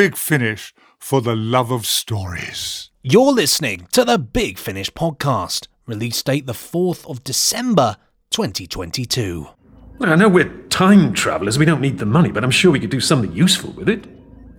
Big 0.00 0.16
Finish 0.16 0.72
for 0.98 1.20
the 1.20 1.36
love 1.36 1.70
of 1.70 1.84
stories. 1.84 2.88
You're 3.02 3.32
listening 3.32 3.86
to 3.92 4.02
the 4.02 4.16
Big 4.16 4.56
Finish 4.56 4.90
podcast. 4.92 5.68
Release 5.84 6.22
date 6.22 6.46
the 6.46 6.54
4th 6.54 7.06
of 7.06 7.22
December 7.22 7.98
2022. 8.30 9.48
Well, 9.98 10.10
I 10.10 10.14
know 10.14 10.30
we're 10.30 10.48
time 10.68 11.12
travelers. 11.12 11.58
We 11.58 11.66
don't 11.66 11.82
need 11.82 11.98
the 11.98 12.06
money, 12.06 12.30
but 12.30 12.42
I'm 12.42 12.50
sure 12.50 12.72
we 12.72 12.80
could 12.80 12.88
do 12.88 12.98
something 12.98 13.30
useful 13.32 13.72
with 13.72 13.90
it. 13.90 14.06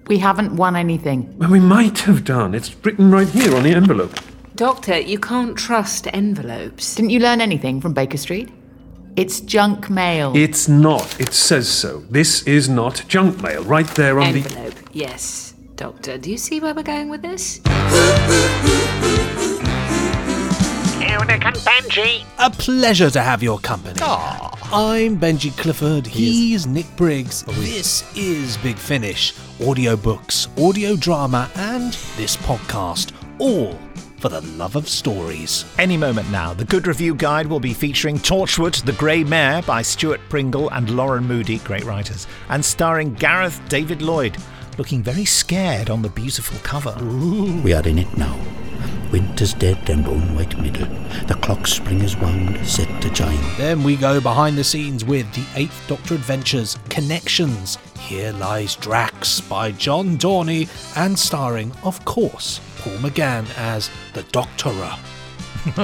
We 0.05 0.19
haven't 0.19 0.57
won 0.57 0.75
anything. 0.75 1.35
Well, 1.40 1.49
we 1.49 1.60
might 1.60 1.97
have 2.01 2.23
done. 2.23 2.53
It's 2.53 2.76
written 2.85 3.10
right 3.10 3.28
here 3.28 3.55
on 3.55 3.63
the 3.63 3.71
envelope. 3.71 4.13
Doctor, 4.53 4.99
you 4.99 5.17
can't 5.17 5.58
trust 5.58 6.05
envelopes. 6.13 6.94
Didn't 6.94 7.10
you 7.10 7.19
learn 7.19 7.42
anything 7.42 7.81
from 7.81 7.94
Baker 7.94 8.17
Street? 8.17 8.51
It's 9.15 9.39
junk 9.39 9.89
mail. 9.89 10.33
It's 10.35 10.67
not. 10.67 11.19
It 11.19 11.33
says 11.33 11.67
so. 11.67 12.01
This 12.12 12.44
is 12.44 12.69
not 12.69 13.03
junk 13.08 13.42
mail. 13.42 13.63
Right 13.63 13.87
there 13.87 14.19
on 14.19 14.33
the. 14.33 14.42
Envelope, 14.42 14.81
yes. 14.94 15.53
Doctor, 15.76 16.17
do 16.17 16.30
you 16.30 16.38
see 16.38 16.59
where 16.59 16.73
we're 16.73 16.84
going 16.84 17.09
with 17.09 17.21
this? 17.21 17.59
A 22.39 22.49
pleasure 22.49 23.09
to 23.09 23.21
have 23.21 23.43
your 23.43 23.59
company. 23.59 23.99
I'm 24.02 25.19
Benji 25.19 25.55
Clifford. 25.57 26.07
He's 26.07 26.66
Nick 26.67 26.85
Briggs. 26.95 27.43
Oh, 27.47 27.52
this 27.53 28.16
is 28.16 28.57
Big 28.57 28.77
Finish. 28.77 29.33
Audiobooks, 29.59 30.47
audio 30.63 30.95
drama, 30.95 31.49
and 31.55 31.94
this 32.16 32.38
podcast. 32.38 33.11
All 33.39 33.77
for 34.21 34.30
the 34.30 34.41
love 34.41 34.75
of 34.75 34.88
stories. 34.88 35.66
Any 35.80 35.97
moment 35.97 36.30
now, 36.31 36.53
the 36.53 36.63
Good 36.63 36.85
Review 36.85 37.16
Guide 37.16 37.47
will 37.47 37.59
be 37.59 37.73
featuring 37.73 38.17
Torchwood, 38.19 38.85
The 38.85 38.94
Grey 38.94 39.23
Mare 39.23 39.63
by 39.63 39.81
Stuart 39.81 40.21
Pringle 40.30 40.69
and 40.69 40.91
Lauren 40.91 41.25
Moody, 41.25 41.58
great 41.59 41.83
writers, 41.85 42.27
and 42.49 42.63
starring 42.63 43.16
Gareth 43.16 43.59
David 43.67 44.03
Lloyd, 44.03 44.38
looking 44.81 45.03
very 45.03 45.26
scared 45.26 45.91
on 45.91 46.02
the 46.02 46.09
beautiful 46.09 46.58
cover. 46.63 46.95
We 47.63 47.72
are 47.72 47.88
in 47.88 47.99
it 47.99 48.17
now. 48.17 48.35
Winter's 49.12 49.53
dead 49.53 49.88
and 49.92 50.08
on 50.08 50.33
white 50.33 50.59
middle. 50.59 50.88
The 51.28 51.36
clock 51.39 51.67
spring 51.67 52.02
is 52.02 52.17
wound, 52.17 52.66
set 52.66 52.89
to 53.03 53.11
chime. 53.11 53.39
Then 53.58 53.83
we 53.83 53.95
go 53.95 54.20
behind 54.20 54.58
the 54.58 54.64
scenes 54.64 55.05
with 55.05 55.31
the 55.36 55.45
Eighth 55.55 55.86
Doctor 55.88 56.16
Adventures 56.16 56.80
Connections. 56.89 57.78
Here 58.00 58.33
Lies 58.33 58.75
Drax 58.75 59.39
by 59.42 59.72
John 59.72 60.17
Dorney 60.17 60.67
and 60.98 61.20
starring, 61.20 61.72
of 61.83 62.03
course, 62.03 62.59
Paul 62.80 62.98
McGann 62.98 63.45
as 63.59 63.92
the 64.14 64.23
Doctorer. 64.23 64.98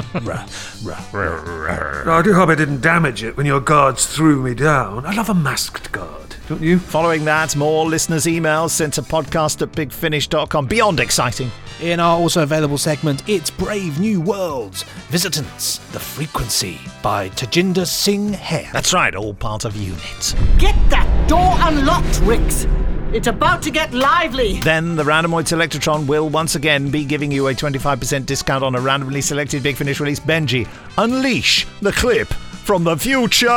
I 2.09 2.21
do 2.23 2.33
hope 2.33 2.49
I 2.49 2.55
didn't 2.55 2.81
damage 2.81 3.21
it 3.21 3.37
when 3.37 3.45
your 3.45 3.61
guards 3.61 4.07
threw 4.07 4.41
me 4.41 4.55
down. 4.55 5.05
I 5.05 5.13
love 5.13 5.29
a 5.29 5.35
masked 5.35 5.91
guard, 5.91 6.26
don't 6.47 6.61
you? 6.61 6.79
Following 6.79 7.25
that, 7.25 7.55
more 7.55 7.85
listeners' 7.85 8.25
emails 8.25 8.71
sent 8.71 8.93
to 8.95 9.01
podcast 9.01 9.61
at 9.61 9.71
bigfinish.com. 9.71 10.67
Beyond 10.67 10.99
exciting. 10.99 11.51
In 11.81 11.99
our 11.99 12.17
also 12.17 12.41
available 12.43 12.77
segment, 12.77 13.27
It's 13.29 13.49
Brave 13.51 13.99
New 13.99 14.19
Worlds 14.21 14.83
Visitants, 15.09 15.77
The 15.91 15.99
Frequency 15.99 16.79
by 17.03 17.29
Tajinder 17.29 17.85
Singh 17.85 18.33
Hayer. 18.33 18.69
That's 18.73 18.93
right, 18.93 19.13
all 19.13 19.33
part 19.33 19.65
of 19.65 19.75
Unit. 19.75 20.35
Get 20.57 20.75
that 20.89 21.29
door 21.29 21.55
unlocked, 21.59 22.19
Rix! 22.23 22.65
It's 23.13 23.27
about 23.27 23.61
to 23.61 23.71
get 23.71 23.93
lively! 23.93 24.59
Then 24.61 24.95
the 24.95 25.03
Randomoid 25.03 25.47
Selectron 25.47 26.07
will 26.07 26.29
once 26.29 26.55
again 26.55 26.89
be 26.89 27.05
giving 27.05 27.31
you 27.31 27.47
a 27.47 27.53
25% 27.53 28.25
discount 28.25 28.63
on 28.63 28.75
a 28.75 28.81
randomly 28.81 29.21
selected 29.21 29.63
Big 29.63 29.75
Finish 29.75 29.99
release. 29.99 30.19
Benji, 30.19 30.67
unleash 30.97 31.65
the 31.81 31.91
clip 31.91 32.27
from 32.27 32.83
the 32.83 32.97
future! 32.97 33.47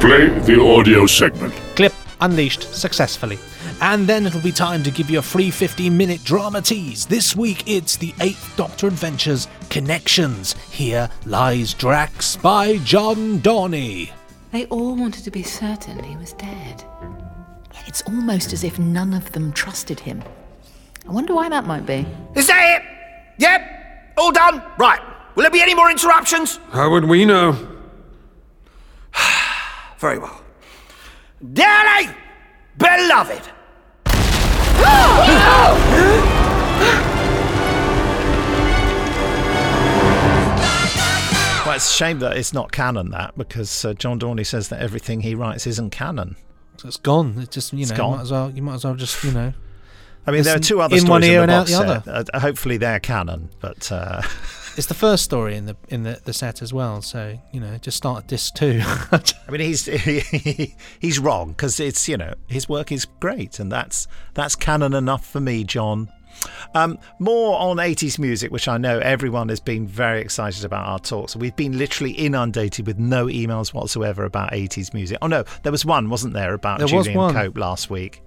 Play 0.00 0.28
the 0.40 0.60
audio 0.60 1.06
segment. 1.06 1.54
Clip 2.14 2.30
unleashed 2.30 2.74
successfully. 2.74 3.38
And 3.80 4.06
then 4.06 4.26
it'll 4.26 4.40
be 4.40 4.52
time 4.52 4.82
to 4.82 4.90
give 4.90 5.10
you 5.10 5.18
a 5.18 5.22
free 5.22 5.50
15 5.50 5.96
minute 5.96 6.22
drama 6.24 6.60
tease. 6.60 7.06
This 7.06 7.36
week 7.36 7.64
it's 7.66 7.96
the 7.96 8.12
8th 8.12 8.56
Doctor 8.56 8.86
Adventures 8.86 9.48
Connections. 9.70 10.54
Here 10.70 11.08
Lies 11.26 11.74
Drax 11.74 12.36
by 12.36 12.78
John 12.78 13.38
Dorney. 13.40 14.10
They 14.52 14.66
all 14.66 14.94
wanted 14.96 15.24
to 15.24 15.30
be 15.30 15.42
certain 15.42 16.02
he 16.02 16.16
was 16.16 16.32
dead. 16.34 16.84
It's 17.86 18.02
almost 18.02 18.52
as 18.52 18.64
if 18.64 18.78
none 18.78 19.14
of 19.14 19.32
them 19.32 19.52
trusted 19.52 20.00
him. 20.00 20.22
I 21.08 21.12
wonder 21.12 21.34
why 21.34 21.48
that 21.48 21.66
might 21.66 21.84
be. 21.84 22.06
Is 22.34 22.46
that 22.46 22.80
it? 22.80 22.82
Yep. 23.38 24.14
All 24.16 24.32
done? 24.32 24.62
Right. 24.78 25.00
Will 25.34 25.42
there 25.42 25.50
be 25.50 25.60
any 25.60 25.74
more 25.74 25.90
interruptions? 25.90 26.60
How 26.70 26.90
would 26.90 27.04
we 27.04 27.24
know? 27.24 27.58
Very 29.98 30.18
well. 30.18 30.43
Dearly 31.52 32.08
beloved. 32.78 33.42
Well, 41.66 41.76
it's 41.76 41.88
a 41.88 41.92
shame 41.94 42.18
that 42.18 42.36
it's 42.36 42.52
not 42.52 42.72
canon, 42.72 43.10
that, 43.12 43.38
because 43.38 43.86
uh, 43.86 43.94
John 43.94 44.20
Dorney 44.20 44.44
says 44.44 44.68
that 44.68 44.82
everything 44.82 45.22
he 45.22 45.34
writes 45.34 45.66
isn't 45.66 45.90
canon. 45.90 46.36
So 46.76 46.88
it's 46.88 46.98
gone. 46.98 47.36
It's 47.38 47.54
just, 47.54 47.72
you 47.72 47.80
It's 47.80 47.90
know, 47.92 47.96
gone. 47.96 48.16
might 48.16 48.22
as 48.22 48.30
well, 48.32 48.50
you 48.50 48.60
might 48.62 48.74
as 48.74 48.84
well 48.84 48.94
just, 48.94 49.24
you 49.24 49.32
know. 49.32 49.54
I 50.26 50.30
mean, 50.30 50.42
there 50.42 50.56
are 50.56 50.58
two 50.58 50.82
other 50.82 50.94
in 50.94 51.00
stories 51.00 51.10
one 51.10 51.24
ear 51.24 51.42
in 51.42 51.48
the 51.48 51.52
and 51.52 51.52
out 51.52 51.58
box 51.60 51.70
the 51.70 52.10
other. 52.12 52.26
Uh, 52.34 52.40
hopefully, 52.40 52.76
they're 52.76 53.00
canon, 53.00 53.48
but 53.60 53.90
uh, 53.90 54.20
It's 54.76 54.86
the 54.86 54.94
first 54.94 55.22
story 55.22 55.56
in 55.56 55.66
the 55.66 55.76
in 55.88 56.02
the, 56.02 56.20
the 56.24 56.32
set 56.32 56.60
as 56.60 56.72
well, 56.72 57.00
so 57.00 57.38
you 57.52 57.60
know, 57.60 57.78
just 57.78 57.96
start 57.96 58.24
at 58.24 58.26
disc 58.28 58.54
two. 58.54 58.80
I 58.84 59.22
mean, 59.50 59.60
he's 59.60 59.84
he's 60.98 61.18
wrong 61.18 61.50
because 61.50 61.78
it's 61.78 62.08
you 62.08 62.16
know 62.16 62.34
his 62.48 62.68
work 62.68 62.90
is 62.90 63.04
great, 63.20 63.60
and 63.60 63.70
that's 63.70 64.08
that's 64.34 64.56
canon 64.56 64.94
enough 64.94 65.26
for 65.26 65.40
me, 65.40 65.64
John. 65.64 66.10
Um, 66.74 66.98
more 67.20 67.58
on 67.60 67.76
80s 67.76 68.18
music, 68.18 68.50
which 68.50 68.66
I 68.66 68.76
know 68.76 68.98
everyone 68.98 69.48
has 69.50 69.60
been 69.60 69.86
very 69.86 70.20
excited 70.20 70.64
about 70.64 70.86
our 70.86 70.98
talks. 70.98 71.36
We've 71.36 71.54
been 71.54 71.78
literally 71.78 72.10
inundated 72.10 72.86
with 72.86 72.98
no 72.98 73.26
emails 73.26 73.72
whatsoever 73.72 74.24
about 74.24 74.50
80s 74.50 74.92
music. 74.92 75.18
Oh 75.22 75.28
no, 75.28 75.44
there 75.62 75.72
was 75.72 75.84
one, 75.84 76.10
wasn't 76.10 76.34
there, 76.34 76.52
about 76.52 76.80
There 76.80 76.88
Julian. 76.88 77.32
Cope 77.32 77.56
last 77.56 77.90
week, 77.90 78.22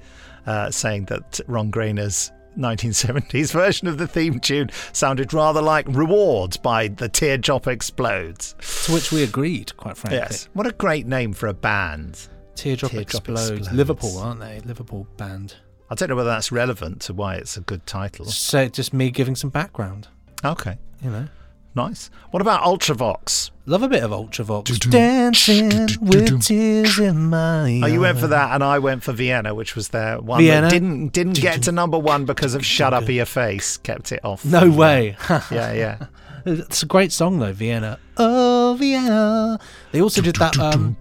uh, 0.46 0.72
saying 0.72 1.06
that 1.06 1.42
Ron 1.48 1.70
Grainer's 1.70 2.32
1970s 2.58 3.52
version 3.52 3.88
of 3.88 3.98
the 3.98 4.08
theme 4.08 4.40
tune 4.40 4.70
sounded 4.94 5.34
rather 5.34 5.62
like 5.62 5.86
Rewards 5.90 6.58
by 6.58 6.88
The 6.88 7.08
Teardrop 7.10 7.68
Explodes. 7.68 8.56
to 8.86 8.94
which 8.94 9.12
we 9.12 9.24
agreed, 9.24 9.76
quite 9.78 9.98
frankly. 9.98 10.18
Yes, 10.20 10.50
what 10.54 10.66
a 10.68 10.72
great 10.72 11.06
name 11.08 11.34
for 11.34 11.48
a 11.48 11.54
band. 11.54 12.28
Teardrop, 12.56 12.92
Teardrop 12.92 13.02
explodes. 13.02 13.50
Explodes. 13.52 13.72
Liverpool, 13.78 14.18
aren't 14.18 14.40
they? 14.40 14.60
Liverpool 14.62 15.08
band. 15.18 15.56
I 15.90 15.96
don't 15.96 16.10
know 16.10 16.16
whether 16.16 16.30
that's 16.30 16.52
relevant 16.52 17.02
to 17.04 17.14
why 17.14 17.36
it's 17.36 17.56
a 17.56 17.62
good 17.62 17.86
title. 17.86 18.26
So 18.26 18.68
just 18.68 18.94
me 18.94 19.10
giving 19.12 19.36
some 19.36 19.50
background, 19.52 20.08
Okay, 20.44 20.78
you 21.02 21.10
know. 21.10 21.28
nice. 21.76 22.10
What 22.32 22.42
about 22.42 22.64
Ultravox? 22.64 23.52
Love 23.70 23.84
a 23.84 23.90
bit 23.90 24.02
of 24.02 24.12
Ultravox. 24.12 24.80
Dancing 24.90 25.70
with 26.00 26.42
tears 26.42 26.98
in 27.00 27.26
my 27.30 27.82
Oh, 27.84 27.88
you 27.88 28.00
went 28.00 28.18
for 28.18 28.28
that, 28.28 28.54
and 28.56 28.64
I 28.64 28.80
went 28.80 29.04
for 29.04 29.12
Vienna, 29.12 29.54
which 29.54 29.76
was 29.76 29.90
their 29.90 30.22
one 30.22 30.40
Vienna? 30.42 30.62
that 30.68 30.72
didn't 30.72 31.10
didn't 31.10 31.34
get 31.42 31.64
to 31.64 31.74
number 31.74 32.00
one 32.00 32.24
because 32.24 32.54
of 32.56 32.66
"Shut 32.66 32.94
Up, 32.94 33.10
Your 33.10 33.26
Face." 33.26 33.76
Kept 33.76 34.14
it 34.14 34.22
off. 34.24 34.46
No 34.46 34.70
way. 34.72 35.18
Yeah, 35.52 35.74
yeah. 35.74 36.06
It's 36.46 36.82
a 36.82 36.86
great 36.86 37.12
song 37.12 37.40
though, 37.40 37.52
Vienna. 37.52 38.00
Oh, 38.16 38.78
Vienna. 38.80 39.60
They 39.92 40.02
also 40.02 40.22
did 40.22 40.38
that 40.38 40.58
um 40.58 40.96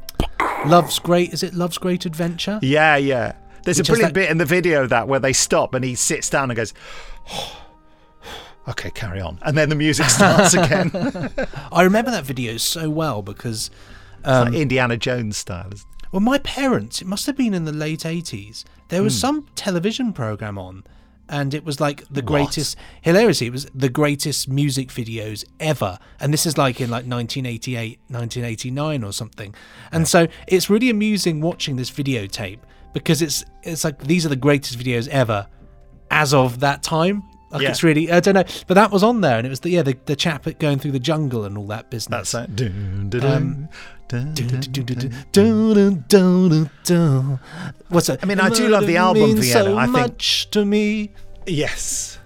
Love's 0.66 0.98
Great, 0.98 1.32
is 1.32 1.44
it 1.44 1.54
Love's 1.54 1.78
Great 1.78 2.04
Adventure? 2.04 2.58
Yeah, 2.62 2.96
yeah. 2.96 3.34
There's 3.62 3.78
Which 3.78 3.88
a 3.88 3.92
brilliant 3.92 4.14
that- 4.14 4.20
bit 4.20 4.30
in 4.30 4.38
the 4.38 4.44
video 4.44 4.82
of 4.82 4.88
that 4.90 5.06
where 5.06 5.20
they 5.20 5.32
stop 5.32 5.72
and 5.74 5.84
he 5.84 5.94
sits 5.94 6.28
down 6.30 6.50
and 6.50 6.56
goes, 6.56 6.74
"Okay, 8.68 8.90
carry 8.90 9.20
on," 9.20 9.38
and 9.42 9.56
then 9.56 9.68
the 9.68 9.74
music 9.74 10.06
starts 10.06 10.54
again, 10.54 10.90
I 11.72 11.82
remember 11.82 12.10
that 12.10 12.24
video 12.24 12.56
so 12.56 12.90
well 12.90 13.22
because 13.22 13.70
like 14.24 14.48
um, 14.48 14.54
Indiana 14.54 14.96
Jones 14.96 15.36
style. 15.36 15.70
isn't 15.72 15.86
it? 16.00 16.12
well 16.12 16.20
my 16.20 16.38
parents, 16.38 17.00
it 17.00 17.06
must 17.06 17.26
have 17.26 17.36
been 17.36 17.54
in 17.54 17.64
the 17.64 17.72
late 17.72 18.00
80s. 18.00 18.64
There 18.88 19.02
was 19.02 19.14
hmm. 19.14 19.20
some 19.20 19.46
television 19.54 20.12
program 20.12 20.58
on 20.58 20.84
and 21.28 21.54
it 21.54 21.64
was 21.64 21.80
like 21.80 22.04
the 22.08 22.22
greatest 22.22 22.76
hilarity 23.02 23.46
it 23.46 23.52
was 23.52 23.66
the 23.74 23.88
greatest 23.88 24.48
music 24.48 24.88
videos 24.88 25.44
ever 25.58 25.98
and 26.20 26.32
this 26.32 26.46
is 26.46 26.56
like 26.56 26.80
in 26.80 26.88
like 26.90 27.04
1988 27.04 27.98
1989 28.08 29.04
or 29.04 29.12
something 29.12 29.54
and 29.92 30.06
so 30.06 30.26
it's 30.46 30.70
really 30.70 30.90
amusing 30.90 31.40
watching 31.40 31.76
this 31.76 31.90
videotape 31.90 32.58
because 32.92 33.22
it's 33.22 33.44
it's 33.62 33.84
like 33.84 33.98
these 34.04 34.24
are 34.24 34.28
the 34.28 34.36
greatest 34.36 34.78
videos 34.78 35.08
ever 35.08 35.46
as 36.10 36.32
of 36.32 36.60
that 36.60 36.82
time 36.82 37.22
like 37.50 37.62
Yeah. 37.62 37.70
it's 37.70 37.82
really 37.82 38.10
i 38.10 38.18
don't 38.20 38.34
know 38.34 38.44
but 38.66 38.74
that 38.74 38.90
was 38.90 39.02
on 39.02 39.20
there 39.20 39.38
and 39.38 39.46
it 39.46 39.50
was 39.50 39.60
the 39.60 39.70
yeah 39.70 39.82
the, 39.82 39.96
the 40.06 40.16
chap 40.16 40.46
going 40.58 40.78
through 40.78 40.92
the 40.92 40.98
jungle 40.98 41.44
and 41.44 41.56
all 41.56 41.66
that 41.68 41.90
business 41.90 42.32
That's 42.32 42.50
it. 42.60 43.24
Um. 43.24 43.68
What's 47.88 48.06
that? 48.08 48.18
I 48.22 48.26
mean, 48.26 48.40
I 48.40 48.48
do 48.50 48.68
love 48.68 48.86
the 48.86 48.96
album 48.96 49.36
Vienna. 49.36 49.42
So 49.42 49.76
I 49.76 49.84
think- 49.84 49.92
much 49.92 50.50
to 50.50 50.64
me. 50.64 51.10
Yes. 51.46 52.18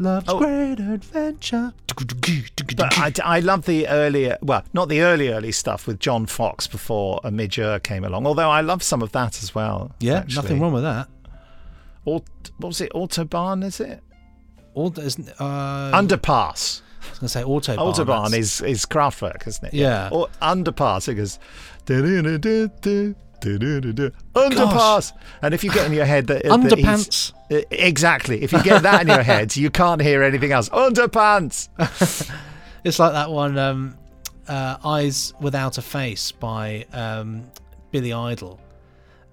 Love's 0.00 0.28
Oh. 0.28 0.38
great 0.38 0.78
adventure. 0.78 1.72
But 2.76 2.96
I, 2.98 3.12
I 3.24 3.40
love 3.40 3.64
the 3.66 3.88
earlier, 3.88 4.38
well, 4.42 4.62
not 4.72 4.88
the 4.88 5.00
early, 5.02 5.28
early 5.30 5.50
stuff 5.50 5.88
with 5.88 5.98
John 5.98 6.26
Foxx 6.26 6.68
before 6.68 7.20
a 7.24 7.32
Midge 7.32 7.58
Ure 7.58 7.80
came 7.80 8.04
along, 8.04 8.24
although 8.26 8.50
I 8.50 8.60
love 8.60 8.82
some 8.84 9.02
of 9.02 9.10
that 9.12 9.42
as 9.42 9.54
well. 9.56 9.90
yeah, 9.98 10.18
actually. 10.18 10.36
nothing 10.42 10.60
wrong 10.60 10.72
with 10.72 10.84
that. 10.84 11.08
Or, 12.04 12.22
what 12.58 12.68
was 12.68 12.80
it? 12.80 12.92
Autobahn, 12.92 13.64
is 13.64 13.80
it? 13.80 14.00
Isn't 14.98 15.28
uh, 15.38 15.90
Underpass. 15.92 16.82
I 17.02 17.10
was 17.10 17.18
going 17.18 17.28
to 17.28 17.28
say 17.28 17.42
autobahn. 17.42 17.78
Autobahn 17.78 18.30
that's- 18.30 18.60
is 18.60 18.60
is 18.60 18.86
Kraftwerk, 18.86 19.46
isn't 19.46 19.64
it? 19.68 19.74
Yeah. 19.74 20.08
Or 20.12 20.28
underpass. 20.42 21.08
It 21.08 21.14
goes. 21.14 21.38
"Du-du-du-du-du. 21.86 23.14
Underpass. 24.34 25.12
And 25.42 25.54
if 25.54 25.62
you 25.64 25.70
get 25.70 25.86
in 25.86 25.92
your 25.92 26.04
head 26.04 26.26
that, 26.26 26.42
that 26.42 26.52
Underpants. 26.52 27.32
Uh, 27.50 27.62
exactly. 27.70 28.42
If 28.42 28.52
you 28.52 28.62
get 28.62 28.82
that 28.82 29.02
in 29.02 29.08
your 29.08 29.22
head, 29.22 29.56
you 29.56 29.70
can't 29.70 30.02
hear 30.02 30.22
anything 30.22 30.52
else. 30.52 30.68
Underpants. 30.70 31.68
It's 32.84 33.00
like 33.00 33.12
that 33.12 33.30
one, 33.30 33.58
um, 33.58 33.98
uh, 34.46 34.76
"Eyes 34.84 35.34
Without 35.40 35.78
a 35.78 35.82
Face" 35.82 36.30
by 36.30 36.86
um, 36.92 37.50
Billy 37.90 38.12
Idol. 38.12 38.60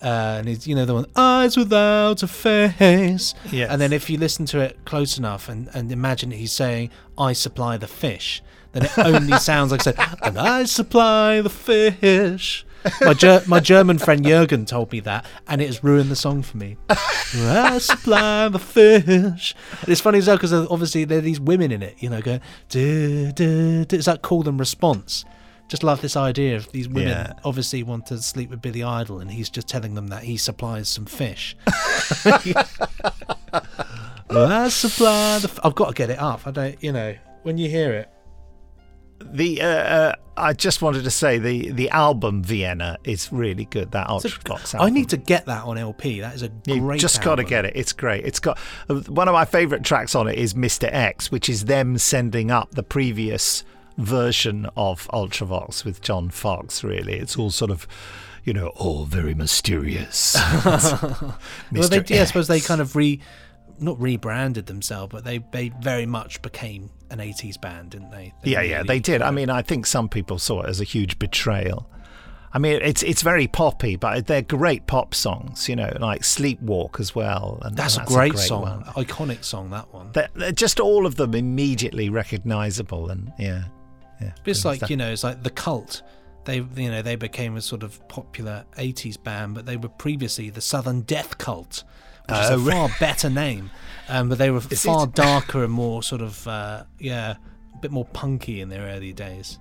Uh, 0.05 0.35
and 0.37 0.47
it's 0.47 0.67
you 0.67 0.75
know 0.75 0.85
the 0.85 0.93
one 0.93 1.07
"Eyes 1.15 1.57
Without 1.57 2.21
a 2.21 2.27
Face." 2.27 3.33
Yes. 3.51 3.71
And 3.71 3.81
then 3.81 3.91
if 3.91 4.07
you 4.07 4.19
listen 4.19 4.45
to 4.47 4.59
it 4.59 4.77
close 4.85 5.17
enough 5.17 5.49
and, 5.49 5.67
and 5.73 5.91
imagine 5.91 6.29
he's 6.29 6.51
saying 6.51 6.91
"I 7.17 7.33
supply 7.33 7.77
the 7.77 7.87
fish," 7.87 8.43
then 8.73 8.85
it 8.85 8.97
only 8.99 9.37
sounds 9.39 9.71
like 9.71 9.81
said 9.81 9.95
"And 10.21 10.37
I 10.37 10.65
supply 10.65 11.41
the 11.41 11.49
fish." 11.49 12.65
My 13.01 13.15
Ger- 13.15 13.41
my 13.47 13.59
German 13.59 13.97
friend 13.97 14.23
Jürgen 14.23 14.67
told 14.67 14.91
me 14.91 14.99
that, 14.99 15.25
and 15.47 15.59
it 15.59 15.65
has 15.65 15.83
ruined 15.83 16.11
the 16.11 16.15
song 16.15 16.43
for 16.43 16.57
me. 16.57 16.77
I 16.89 17.79
supply 17.79 18.47
the 18.49 18.59
fish. 18.59 19.55
And 19.81 19.89
it's 19.89 20.01
funny 20.01 20.19
as 20.19 20.27
well 20.27 20.37
because 20.37 20.53
obviously 20.53 21.03
there 21.03 21.17
are 21.17 21.21
these 21.21 21.39
women 21.39 21.71
in 21.71 21.81
it, 21.81 21.95
you 21.97 22.11
know, 22.11 22.21
going, 22.21 22.41
duh, 22.69 23.31
duh, 23.31 23.85
duh. 23.85 23.97
it's 23.97 24.05
like 24.05 24.21
call 24.21 24.47
and 24.47 24.59
response. 24.59 25.25
Just 25.67 25.83
love 25.83 25.99
this 26.01 26.15
idea 26.15 26.55
of 26.55 26.71
these 26.71 26.87
women 26.87 27.09
Yeah. 27.09 27.33
obviously 27.43 27.81
want 27.83 28.05
to 28.07 28.21
sleep 28.21 28.51
with 28.51 28.61
Billy 28.61 28.83
Idol, 28.83 29.19
and 29.19 29.31
he's 29.31 29.49
just 29.49 29.67
telling 29.67 29.95
them 29.95 30.07
that 30.07 30.23
he 30.23 30.37
supplies 30.37 30.87
some 30.89 31.05
fish. 31.05 31.55
I 34.29 34.67
supply 34.69 35.39
the. 35.39 35.49
F- 35.49 35.59
I've 35.63 35.75
got 35.75 35.87
to 35.89 35.93
get 35.93 36.09
it 36.09 36.19
up. 36.19 36.45
I 36.45 36.51
don't, 36.51 36.81
you 36.83 36.91
know, 36.91 37.15
when 37.43 37.57
you 37.57 37.69
hear 37.69 37.93
it. 37.93 38.09
The 39.23 39.61
uh, 39.61 39.67
uh, 39.67 40.15
I 40.35 40.51
just 40.53 40.81
wanted 40.81 41.05
to 41.05 41.09
say 41.11 41.37
the 41.39 41.71
the 41.71 41.89
album 41.89 42.43
Vienna 42.43 42.97
is 43.05 43.31
really 43.31 43.63
good. 43.65 43.91
That 43.91 44.07
Ultravox 44.07 44.75
I 44.79 44.89
need 44.89 45.09
to 45.09 45.17
get 45.17 45.45
that 45.45 45.63
on 45.63 45.77
LP. 45.77 46.19
That 46.19 46.35
is 46.35 46.43
a 46.43 46.51
You 46.67 46.79
great. 46.81 46.99
just 46.99 47.21
got 47.23 47.35
to 47.35 47.43
get 47.45 47.63
it. 47.65 47.73
It's 47.75 47.93
great. 47.93 48.25
It's 48.25 48.39
got 48.39 48.59
uh, 48.89 48.95
one 49.07 49.27
of 49.29 49.33
my 49.33 49.45
favorite 49.45 49.83
tracks 49.83 50.15
on 50.15 50.27
it 50.27 50.37
is 50.37 50.53
Mr. 50.53 50.89
X, 50.91 51.31
which 51.31 51.47
is 51.47 51.65
them 51.65 51.97
sending 51.97 52.51
up 52.51 52.71
the 52.75 52.83
previous 52.83 53.63
version 53.97 54.67
of 54.75 55.07
Ultravox 55.09 55.85
with 55.85 56.01
John 56.01 56.29
Foxx. 56.29 56.83
Really, 56.83 57.13
it's 57.13 57.37
all 57.37 57.51
sort 57.51 57.71
of, 57.71 57.87
you 58.43 58.53
know, 58.53 58.67
all 58.69 59.05
very 59.05 59.33
mysterious. 59.33 60.37
Well, 61.71 61.89
they, 61.89 62.03
yeah, 62.07 62.21
I 62.21 62.25
suppose 62.25 62.47
they 62.47 62.59
kind 62.59 62.79
of 62.79 62.95
re, 62.95 63.19
not 63.79 63.99
rebranded 63.99 64.67
themselves, 64.67 65.11
but 65.11 65.23
they 65.23 65.39
they 65.51 65.69
very 65.81 66.05
much 66.05 66.41
became 66.41 66.91
an 67.09 67.19
'80s 67.19 67.59
band, 67.59 67.91
didn't 67.91 68.11
they? 68.11 68.33
They 68.43 68.51
Yeah, 68.51 68.61
yeah, 68.61 68.83
they 68.83 68.99
did. 68.99 69.21
I 69.21 69.31
mean, 69.31 69.49
I 69.49 69.61
think 69.61 69.85
some 69.85 70.09
people 70.09 70.39
saw 70.39 70.61
it 70.61 70.69
as 70.69 70.79
a 70.79 70.85
huge 70.85 71.19
betrayal. 71.19 71.89
I 72.53 72.57
mean, 72.57 72.79
it's 72.81 73.03
it's 73.03 73.21
very 73.21 73.47
poppy, 73.47 73.97
but 73.97 74.27
they're 74.27 74.41
great 74.41 74.87
pop 74.87 75.13
songs. 75.13 75.67
You 75.67 75.75
know, 75.75 75.91
like 75.99 76.21
Sleepwalk 76.21 77.01
as 77.01 77.13
well. 77.13 77.59
And 77.63 77.75
That's, 77.75 77.97
and 77.97 78.07
a 78.07 78.09
great, 78.09 78.37
song, 78.37 78.61
one. 78.61 78.83
iconic 79.05 79.43
song. 79.43 79.71
That 79.71 79.93
one. 79.93 80.11
They're, 80.13 80.29
they're 80.33 80.51
just 80.53 80.79
all 80.79 81.05
of 81.05 81.17
them 81.17 81.35
immediately 81.35 82.09
recognizable, 82.09 83.09
and 83.09 83.33
yeah, 83.37 83.65
yeah. 84.21 84.31
But 84.43 84.47
it's 84.51 84.65
like 84.65 84.77
stuff. 84.77 84.89
you 84.89 84.97
know, 84.97 85.11
it's 85.11 85.23
like 85.23 85.43
the 85.43 85.49
Cult. 85.49 86.01
They 86.45 86.57
you 86.57 86.91
know 86.91 87.01
they 87.01 87.15
became 87.15 87.55
a 87.57 87.61
sort 87.61 87.83
of 87.83 88.05
popular 88.07 88.65
'80s 88.77 89.21
band, 89.21 89.55
but 89.55 89.65
they 89.65 89.77
were 89.77 89.89
previously 89.89 90.49
the 90.49 90.61
Southern 90.61 91.01
Death 91.01 91.37
Cult, 91.37 91.83
which 92.29 92.37
is 92.37 92.49
Oh, 92.51 92.67
a 92.67 92.71
far 92.71 92.89
better 92.99 93.29
name. 93.29 93.71
Um, 94.09 94.29
but 94.29 94.37
they 94.37 94.51
were 94.51 94.61
Is 94.69 94.83
far 94.83 95.05
it? 95.05 95.15
darker 95.15 95.63
and 95.63 95.73
more 95.73 96.03
sort 96.03 96.21
of 96.21 96.47
uh, 96.47 96.83
yeah, 96.99 97.35
a 97.73 97.77
bit 97.79 97.91
more 97.91 98.05
punky 98.05 98.61
in 98.61 98.69
their 98.69 98.83
early 98.87 99.11
days. 99.13 99.57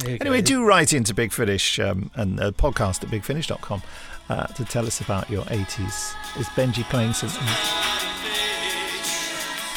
Go. 0.00 0.08
Anyway, 0.20 0.42
do 0.42 0.64
write 0.64 0.92
into 0.92 1.14
Big 1.14 1.32
Finish 1.32 1.78
um, 1.78 2.10
and 2.16 2.40
uh, 2.40 2.50
podcast 2.50 3.04
at 3.04 3.10
bigfinish.com 3.10 3.80
uh, 4.28 4.46
to 4.48 4.64
tell 4.64 4.86
us 4.86 5.00
about 5.00 5.30
your 5.30 5.44
80s. 5.44 6.14
Is 6.36 6.48
Benji 6.56 6.82
playing 6.90 7.12
something? 7.12 7.46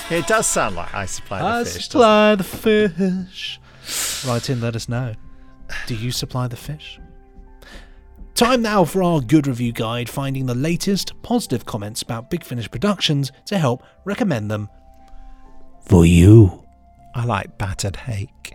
It 0.10 0.26
does 0.26 0.48
sound 0.48 0.76
like 0.76 0.92
I 0.96 1.06
Supply 1.06 1.40
the 1.40 1.46
I 1.46 1.64
Fish. 1.66 1.74
doesn't 1.74 1.82
supply 1.92 2.36
the 2.36 2.44
fish. 2.44 3.60
Write 4.26 4.50
in, 4.50 4.62
let 4.62 4.76
us 4.76 4.90
know. 4.90 5.14
Do 5.86 5.96
you 5.96 6.12
supply 6.12 6.48
the 6.48 6.56
fish? 6.56 7.00
Time 8.36 8.62
now 8.62 8.84
for 8.86 9.02
our 9.02 9.20
good 9.20 9.48
review 9.48 9.72
guide, 9.72 10.10
finding 10.10 10.46
the 10.46 10.54
latest 10.56 11.12
positive 11.24 11.66
comments 11.66 12.02
about 12.02 12.30
Big 12.30 12.44
Finish 12.44 12.70
Productions 12.70 13.32
to 13.46 13.58
help 13.58 13.84
recommend 14.06 14.52
them. 14.52 14.70
For 15.88 16.06
you. 16.06 16.64
I 17.16 17.26
like 17.26 17.58
battered 17.58 17.96
hake. 17.96 18.54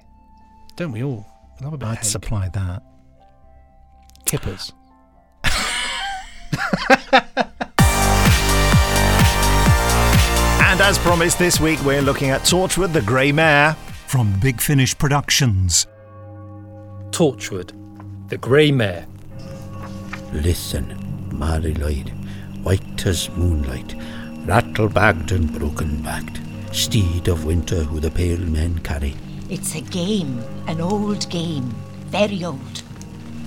Don't 0.77 0.93
we 0.93 1.03
all? 1.03 1.27
I 1.61 1.65
love 1.65 1.73
a 1.75 1.79
bit 1.79 1.89
I'd 1.89 1.97
hake. 1.97 2.05
supply 2.05 2.49
that. 2.51 2.83
kippers. 4.25 4.73
And 10.73 10.81
as 10.81 10.99
promised, 10.99 11.39
this 11.39 11.61
week 11.61 11.79
we're 11.85 12.01
looking 12.01 12.31
at 12.31 12.43
Torchwood, 12.43 12.95
the 12.95 13.03
Grey 13.03 13.31
Mare. 13.31 13.77
From 14.13 14.39
Big 14.41 14.61
Finish 14.61 14.99
Productions. 14.99 15.87
Torchwood, 17.13 17.73
the 18.29 18.37
Grey 18.37 18.71
Mare. 18.71 19.07
Listen, 20.35 21.31
Mari 21.33 21.73
Lwyd, 21.73 22.11
white 22.63 23.07
as 23.07 23.31
moonlight, 23.31 23.95
rattle 24.45 24.91
bagged 24.91 25.33
and 25.33 25.51
broken 25.59 26.03
backed, 26.03 26.43
steed 26.73 27.29
of 27.29 27.47
winter 27.47 27.85
who 27.85 28.01
the 28.01 28.11
pale 28.11 28.39
men 28.39 28.79
carry. 28.81 29.15
It's 29.49 29.77
a 29.77 29.81
game, 29.81 30.45
an 30.67 30.83
old 30.83 31.31
game, 31.31 31.75
very 32.09 32.45
old. 32.45 32.83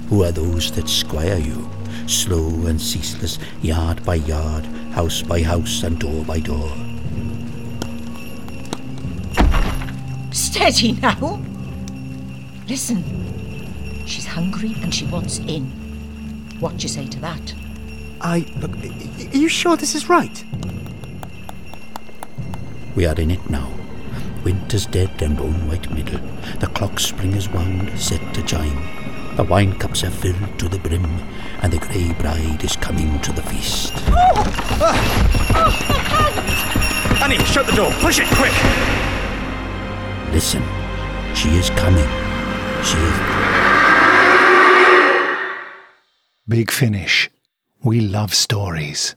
Who 0.09 0.23
are 0.23 0.31
those 0.31 0.71
that 0.71 0.89
squire 0.89 1.37
you? 1.37 1.69
Slow 2.07 2.47
and 2.65 2.81
ceaseless, 2.81 3.37
yard 3.61 4.03
by 4.03 4.15
yard, 4.15 4.65
house 4.93 5.21
by 5.21 5.43
house, 5.43 5.83
and 5.83 5.99
door 5.99 6.25
by 6.25 6.39
door. 6.39 6.75
Steady 10.35 10.91
now. 10.91 11.41
Listen, 12.67 13.01
she's 14.05 14.25
hungry 14.25 14.75
and 14.81 14.93
she 14.93 15.05
wants 15.05 15.39
in. 15.39 15.63
What 16.59 16.75
do 16.75 16.83
you 16.83 16.89
say 16.89 17.07
to 17.07 17.19
that? 17.21 17.55
I. 18.19 18.39
Look, 18.57 18.75
are 18.75 19.37
you 19.37 19.47
sure 19.47 19.77
this 19.77 19.95
is 19.95 20.09
right? 20.09 20.43
We 22.97 23.05
are 23.05 23.17
in 23.17 23.31
it 23.31 23.49
now. 23.49 23.71
Winter's 24.43 24.85
dead 24.87 25.21
and 25.21 25.37
bone 25.37 25.69
white 25.69 25.89
middle. 25.89 26.19
The 26.59 26.67
clock 26.67 26.99
spring 26.99 27.31
is 27.33 27.47
wound, 27.49 27.97
set 27.97 28.33
to 28.33 28.43
chime. 28.43 29.37
The 29.37 29.43
wine 29.43 29.79
cups 29.79 30.03
are 30.03 30.11
filled 30.11 30.59
to 30.59 30.67
the 30.67 30.79
brim, 30.79 31.05
and 31.61 31.71
the 31.71 31.77
grey 31.77 32.11
bride 32.11 32.61
is 32.61 32.75
coming 32.75 33.21
to 33.21 33.31
the 33.31 33.41
feast. 33.43 33.93
Annie, 37.23 37.39
shut 37.45 37.65
the 37.67 37.73
door. 37.73 37.93
Push 38.01 38.19
it, 38.19 38.27
quick. 38.35 39.14
Listen, 40.35 40.61
she 41.33 41.47
is 41.55 41.69
coming. 41.69 42.03
She 42.83 42.97
is. 42.97 43.19
Big 46.45 46.69
Finish. 46.71 47.29
We 47.81 48.01
love 48.01 48.33
stories. 48.33 49.15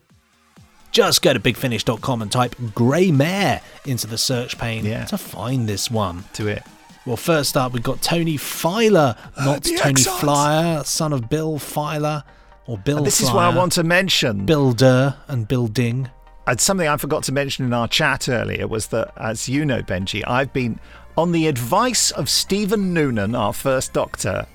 Just 0.92 1.20
go 1.22 1.32
to 1.32 1.40
bigfinish.com 1.40 2.22
and 2.22 2.30
type 2.30 2.54
Grey 2.72 3.10
Mare 3.10 3.60
into 3.84 4.06
the 4.06 4.16
search 4.16 4.58
pane 4.58 4.84
Yeah. 4.84 5.06
to 5.06 5.18
find 5.18 5.68
this 5.68 5.90
one. 5.90 6.22
To 6.34 6.46
it. 6.46 6.62
Well, 7.04 7.16
first 7.16 7.56
up, 7.56 7.72
we've 7.72 7.82
got 7.82 8.00
Tony 8.00 8.36
Filer, 8.36 9.16
uh, 9.36 9.44
not 9.44 9.64
the 9.64 9.76
Tony 9.76 9.94
Exxons. 9.94 10.20
Flyer, 10.20 10.84
son 10.84 11.12
of 11.12 11.28
Bill 11.28 11.58
Filer, 11.58 12.22
or 12.68 12.78
Bill 12.78 12.98
And 12.98 13.06
this 13.06 13.20
is 13.20 13.28
what 13.32 13.42
I 13.44 13.48
want 13.48 13.72
to 13.72 13.82
mention. 13.82 14.46
Builder 14.46 15.16
and 15.26 15.48
building. 15.48 16.10
And 16.46 16.58
uh, 16.58 16.60
something 16.60 16.86
I 16.88 16.96
forgot 16.96 17.24
to 17.24 17.32
mention 17.32 17.66
in 17.66 17.72
our 17.74 17.88
chat 17.88 18.28
earlier 18.28 18.66
was 18.68 18.86
that, 18.86 19.12
as 19.18 19.48
you 19.50 19.66
know, 19.66 19.82
Benji, 19.82 20.22
I've 20.26 20.50
been, 20.54 20.80
on 21.18 21.32
the 21.32 21.48
advice 21.48 22.12
of 22.12 22.30
Stephen 22.30 22.94
Noonan, 22.94 23.34
our 23.34 23.52
first 23.52 23.92
Doctor, 23.92 24.46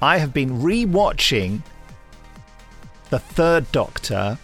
I 0.00 0.18
have 0.18 0.32
been 0.32 0.62
re-watching 0.62 1.64
the 3.10 3.18
Third 3.18 3.70
Doctor 3.72 4.38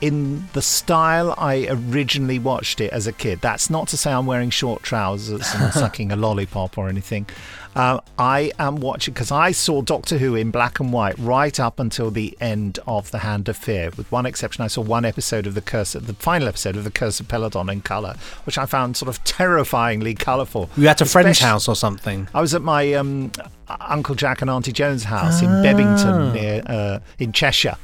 in 0.00 0.48
the 0.54 0.60
style 0.60 1.36
I 1.38 1.68
originally 1.70 2.40
watched 2.40 2.80
it 2.80 2.92
as 2.92 3.06
a 3.06 3.12
kid. 3.12 3.40
That's 3.40 3.70
not 3.70 3.86
to 3.88 3.96
say 3.96 4.10
I'm 4.10 4.26
wearing 4.26 4.50
short 4.50 4.82
trousers 4.82 5.46
and 5.54 5.72
sucking 5.72 6.10
a 6.10 6.16
lollipop 6.16 6.76
or 6.76 6.88
anything. 6.88 7.28
Um, 7.76 8.00
I 8.18 8.50
am 8.58 8.76
watching 8.76 9.14
because 9.14 9.30
I 9.30 9.52
saw 9.52 9.82
Doctor 9.82 10.18
Who 10.18 10.34
in 10.34 10.50
black 10.50 10.80
and 10.80 10.92
white 10.92 11.16
right 11.18 11.60
up 11.60 11.78
until 11.78 12.10
the 12.10 12.36
end 12.40 12.80
of 12.88 13.10
The 13.12 13.18
Hand 13.18 13.48
of 13.48 13.56
Fear. 13.56 13.90
With 13.96 14.10
one 14.10 14.26
exception, 14.26 14.64
I 14.64 14.66
saw 14.66 14.80
one 14.80 15.04
episode 15.04 15.46
of 15.46 15.54
the 15.54 15.60
Curse, 15.60 15.92
the 15.92 16.14
final 16.14 16.48
episode 16.48 16.76
of 16.76 16.82
the 16.84 16.90
Curse 16.90 17.20
of 17.20 17.28
Peladon 17.28 17.70
in 17.70 17.80
colour, 17.82 18.16
which 18.46 18.58
I 18.58 18.66
found 18.66 18.96
sort 18.96 19.08
of 19.08 19.22
terrifyingly 19.22 20.14
colourful. 20.14 20.70
You 20.76 20.88
at 20.88 21.00
a 21.00 21.04
friend's 21.06 21.38
house 21.38 21.68
or 21.68 21.76
something. 21.76 22.26
I 22.34 22.40
was 22.40 22.52
at 22.54 22.62
my 22.62 22.94
um, 22.94 23.30
Uncle 23.68 24.16
Jack 24.16 24.42
and 24.42 24.50
Auntie 24.50 24.72
Joan's 24.72 25.04
house 25.04 25.40
in 25.42 25.48
Ah. 25.48 25.62
Bebington, 25.62 26.34
near 26.34 26.62
uh, 26.66 26.98
in 27.20 27.32
Cheshire. 27.32 27.76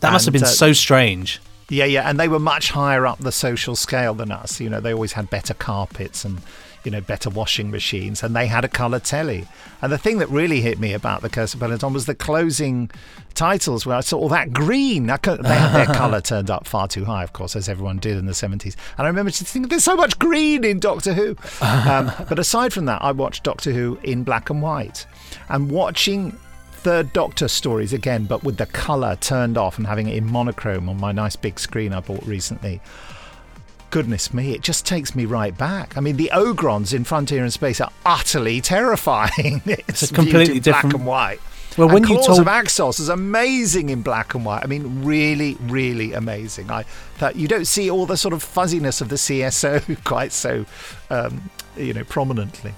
That 0.00 0.12
must 0.12 0.24
have 0.24 0.32
been 0.32 0.42
uh, 0.42 0.46
so 0.46 0.72
strange. 0.72 1.40
Yeah, 1.68 1.84
yeah, 1.84 2.08
and 2.08 2.18
they 2.18 2.28
were 2.28 2.38
much 2.38 2.70
higher 2.70 3.06
up 3.06 3.18
the 3.18 3.32
social 3.32 3.76
scale 3.76 4.14
than 4.14 4.30
us. 4.32 4.60
You 4.60 4.70
know, 4.70 4.80
they 4.80 4.92
always 4.92 5.12
had 5.12 5.30
better 5.30 5.54
carpets 5.54 6.24
and 6.24 6.40
you 6.86 6.92
know 6.92 7.00
better 7.00 7.28
washing 7.28 7.70
machines, 7.70 8.22
and 8.22 8.34
they 8.34 8.46
had 8.46 8.64
a 8.64 8.68
colour 8.68 9.00
telly. 9.00 9.46
And 9.82 9.92
the 9.92 9.98
thing 9.98 10.18
that 10.18 10.28
really 10.30 10.60
hit 10.60 10.78
me 10.78 10.94
about 10.94 11.20
the 11.20 11.28
Curse 11.28 11.52
of 11.52 11.60
Peladon 11.60 11.92
was 11.92 12.06
the 12.06 12.14
closing 12.14 12.90
titles, 13.34 13.84
where 13.84 13.96
I 13.96 14.00
saw 14.00 14.18
all 14.18 14.28
that 14.30 14.52
green. 14.52 15.10
I 15.10 15.16
could, 15.16 15.42
they 15.42 15.54
had 15.54 15.72
their 15.72 15.94
colour 15.94 16.20
turned 16.20 16.48
up 16.48 16.66
far 16.66 16.86
too 16.86 17.04
high, 17.04 17.24
of 17.24 17.32
course, 17.32 17.56
as 17.56 17.68
everyone 17.68 17.98
did 17.98 18.16
in 18.16 18.26
the 18.26 18.34
seventies. 18.34 18.76
And 18.96 19.06
I 19.06 19.08
remember 19.08 19.32
just 19.32 19.52
thinking, 19.52 19.68
there's 19.68 19.84
so 19.84 19.96
much 19.96 20.18
green 20.18 20.64
in 20.64 20.78
Doctor 20.78 21.12
Who. 21.12 21.30
um, 21.60 22.12
but 22.28 22.38
aside 22.38 22.72
from 22.72 22.86
that, 22.86 23.02
I 23.02 23.10
watched 23.10 23.42
Doctor 23.42 23.72
Who 23.72 23.98
in 24.04 24.22
black 24.22 24.48
and 24.48 24.62
white, 24.62 25.06
and 25.48 25.70
watching 25.70 26.38
third 26.70 27.12
Doctor 27.12 27.48
stories 27.48 27.92
again, 27.92 28.26
but 28.26 28.44
with 28.44 28.58
the 28.58 28.66
colour 28.66 29.16
turned 29.16 29.58
off 29.58 29.76
and 29.76 29.88
having 29.88 30.06
it 30.06 30.16
in 30.16 30.24
monochrome 30.24 30.88
on 30.88 31.00
my 31.00 31.10
nice 31.10 31.34
big 31.34 31.58
screen 31.58 31.92
I 31.92 31.98
bought 31.98 32.24
recently. 32.24 32.80
Goodness 33.90 34.34
me, 34.34 34.52
it 34.52 34.62
just 34.62 34.84
takes 34.84 35.14
me 35.14 35.24
right 35.26 35.56
back. 35.56 35.96
I 35.96 36.00
mean, 36.00 36.16
the 36.16 36.30
Ogrons 36.34 36.92
in 36.92 37.04
Frontier 37.04 37.44
in 37.44 37.50
Space 37.50 37.80
are 37.80 37.90
utterly 38.04 38.60
terrifying. 38.74 39.62
it's 39.66 40.10
a 40.10 40.14
completely 40.14 40.60
different- 40.60 40.90
black 40.90 40.94
and 40.94 41.06
white. 41.06 41.40
Well, 41.76 41.88
and 41.88 41.94
when 41.94 42.02
you 42.10 42.22
told- 42.24 42.40
of 42.40 42.46
Axos 42.46 42.98
is 42.98 43.10
amazing 43.10 43.90
in 43.90 44.00
black 44.00 44.34
and 44.34 44.44
white. 44.46 44.62
I 44.64 44.66
mean, 44.66 45.04
really, 45.04 45.56
really 45.62 46.14
amazing. 46.14 46.70
I 46.70 46.84
that 47.18 47.36
you 47.36 47.46
don't 47.48 47.66
see 47.66 47.90
all 47.90 48.06
the 48.06 48.16
sort 48.16 48.32
of 48.32 48.42
fuzziness 48.42 49.00
of 49.02 49.10
the 49.10 49.16
CSO 49.16 50.02
quite 50.04 50.32
so, 50.32 50.64
um, 51.10 51.50
you 51.76 51.92
know, 51.92 52.04
prominently. 52.04 52.72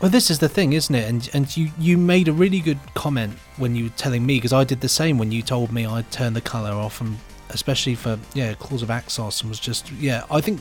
Well, 0.00 0.10
this 0.10 0.30
is 0.30 0.38
the 0.38 0.48
thing, 0.48 0.72
isn't 0.72 0.94
it? 0.94 1.08
And 1.08 1.28
and 1.34 1.56
you 1.56 1.72
you 1.78 1.98
made 1.98 2.28
a 2.28 2.32
really 2.32 2.60
good 2.60 2.78
comment 2.94 3.38
when 3.56 3.74
you 3.74 3.84
were 3.84 3.90
telling 3.96 4.24
me 4.24 4.36
because 4.36 4.52
I 4.52 4.62
did 4.64 4.80
the 4.82 4.88
same 4.88 5.18
when 5.18 5.32
you 5.32 5.42
told 5.42 5.72
me 5.72 5.84
I'd 5.84 6.10
turn 6.12 6.34
the 6.34 6.40
color 6.40 6.72
off, 6.72 7.00
and 7.00 7.18
especially 7.54 7.94
for 7.94 8.18
yeah, 8.34 8.54
Claws 8.54 8.82
of 8.82 8.88
Axos 8.88 9.40
and 9.40 9.48
was 9.48 9.60
just 9.60 9.90
yeah. 9.92 10.24
I 10.30 10.40
think 10.40 10.60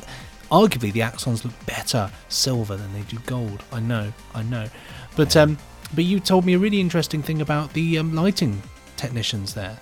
arguably 0.52 0.94
the 0.94 1.02
Axons 1.02 1.44
look 1.44 1.54
better 1.66 2.10
silver 2.30 2.78
than 2.78 2.94
they 2.94 3.02
do 3.02 3.18
gold. 3.26 3.64
I 3.72 3.80
know, 3.80 4.14
I 4.34 4.44
know, 4.44 4.70
but 5.16 5.36
um, 5.36 5.58
but 5.94 6.06
you 6.06 6.20
told 6.20 6.46
me 6.46 6.54
a 6.54 6.60
really 6.60 6.80
interesting 6.80 7.22
thing 7.22 7.42
about 7.42 7.74
the 7.74 7.98
um, 7.98 8.16
lighting 8.16 8.62
technicians 8.96 9.54
there. 9.54 9.78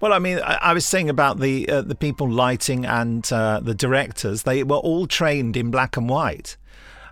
Well, 0.00 0.12
I 0.12 0.18
mean, 0.18 0.38
I, 0.40 0.58
I 0.60 0.72
was 0.74 0.84
saying 0.84 1.08
about 1.08 1.40
the 1.40 1.68
uh, 1.68 1.82
the 1.82 1.94
people 1.94 2.28
lighting 2.28 2.84
and 2.84 3.30
uh, 3.32 3.60
the 3.60 3.74
directors. 3.74 4.42
They 4.42 4.62
were 4.62 4.76
all 4.76 5.06
trained 5.06 5.56
in 5.56 5.70
black 5.70 5.96
and 5.96 6.08
white. 6.08 6.56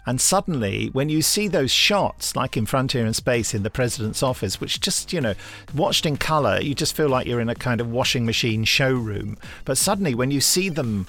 And 0.07 0.21
suddenly, 0.21 0.89
when 0.93 1.09
you 1.09 1.23
see 1.23 1.49
those 1.49 1.71
shots, 1.71 2.35
like 2.35 2.57
in 2.57 2.67
Frontier 2.67 3.07
in 3.07 3.15
Space 3.15 3.55
in 3.55 3.63
the 3.63 3.71
president's 3.71 4.23
office, 4.23 4.61
which 4.61 4.81
just, 4.81 5.13
you 5.13 5.21
know, 5.21 5.35
watched 5.75 6.07
in 6.07 6.17
color, 6.17 6.61
you 6.61 6.75
just 6.75 6.97
feel 6.97 7.09
like 7.09 7.27
you're 7.27 7.41
in 7.41 7.49
a 7.49 7.55
kind 7.55 7.81
of 7.81 7.91
washing 7.91 8.27
machine 8.27 8.65
showroom. 8.65 9.37
But 9.65 9.79
suddenly, 9.79 10.15
when 10.15 10.31
you 10.31 10.41
see 10.41 10.69
them 10.69 11.07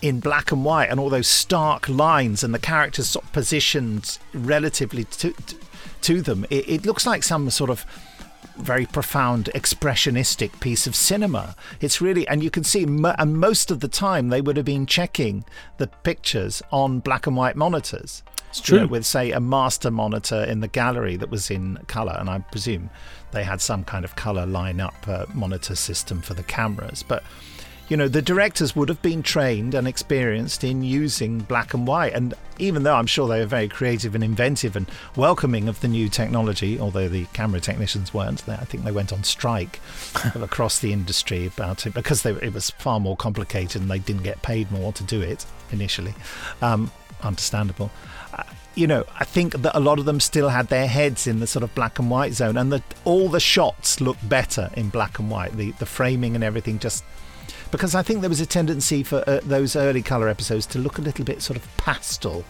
in 0.00 0.20
black 0.20 0.50
and 0.52 0.64
white 0.64 0.86
and 0.86 0.98
all 0.98 1.10
those 1.10 1.28
stark 1.28 1.88
lines 1.88 2.42
and 2.42 2.54
the 2.54 2.58
characters 2.58 3.08
sort 3.08 3.26
of 3.26 3.32
positioned 3.32 4.18
relatively 4.32 5.04
to, 5.04 5.32
to, 5.32 5.56
to 6.02 6.22
them, 6.22 6.46
it, 6.48 6.68
it 6.68 6.86
looks 6.86 7.06
like 7.06 7.22
some 7.22 7.50
sort 7.50 7.70
of 7.70 7.84
very 8.60 8.86
profound 8.86 9.50
expressionistic 9.54 10.60
piece 10.60 10.86
of 10.86 10.94
cinema. 10.94 11.54
It's 11.80 12.00
really, 12.00 12.26
and 12.28 12.42
you 12.42 12.50
can 12.50 12.64
see, 12.64 12.84
and 12.84 13.40
most 13.40 13.70
of 13.70 13.80
the 13.80 13.88
time 13.88 14.28
they 14.28 14.40
would 14.40 14.56
have 14.56 14.66
been 14.66 14.86
checking 14.86 15.44
the 15.78 15.86
pictures 15.86 16.62
on 16.70 17.00
black 17.00 17.26
and 17.26 17.36
white 17.36 17.56
monitors. 17.56 18.22
It's 18.50 18.68
You 18.68 18.78
know, 18.78 18.82
true. 18.82 18.88
with, 18.88 19.06
say, 19.06 19.30
a 19.30 19.40
master 19.40 19.90
monitor 19.90 20.42
in 20.42 20.60
the 20.60 20.68
gallery 20.68 21.16
that 21.16 21.30
was 21.30 21.50
in 21.50 21.78
color, 21.86 22.16
and 22.18 22.28
I 22.28 22.40
presume 22.40 22.90
they 23.30 23.44
had 23.44 23.60
some 23.60 23.84
kind 23.84 24.04
of 24.04 24.16
color 24.16 24.44
line-up 24.44 25.06
uh, 25.06 25.26
monitor 25.34 25.76
system 25.76 26.20
for 26.20 26.34
the 26.34 26.42
cameras. 26.42 27.04
But 27.06 27.22
you 27.90 27.96
know, 27.96 28.06
the 28.06 28.22
directors 28.22 28.76
would 28.76 28.88
have 28.88 29.02
been 29.02 29.20
trained 29.20 29.74
and 29.74 29.88
experienced 29.88 30.62
in 30.62 30.80
using 30.82 31.40
black 31.40 31.74
and 31.74 31.88
white. 31.88 32.14
And 32.14 32.34
even 32.60 32.84
though 32.84 32.94
I'm 32.94 33.06
sure 33.06 33.26
they 33.26 33.40
were 33.40 33.46
very 33.46 33.66
creative 33.66 34.14
and 34.14 34.22
inventive 34.22 34.76
and 34.76 34.88
welcoming 35.16 35.68
of 35.68 35.80
the 35.80 35.88
new 35.88 36.08
technology, 36.08 36.78
although 36.78 37.08
the 37.08 37.24
camera 37.32 37.58
technicians 37.58 38.14
weren't, 38.14 38.46
they, 38.46 38.52
I 38.52 38.64
think 38.64 38.84
they 38.84 38.92
went 38.92 39.12
on 39.12 39.24
strike 39.24 39.80
across 40.36 40.78
the 40.78 40.92
industry 40.92 41.46
about 41.46 41.84
it 41.84 41.92
because 41.92 42.22
they, 42.22 42.30
it 42.30 42.54
was 42.54 42.70
far 42.70 43.00
more 43.00 43.16
complicated 43.16 43.82
and 43.82 43.90
they 43.90 43.98
didn't 43.98 44.22
get 44.22 44.40
paid 44.42 44.70
more 44.70 44.92
to 44.92 45.02
do 45.02 45.20
it 45.20 45.44
initially. 45.72 46.14
Um, 46.62 46.92
understandable. 47.22 47.90
Uh, 48.32 48.44
you 48.76 48.86
know, 48.86 49.04
I 49.18 49.24
think 49.24 49.54
that 49.62 49.76
a 49.76 49.80
lot 49.80 49.98
of 49.98 50.04
them 50.04 50.20
still 50.20 50.50
had 50.50 50.68
their 50.68 50.86
heads 50.86 51.26
in 51.26 51.40
the 51.40 51.46
sort 51.48 51.64
of 51.64 51.74
black 51.74 51.98
and 51.98 52.08
white 52.08 52.34
zone, 52.34 52.56
and 52.56 52.72
that 52.72 52.84
all 53.04 53.28
the 53.28 53.40
shots 53.40 54.00
look 54.00 54.16
better 54.22 54.70
in 54.74 54.90
black 54.90 55.18
and 55.18 55.28
white. 55.28 55.56
The 55.56 55.72
the 55.72 55.86
framing 55.86 56.36
and 56.36 56.44
everything 56.44 56.78
just 56.78 57.02
because 57.70 57.94
I 57.94 58.02
think 58.02 58.20
there 58.20 58.30
was 58.30 58.40
a 58.40 58.46
tendency 58.46 59.02
for 59.02 59.22
uh, 59.28 59.40
those 59.42 59.76
early 59.76 60.02
color 60.02 60.28
episodes 60.28 60.66
to 60.66 60.78
look 60.78 60.98
a 60.98 61.02
little 61.02 61.24
bit 61.24 61.42
sort 61.42 61.56
of 61.56 61.76
pastel 61.76 62.44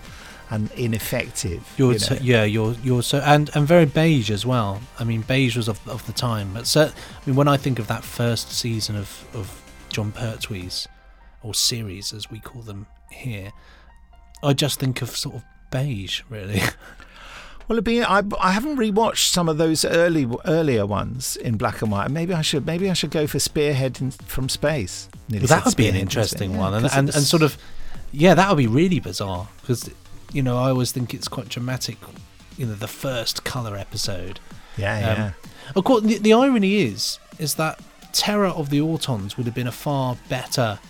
and 0.51 0.71
ineffective. 0.73 1.73
You're 1.77 1.93
you 1.93 1.99
so, 1.99 2.15
know. 2.15 2.21
yeah, 2.23 2.45
you're 2.45 2.75
you're 2.83 3.03
so 3.03 3.19
and 3.19 3.51
and 3.55 3.67
very 3.67 3.87
beige 3.87 4.31
as 4.31 4.45
well. 4.45 4.81
I 4.99 5.05
mean, 5.05 5.23
beige 5.23 5.57
was 5.57 5.69
of, 5.69 5.87
of 5.89 6.05
the 6.07 6.13
time. 6.13 6.53
But 6.55 6.67
so, 6.67 6.87
I 6.87 6.93
mean, 7.27 7.37
when 7.37 7.49
I 7.49 7.57
think 7.57 7.79
of 7.79 7.87
that 7.87 8.05
first 8.05 8.53
season 8.53 8.97
of 8.97 9.25
of 9.33 9.63
Jon 9.89 10.13
Pertwee's 10.13 10.89
or 11.43 11.55
series 11.55 12.13
as 12.13 12.31
we 12.31 12.41
call 12.41 12.63
them 12.63 12.87
here, 13.11 13.53
I 14.43 14.53
just 14.53 14.81
think 14.81 15.03
of 15.03 15.11
sort 15.11 15.37
of 15.37 15.45
beige, 15.71 16.23
really. 16.29 16.61
Well, 17.71 17.77
it'd 17.77 17.85
be, 17.85 18.03
I, 18.03 18.25
I 18.41 18.51
haven't 18.51 18.79
rewatched 18.79 19.31
some 19.31 19.49
of 19.49 19.57
those 19.57 19.85
early 19.85 20.27
earlier 20.45 20.85
ones 20.85 21.37
in 21.37 21.57
black 21.57 21.83
and 21.83 21.93
white. 21.93 22.11
Maybe 22.11 22.35
I 22.35 22.43
should 22.43 22.67
maybe 22.67 22.91
I 22.91 22.95
should 22.95 23.13
go 23.13 23.29
for 23.29 23.39
Spearhead 23.39 24.01
in, 24.01 24.11
from 24.11 24.49
Space. 24.49 25.09
Well, 25.31 25.43
that 25.43 25.65
would 25.65 25.77
be 25.77 25.87
an 25.87 25.95
interesting 25.95 26.57
one, 26.57 26.75
and 26.75 26.87
it 26.87 26.97
and, 26.97 27.07
was- 27.07 27.15
and 27.15 27.25
sort 27.25 27.43
of, 27.45 27.57
yeah, 28.11 28.35
that 28.35 28.49
would 28.49 28.59
be 28.59 28.67
really 28.67 28.99
bizarre 28.99 29.47
because, 29.61 29.89
you 30.33 30.43
know, 30.43 30.59
I 30.59 30.71
always 30.71 30.91
think 30.91 31.15
it's 31.15 31.29
quite 31.29 31.49
dramatic. 31.49 31.97
You 32.59 32.67
know, 32.67 32.75
the 32.75 32.89
first 32.89 33.45
color 33.45 33.77
episode. 33.77 34.41
Yeah, 34.77 34.97
Um, 34.97 35.03
yeah. 35.05 35.33
Of 35.77 35.85
course, 35.85 36.03
the, 36.03 36.19
the 36.19 36.33
irony 36.33 36.81
is, 36.83 37.21
is 37.39 37.55
that 37.55 37.79
Terror 38.13 38.49
of 38.49 38.71
the 38.71 38.81
Autons 38.81 39.37
would 39.37 39.47
have 39.47 39.55
been 39.55 39.69
a 39.69 39.73
far 39.73 40.17
better 40.29 40.81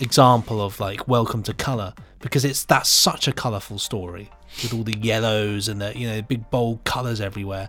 example 0.00 0.60
of 0.60 0.80
like 0.80 1.06
Welcome 1.06 1.44
to 1.44 1.54
Color 1.54 1.94
because 2.18 2.44
it's 2.44 2.64
that's 2.64 2.88
such 2.88 3.28
a 3.28 3.32
colourful 3.32 3.78
story 3.78 4.28
with 4.62 4.72
all 4.74 4.82
the 4.82 4.96
yellows 4.98 5.68
and 5.68 5.80
the 5.80 5.96
you 5.98 6.08
know 6.08 6.22
big 6.22 6.48
bold 6.50 6.82
colours 6.84 7.20
everywhere, 7.20 7.68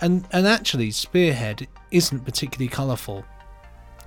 and 0.00 0.24
and 0.32 0.46
actually 0.46 0.90
Spearhead 0.90 1.66
isn't 1.90 2.24
particularly 2.24 2.68
colourful. 2.68 3.24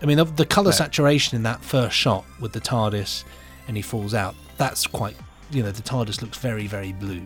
I 0.01 0.05
mean, 0.05 0.17
of 0.19 0.35
the 0.37 0.45
colour 0.45 0.71
saturation 0.71 1.35
in 1.35 1.43
that 1.43 1.61
first 1.63 1.95
shot 1.95 2.25
with 2.39 2.53
the 2.53 2.61
TARDIS 2.61 3.23
and 3.67 3.77
he 3.77 3.83
falls 3.83 4.13
out, 4.15 4.33
that's 4.57 4.87
quite 4.87 5.15
you 5.51 5.61
know 5.61 5.71
the 5.71 5.83
TARDIS 5.83 6.21
looks 6.21 6.37
very 6.37 6.65
very 6.67 6.91
blue, 6.93 7.21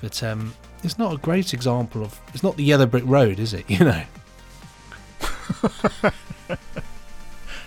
but 0.00 0.22
um, 0.22 0.54
it's 0.82 0.98
not 0.98 1.12
a 1.14 1.18
great 1.18 1.54
example 1.54 2.02
of 2.02 2.20
it's 2.32 2.42
not 2.42 2.56
the 2.56 2.64
Yellow 2.64 2.86
Brick 2.86 3.04
Road, 3.06 3.38
is 3.38 3.52
it? 3.54 3.64
You 3.70 3.80
know. 3.84 4.02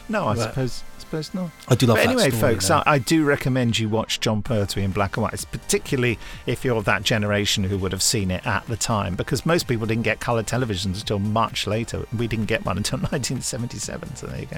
No, 0.10 0.26
I 0.28 0.36
But- 0.36 0.50
suppose 0.50 0.84
I 1.08 1.22
suppose 1.22 1.34
not. 1.34 1.52
I 1.70 1.76
do 1.76 1.86
love 1.86 1.96
But 1.96 2.04
that 2.04 2.10
anyway, 2.10 2.30
story, 2.32 2.54
folks. 2.54 2.70
I, 2.70 2.84
I 2.86 3.00
do 3.00 3.24
recommend 3.24 3.80
you 3.80 3.88
watch 3.88 4.20
Jon 4.20 4.42
Pertwee 4.42 4.84
in 4.84 4.92
black 4.92 5.16
and 5.16 5.24
white, 5.24 5.34
It's 5.34 5.46
particularly 5.46 6.20
if 6.46 6.66
you're 6.66 6.76
of 6.76 6.84
that 6.86 7.04
generation 7.04 7.64
who 7.64 7.78
would 7.78 7.94
have 7.94 8.04
seen 8.04 8.30
it 8.30 8.46
at 8.46 8.66
the 8.68 8.76
time, 8.76 9.16
because 9.16 9.46
most 9.46 9.68
people 9.68 9.88
didn't 9.88 10.04
get 10.04 10.20
colour 10.20 10.44
televisions 10.44 11.00
until 11.00 11.20
much 11.20 11.66
later. 11.66 12.06
We 12.18 12.28
didn't 12.28 12.48
get 12.48 12.66
one 12.66 12.76
until 12.76 13.00
1977. 13.00 14.18
So 14.18 14.28
there 14.28 14.42
you 14.42 14.48
go. 14.48 14.58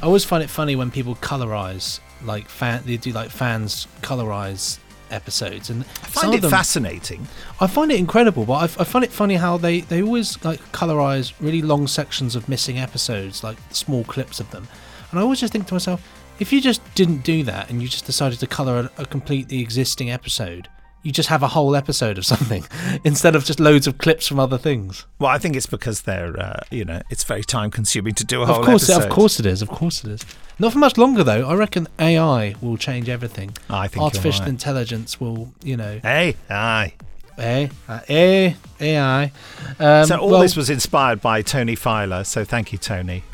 I 0.00 0.06
always 0.06 0.24
find 0.24 0.42
it 0.42 0.50
funny 0.50 0.76
when 0.76 0.90
people 0.92 1.16
colorize, 1.16 1.98
like 2.22 2.48
fan, 2.48 2.82
they 2.84 2.96
do 2.96 3.10
like 3.12 3.30
fans 3.30 3.88
colorize 4.02 4.78
episodes, 5.10 5.68
and 5.68 5.82
I 5.82 6.06
find 6.06 6.34
it 6.34 6.48
fascinating. 6.48 7.26
I 7.60 7.66
find 7.66 7.90
it 7.90 7.98
incredible, 7.98 8.44
but 8.44 8.54
I, 8.54 8.64
I 8.64 8.84
find 8.84 9.04
it 9.04 9.12
funny 9.12 9.34
how 9.34 9.56
they 9.58 9.80
they 9.80 10.02
always 10.02 10.42
like 10.44 10.60
colorize 10.72 11.32
really 11.40 11.62
long 11.62 11.86
sections 11.88 12.36
of 12.36 12.48
missing 12.48 12.78
episodes, 12.78 13.42
like 13.44 13.58
small 13.70 14.04
clips 14.04 14.40
of 14.40 14.50
them, 14.52 14.68
and 15.12 15.20
I 15.20 15.22
always 15.22 15.38
just 15.38 15.52
think 15.52 15.66
to 15.68 15.74
myself, 15.74 16.02
if 16.40 16.52
you 16.52 16.60
just 16.60 16.82
didn't 16.94 17.18
do 17.22 17.44
that 17.44 17.70
and 17.70 17.80
you 17.80 17.86
just 17.86 18.06
decided 18.06 18.40
to 18.40 18.46
color 18.46 18.90
a, 18.98 19.02
a 19.02 19.06
completely 19.06 19.60
existing 19.60 20.10
episode, 20.10 20.68
you 21.02 21.12
just 21.12 21.28
have 21.28 21.42
a 21.42 21.48
whole 21.48 21.76
episode 21.76 22.18
of 22.18 22.24
something 22.32 22.64
instead 23.04 23.36
of 23.36 23.44
just 23.44 23.60
loads 23.60 23.86
of 23.86 23.98
clips 23.98 24.26
from 24.26 24.40
other 24.40 24.58
things. 24.58 25.06
Well, 25.18 25.30
I 25.30 25.38
think 25.38 25.54
it's 25.54 25.66
because 25.66 26.02
they're, 26.02 26.38
uh, 26.38 26.60
you 26.70 26.84
know, 26.84 27.02
it's 27.10 27.24
very 27.24 27.44
time 27.44 27.70
consuming 27.70 28.14
to 28.14 28.24
do 28.24 28.42
a 28.42 28.46
whole 28.46 28.60
Of 28.60 28.66
course, 28.66 28.88
episode. 28.88 29.08
of 29.08 29.12
course 29.12 29.38
it 29.38 29.46
is. 29.46 29.62
Of 29.62 29.68
course 29.68 30.04
it 30.04 30.10
is. 30.10 30.24
Not 30.58 30.72
for 30.72 30.78
much 30.78 30.96
longer 30.96 31.22
though. 31.22 31.48
I 31.48 31.54
reckon 31.54 31.88
AI 31.98 32.54
will 32.60 32.76
change 32.76 33.08
everything. 33.08 33.56
I 33.68 33.88
think 33.88 34.02
artificial 34.02 34.40
right. 34.40 34.48
intelligence 34.48 35.20
will, 35.20 35.52
you 35.62 35.76
know. 35.76 36.00
Hey, 36.02 36.36
aye. 36.48 36.94
Eh, 37.38 37.68
uh, 37.88 38.00
AI. 38.08 39.32
Um, 39.78 40.06
so 40.06 40.18
all 40.18 40.30
well, 40.30 40.40
this 40.42 40.54
was 40.54 40.70
inspired 40.70 41.20
by 41.20 41.42
Tony 41.42 41.74
Filer. 41.74 42.24
So 42.24 42.44
thank 42.44 42.72
you, 42.72 42.78
Tony. 42.78 43.24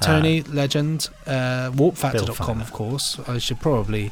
Tony 0.00 0.42
Legend, 0.42 1.08
uh, 1.26 1.70
warpfactor.com, 1.72 2.60
of 2.60 2.72
course. 2.72 3.18
I 3.26 3.38
should 3.38 3.60
probably 3.60 4.10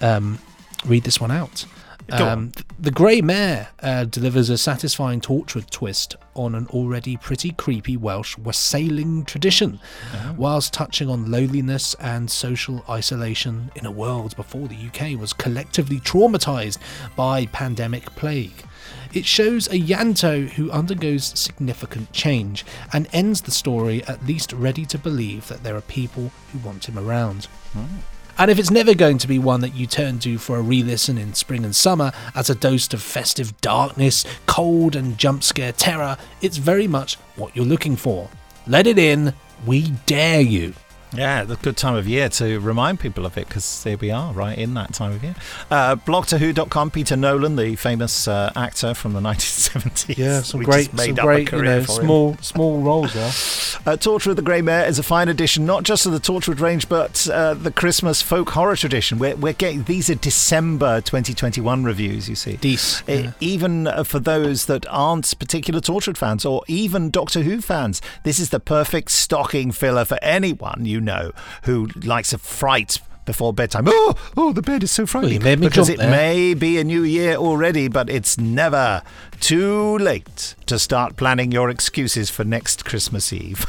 um, 0.00 0.38
read 0.84 1.04
this 1.04 1.20
one 1.20 1.30
out. 1.30 1.64
Um, 2.10 2.50
th- 2.50 2.66
the 2.78 2.90
Grey 2.90 3.20
Mare 3.20 3.68
uh, 3.80 4.04
delivers 4.04 4.50
a 4.50 4.58
satisfying 4.58 5.20
Torchwood 5.20 5.70
twist 5.70 6.16
on 6.34 6.54
an 6.54 6.66
already 6.68 7.16
pretty 7.16 7.50
creepy 7.52 7.96
Welsh 7.96 8.36
wassailing 8.38 9.24
tradition, 9.24 9.80
uh-huh. 10.12 10.34
whilst 10.36 10.72
touching 10.72 11.08
on 11.08 11.30
loneliness 11.30 11.94
and 11.94 12.30
social 12.30 12.84
isolation 12.88 13.70
in 13.76 13.86
a 13.86 13.90
world 13.90 14.34
before 14.36 14.68
the 14.68 14.76
UK 14.76 15.18
was 15.20 15.32
collectively 15.32 16.00
traumatised 16.00 16.78
by 17.16 17.46
pandemic 17.46 18.06
plague. 18.14 18.64
It 19.12 19.26
shows 19.26 19.66
a 19.66 19.78
Ianto 19.78 20.48
who 20.48 20.70
undergoes 20.70 21.38
significant 21.38 22.12
change 22.12 22.64
and 22.92 23.08
ends 23.12 23.42
the 23.42 23.50
story 23.50 24.02
at 24.04 24.26
least 24.26 24.52
ready 24.52 24.86
to 24.86 24.98
believe 24.98 25.48
that 25.48 25.62
there 25.62 25.76
are 25.76 25.82
people 25.82 26.32
who 26.50 26.58
want 26.58 26.88
him 26.88 26.98
around. 26.98 27.44
Hmm. 27.72 27.98
And 28.38 28.50
if 28.50 28.58
it's 28.58 28.70
never 28.70 28.94
going 28.94 29.18
to 29.18 29.28
be 29.28 29.38
one 29.38 29.60
that 29.60 29.74
you 29.74 29.86
turn 29.86 30.18
to 30.20 30.38
for 30.38 30.56
a 30.56 30.62
re 30.62 30.82
listen 30.82 31.18
in 31.18 31.34
spring 31.34 31.64
and 31.64 31.76
summer 31.76 32.12
as 32.34 32.48
a 32.48 32.54
dose 32.54 32.92
of 32.92 33.02
festive 33.02 33.60
darkness, 33.60 34.24
cold, 34.46 34.96
and 34.96 35.18
jump 35.18 35.44
scare 35.44 35.72
terror, 35.72 36.16
it's 36.40 36.56
very 36.56 36.88
much 36.88 37.16
what 37.36 37.54
you're 37.54 37.64
looking 37.64 37.96
for. 37.96 38.28
Let 38.66 38.86
it 38.86 38.98
in, 38.98 39.34
we 39.66 39.90
dare 40.06 40.40
you. 40.40 40.74
Yeah, 41.14 41.44
the 41.44 41.56
good 41.56 41.76
time 41.76 41.94
of 41.94 42.08
year 42.08 42.28
to 42.30 42.58
remind 42.60 43.00
people 43.00 43.26
of 43.26 43.36
it 43.36 43.46
because 43.48 43.84
here 43.84 43.96
we 43.96 44.10
are, 44.10 44.32
right 44.32 44.56
in 44.56 44.74
that 44.74 44.94
time 44.94 45.12
of 45.12 45.22
year. 45.22 45.34
Uh, 45.70 45.96
blogtorWho.com, 45.96 46.90
Peter 46.90 47.16
Nolan, 47.16 47.56
the 47.56 47.76
famous 47.76 48.26
uh, 48.28 48.50
actor 48.56 48.94
from 48.94 49.12
the 49.12 49.20
1970s. 49.30 50.16
Yeah, 50.16 50.42
some 50.42 50.60
We 50.60 50.64
great, 50.66 50.96
some 50.98 51.14
great, 51.14 51.52
you 51.52 51.62
know, 51.62 51.82
small, 51.82 52.36
small 52.38 52.80
roles 52.80 53.12
there. 53.14 53.32
Uh, 53.84 53.96
Torchwood 53.96 54.36
the 54.36 54.42
Grey 54.42 54.62
Mare 54.62 54.86
is 54.86 55.00
a 55.00 55.02
fine 55.02 55.28
addition, 55.28 55.66
not 55.66 55.82
just 55.82 56.06
of 56.06 56.12
the 56.12 56.20
Torchwood 56.20 56.60
range, 56.60 56.88
but 56.88 57.28
uh, 57.28 57.54
the 57.54 57.72
Christmas 57.72 58.22
folk 58.22 58.50
horror 58.50 58.76
tradition. 58.76 59.18
We're, 59.18 59.34
we're 59.34 59.54
getting 59.54 59.82
these 59.84 60.08
are 60.08 60.14
December 60.14 61.00
2021 61.00 61.82
reviews. 61.82 62.28
You 62.28 62.36
see, 62.36 62.58
Dece, 62.58 63.02
Uh, 63.08 63.32
even 63.40 63.88
uh, 63.88 64.04
for 64.04 64.20
those 64.20 64.66
that 64.66 64.86
aren't 64.88 65.36
particular 65.36 65.80
Torchwood 65.80 66.16
fans 66.16 66.44
or 66.44 66.62
even 66.68 67.10
Doctor 67.10 67.42
Who 67.42 67.60
fans, 67.60 68.00
this 68.22 68.38
is 68.38 68.50
the 68.50 68.60
perfect 68.60 69.10
stocking 69.10 69.72
filler 69.72 70.04
for 70.04 70.18
anyone 70.22 70.84
you 70.86 71.00
know 71.02 71.32
who 71.64 71.88
likes 72.02 72.32
a 72.32 72.38
fright. 72.38 72.98
Before 73.24 73.52
bedtime, 73.52 73.84
oh, 73.86 74.14
oh, 74.36 74.52
the 74.52 74.62
bed 74.62 74.82
is 74.82 74.90
so 74.90 75.06
frightening. 75.06 75.44
me 75.44 75.54
because 75.54 75.88
it 75.88 75.98
there. 75.98 76.10
may 76.10 76.54
be 76.54 76.78
a 76.78 76.82
new 76.82 77.04
year 77.04 77.36
already, 77.36 77.86
but 77.86 78.10
it's 78.10 78.36
never 78.36 79.00
too 79.38 79.96
late 79.98 80.56
to 80.66 80.76
start 80.76 81.16
planning 81.16 81.52
your 81.52 81.70
excuses 81.70 82.30
for 82.30 82.42
next 82.42 82.84
Christmas 82.84 83.32
Eve. 83.32 83.64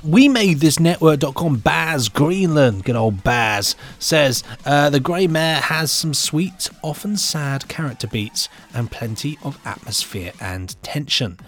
We 0.02 0.28
made 0.28 0.60
this 0.60 0.80
network.com. 0.80 1.56
Baz 1.58 2.08
Greenland, 2.08 2.84
good 2.84 2.96
old 2.96 3.22
Baz, 3.22 3.76
says 3.98 4.42
uh, 4.64 4.88
the 4.88 5.00
Grey 5.00 5.26
Mare 5.26 5.60
has 5.60 5.92
some 5.92 6.14
sweet, 6.14 6.70
often 6.82 7.16
sad 7.16 7.68
character 7.68 8.06
beats 8.06 8.48
and 8.72 8.90
plenty 8.90 9.38
of 9.42 9.58
atmosphere 9.66 10.32
and 10.40 10.82
tension. 10.82 11.38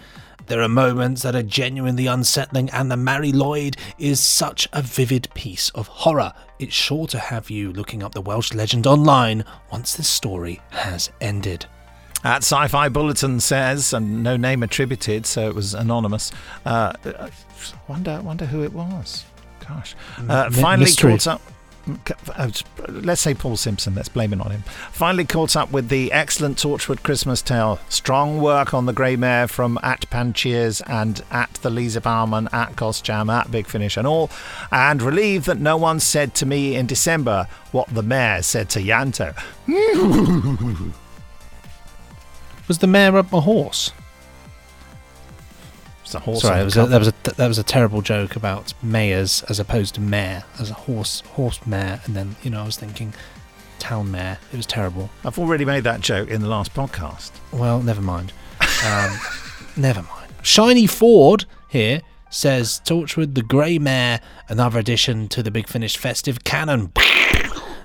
There 0.47 0.61
are 0.61 0.67
moments 0.67 1.21
that 1.21 1.35
are 1.35 1.43
genuinely 1.43 2.07
unsettling, 2.07 2.69
and 2.71 2.91
the 2.91 2.97
Mari 2.97 3.31
Lwyd 3.31 3.77
is 3.97 4.19
such 4.19 4.67
a 4.73 4.81
vivid 4.81 5.27
piece 5.33 5.69
of 5.69 5.87
horror. 5.87 6.33
It's 6.59 6.73
sure 6.73 7.07
to 7.07 7.19
have 7.19 7.49
you 7.49 7.71
looking 7.71 8.03
up 8.03 8.13
the 8.13 8.21
Welsh 8.21 8.53
legend 8.53 8.85
online 8.85 9.45
once 9.71 9.95
this 9.95 10.07
story 10.07 10.59
has 10.71 11.09
ended. 11.21 11.65
At 12.23 12.43
Sci 12.43 12.67
Fi 12.67 12.89
Bulletin 12.89 13.39
says, 13.39 13.93
and 13.93 14.23
no 14.23 14.37
name 14.37 14.61
attributed, 14.61 15.25
so 15.25 15.47
it 15.47 15.55
was 15.55 15.73
anonymous. 15.73 16.31
Uh, 16.65 16.93
wonder, 17.87 18.21
wonder 18.21 18.45
who 18.45 18.63
it 18.63 18.73
was. 18.73 19.25
Gosh. 19.67 19.95
Uh, 20.27 20.49
finally 20.49 20.85
mystery. 20.85 21.13
caught 21.13 21.27
up. 21.27 21.41
Let's 22.87 23.21
say 23.21 23.33
Paul 23.33 23.57
Simpson. 23.57 23.95
Let's 23.95 24.09
blame 24.09 24.33
it 24.33 24.41
on 24.41 24.51
him. 24.51 24.63
Finally 24.91 25.25
caught 25.25 25.55
up 25.55 25.71
with 25.71 25.89
the 25.89 26.11
excellent 26.11 26.57
Torchwood 26.57 27.03
Christmas 27.03 27.41
tale. 27.41 27.79
Strong 27.89 28.41
work 28.41 28.73
on 28.73 28.85
the 28.85 28.93
Grey 28.93 29.15
Mare 29.15 29.47
from 29.47 29.79
at 29.83 30.09
Pancheers 30.09 30.81
and 30.87 31.23
at 31.31 31.53
the 31.55 31.69
Lisa 31.69 32.01
Bowerman, 32.01 32.49
at 32.51 32.75
Jam, 33.03 33.29
at 33.29 33.51
Big 33.51 33.67
Finish, 33.67 33.97
and 33.97 34.07
all. 34.07 34.29
And 34.71 35.01
relieved 35.01 35.45
that 35.45 35.59
no 35.59 35.77
one 35.77 35.99
said 35.99 36.35
to 36.35 36.45
me 36.45 36.75
in 36.75 36.85
December 36.85 37.47
what 37.71 37.87
the 37.93 38.03
mayor 38.03 38.41
said 38.41 38.69
to 38.71 38.79
Ianto. 38.79 39.35
Was 42.67 42.77
the 42.77 42.87
mare 42.87 43.17
up 43.17 43.33
a 43.33 43.41
horse? 43.41 43.91
It's 46.11 46.15
a 46.17 46.19
horse. 46.19 46.41
Sorry, 46.41 46.61
was 46.61 46.75
a, 46.75 46.87
that 46.87 46.99
was 46.99 47.07
a 47.07 47.13
that 47.37 47.47
was 47.47 47.57
a 47.57 47.63
terrible 47.63 48.01
joke 48.01 48.35
about 48.35 48.73
mayors 48.83 49.43
as 49.47 49.61
opposed 49.61 49.95
to 49.95 50.01
mayor 50.01 50.43
as 50.59 50.69
a 50.69 50.73
horse 50.73 51.21
horse 51.21 51.65
mare, 51.65 52.01
and 52.03 52.17
then 52.17 52.35
you 52.43 52.49
know 52.49 52.63
I 52.63 52.65
was 52.65 52.75
thinking 52.75 53.13
town 53.79 54.11
mayor. 54.11 54.37
It 54.51 54.57
was 54.57 54.65
terrible. 54.65 55.09
I've 55.23 55.39
already 55.39 55.63
made 55.63 55.85
that 55.85 56.01
joke 56.01 56.27
in 56.27 56.41
the 56.41 56.49
last 56.49 56.73
podcast. 56.73 57.31
Well, 57.53 57.81
never 57.81 58.01
mind. 58.01 58.33
Um, 58.85 59.17
never 59.77 60.01
mind. 60.01 60.33
Shiny 60.41 60.85
Ford 60.85 61.45
here 61.69 62.01
says 62.29 62.81
Torchwood 62.83 63.33
the 63.33 63.41
Grey 63.41 63.79
Mare, 63.79 64.19
another 64.49 64.79
addition 64.79 65.29
to 65.29 65.41
the 65.41 65.49
Big 65.49 65.69
Finish 65.69 65.95
festive 65.95 66.43
canon, 66.43 66.91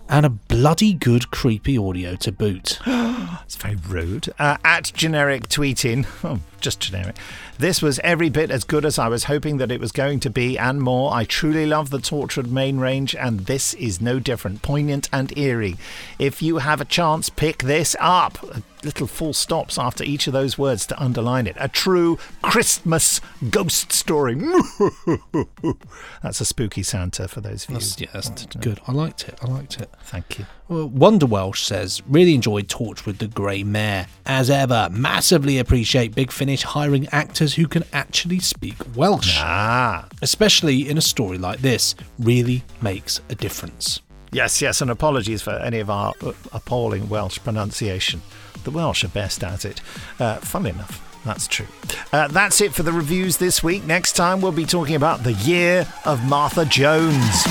and 0.09 0.27
a 0.27 0.31
bloody 0.31 0.93
good 0.93 1.31
creepy 1.31 1.77
audio 1.79 2.17
to 2.17 2.33
boot. 2.33 2.79
It's 3.45 3.55
very 3.57 3.77
rude. 3.77 4.29
Uh, 4.41 4.57
at 4.65 4.91
generic 4.93 5.49
tweeting, 5.49 6.05
oh, 6.25 6.41
just 6.61 6.81
generic. 6.81 7.17
This 7.59 7.81
was 7.81 8.01
every 8.01 8.29
bit 8.29 8.51
as 8.51 8.65
good 8.65 8.85
as 8.85 8.99
I 8.99 9.07
was 9.07 9.25
hoping 9.25 9.59
that 9.59 9.71
it 9.71 9.81
was 9.81 9.93
going 9.93 10.19
to 10.21 10.31
be, 10.31 10.59
and 10.59 10.81
more. 10.81 11.15
I 11.15 11.25
truly 11.25 11.65
love 11.65 11.91
the 11.91 11.99
Torchwood 11.99 12.51
main 12.51 12.79
range, 12.79 13.15
and 13.15 13.41
this 13.41 13.75
is 13.75 14.01
no 14.01 14.19
different. 14.19 14.63
Poignant 14.63 15.09
and 15.13 15.37
eerie. 15.39 15.77
If 16.19 16.43
you 16.43 16.59
have 16.59 16.81
a 16.81 16.85
chance, 16.85 17.29
pick 17.29 17.63
this 17.63 17.95
up. 18.01 18.39
Little 18.87 19.09
full 19.09 19.33
stops 19.33 19.79
after 19.79 20.05
each 20.05 20.29
of 20.29 20.33
those 20.33 20.57
words 20.57 20.87
to 20.87 21.03
underline 21.03 21.49
it. 21.49 21.57
A 21.59 21.67
true 21.67 22.21
Christmas 22.41 23.21
ghost 23.51 23.91
story. 23.91 24.37
That's 26.23 26.41
a 26.41 26.45
spooky 26.45 26.85
Santa 26.85 27.27
for 27.27 27.41
those 27.41 27.65
of 27.65 27.71
you. 27.71 27.75
That's, 27.79 28.01
yeah, 28.01 28.09
that's 28.13 28.47
good. 28.61 28.81
I 28.87 28.93
liked 28.93 29.27
it. 29.27 29.37
I 29.43 29.49
liked 29.49 29.81
it. 29.81 29.91
Thank 30.05 30.39
you. 30.39 30.47
Well, 30.69 30.89
Wonder 30.89 31.27
Welsh 31.27 31.65
says, 31.65 32.01
really 32.07 32.37
enjoyed 32.37 32.69
Torchwood 32.69 33.19
the 33.19 33.27
Grey 33.27 33.65
Mare. 33.65 34.07
As 34.25 34.51
ever, 34.51 34.89
massively 34.93 35.59
appreciate 35.59 36.15
Big 36.15 36.31
Finish 36.31 36.63
hiring 36.63 37.09
actors 37.09 37.55
who 37.55 37.67
can 37.67 37.83
actually 37.93 38.39
speak 38.39 38.77
Welsh. 38.95 39.37
Ah. 39.41 40.07
Especially 40.23 40.89
in 40.89 40.97
a 40.97 41.03
story 41.03 41.39
like 41.39 41.59
this, 41.59 41.97
really 42.21 42.63
makes 42.81 43.21
a 43.31 43.35
difference. 43.35 44.01
Yes, 44.33 44.61
yes, 44.61 44.81
and 44.81 44.91
apologies 44.91 45.43
for 45.43 45.53
any 45.53 45.81
of 45.81 45.89
our 45.91 46.13
uh, 46.23 46.33
appalling 46.53 47.09
Welsh 47.09 47.39
pronunciation. 47.41 48.23
The 48.65 48.71
Welsh 48.71 49.05
are 49.05 49.09
best 49.09 49.43
at 49.45 49.65
it. 49.65 49.81
Uh, 50.19 50.37
funnily 50.37 50.71
enough, 50.71 51.23
that's 51.25 51.47
true. 51.47 51.67
Uh, 52.13 52.29
that's 52.29 52.61
it 52.61 52.75
for 52.75 52.83
the 52.83 52.93
reviews 52.93 53.37
this 53.37 53.63
week. 53.63 53.85
Next 53.85 54.13
time, 54.15 54.41
we'll 54.41 54.53
be 54.53 54.65
talking 54.65 54.95
about 54.95 55.23
the 55.25 55.33
year 55.33 55.87
of 56.05 56.25
Martha 56.25 56.65
Jones. 56.65 57.45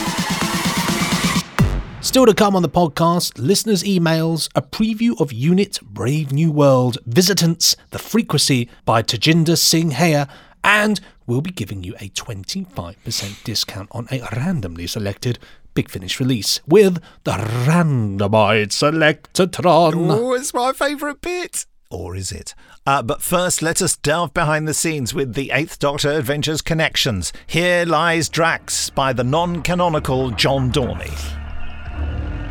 Still 2.02 2.28
to 2.28 2.36
come 2.36 2.56
on 2.56 2.62
the 2.62 2.70
podcast, 2.70 3.34
listeners' 3.40 3.84
emails, 3.84 4.48
a 4.54 4.62
preview 4.62 5.20
of 5.20 5.34
Unit 5.34 5.80
Brave 5.82 6.32
New 6.32 6.52
World, 6.52 7.00
Visitants, 7.06 7.76
The 7.90 7.98
Frequency 8.00 8.70
by 8.86 9.02
Tajinder 9.02 9.58
Singh 9.58 9.92
Hayer, 9.92 10.28
and 10.64 11.00
we'll 11.26 11.42
be 11.42 11.52
giving 11.52 11.84
you 11.84 11.96
a 12.00 12.10
25% 12.10 13.44
discount 13.44 13.90
on 13.92 14.08
a 14.12 14.22
randomly 14.36 14.86
selected 14.86 15.40
Big 15.76 15.90
Finish 15.90 16.22
release 16.22 16.62
with 16.66 17.04
the 17.26 17.34
Randomoid 17.34 18.70
Selectotron. 18.72 20.10
Oh, 20.10 20.34
it's 20.34 20.54
my 20.54 20.72
favourite 20.72 21.20
bit. 21.20 21.66
Or 21.92 22.16
is 22.16 22.32
it? 22.32 22.56
Uh, 22.88 23.04
but 23.04 23.22
first, 23.22 23.62
let 23.62 23.82
us 23.82 23.98
delve 23.98 24.34
behind 24.34 24.70
the 24.70 24.74
scenes 24.74 25.14
with 25.14 25.34
the 25.34 25.52
Eighth 25.54 25.78
Doctor 25.78 26.12
Adventures 26.12 26.62
connections. 26.62 27.34
Here 27.46 27.86
lies 27.86 28.30
Drax 28.30 28.90
by 28.90 29.12
the 29.12 29.26
non 29.26 29.62
canonical 29.62 30.32
John 30.32 30.72
Dorney. 30.72 31.14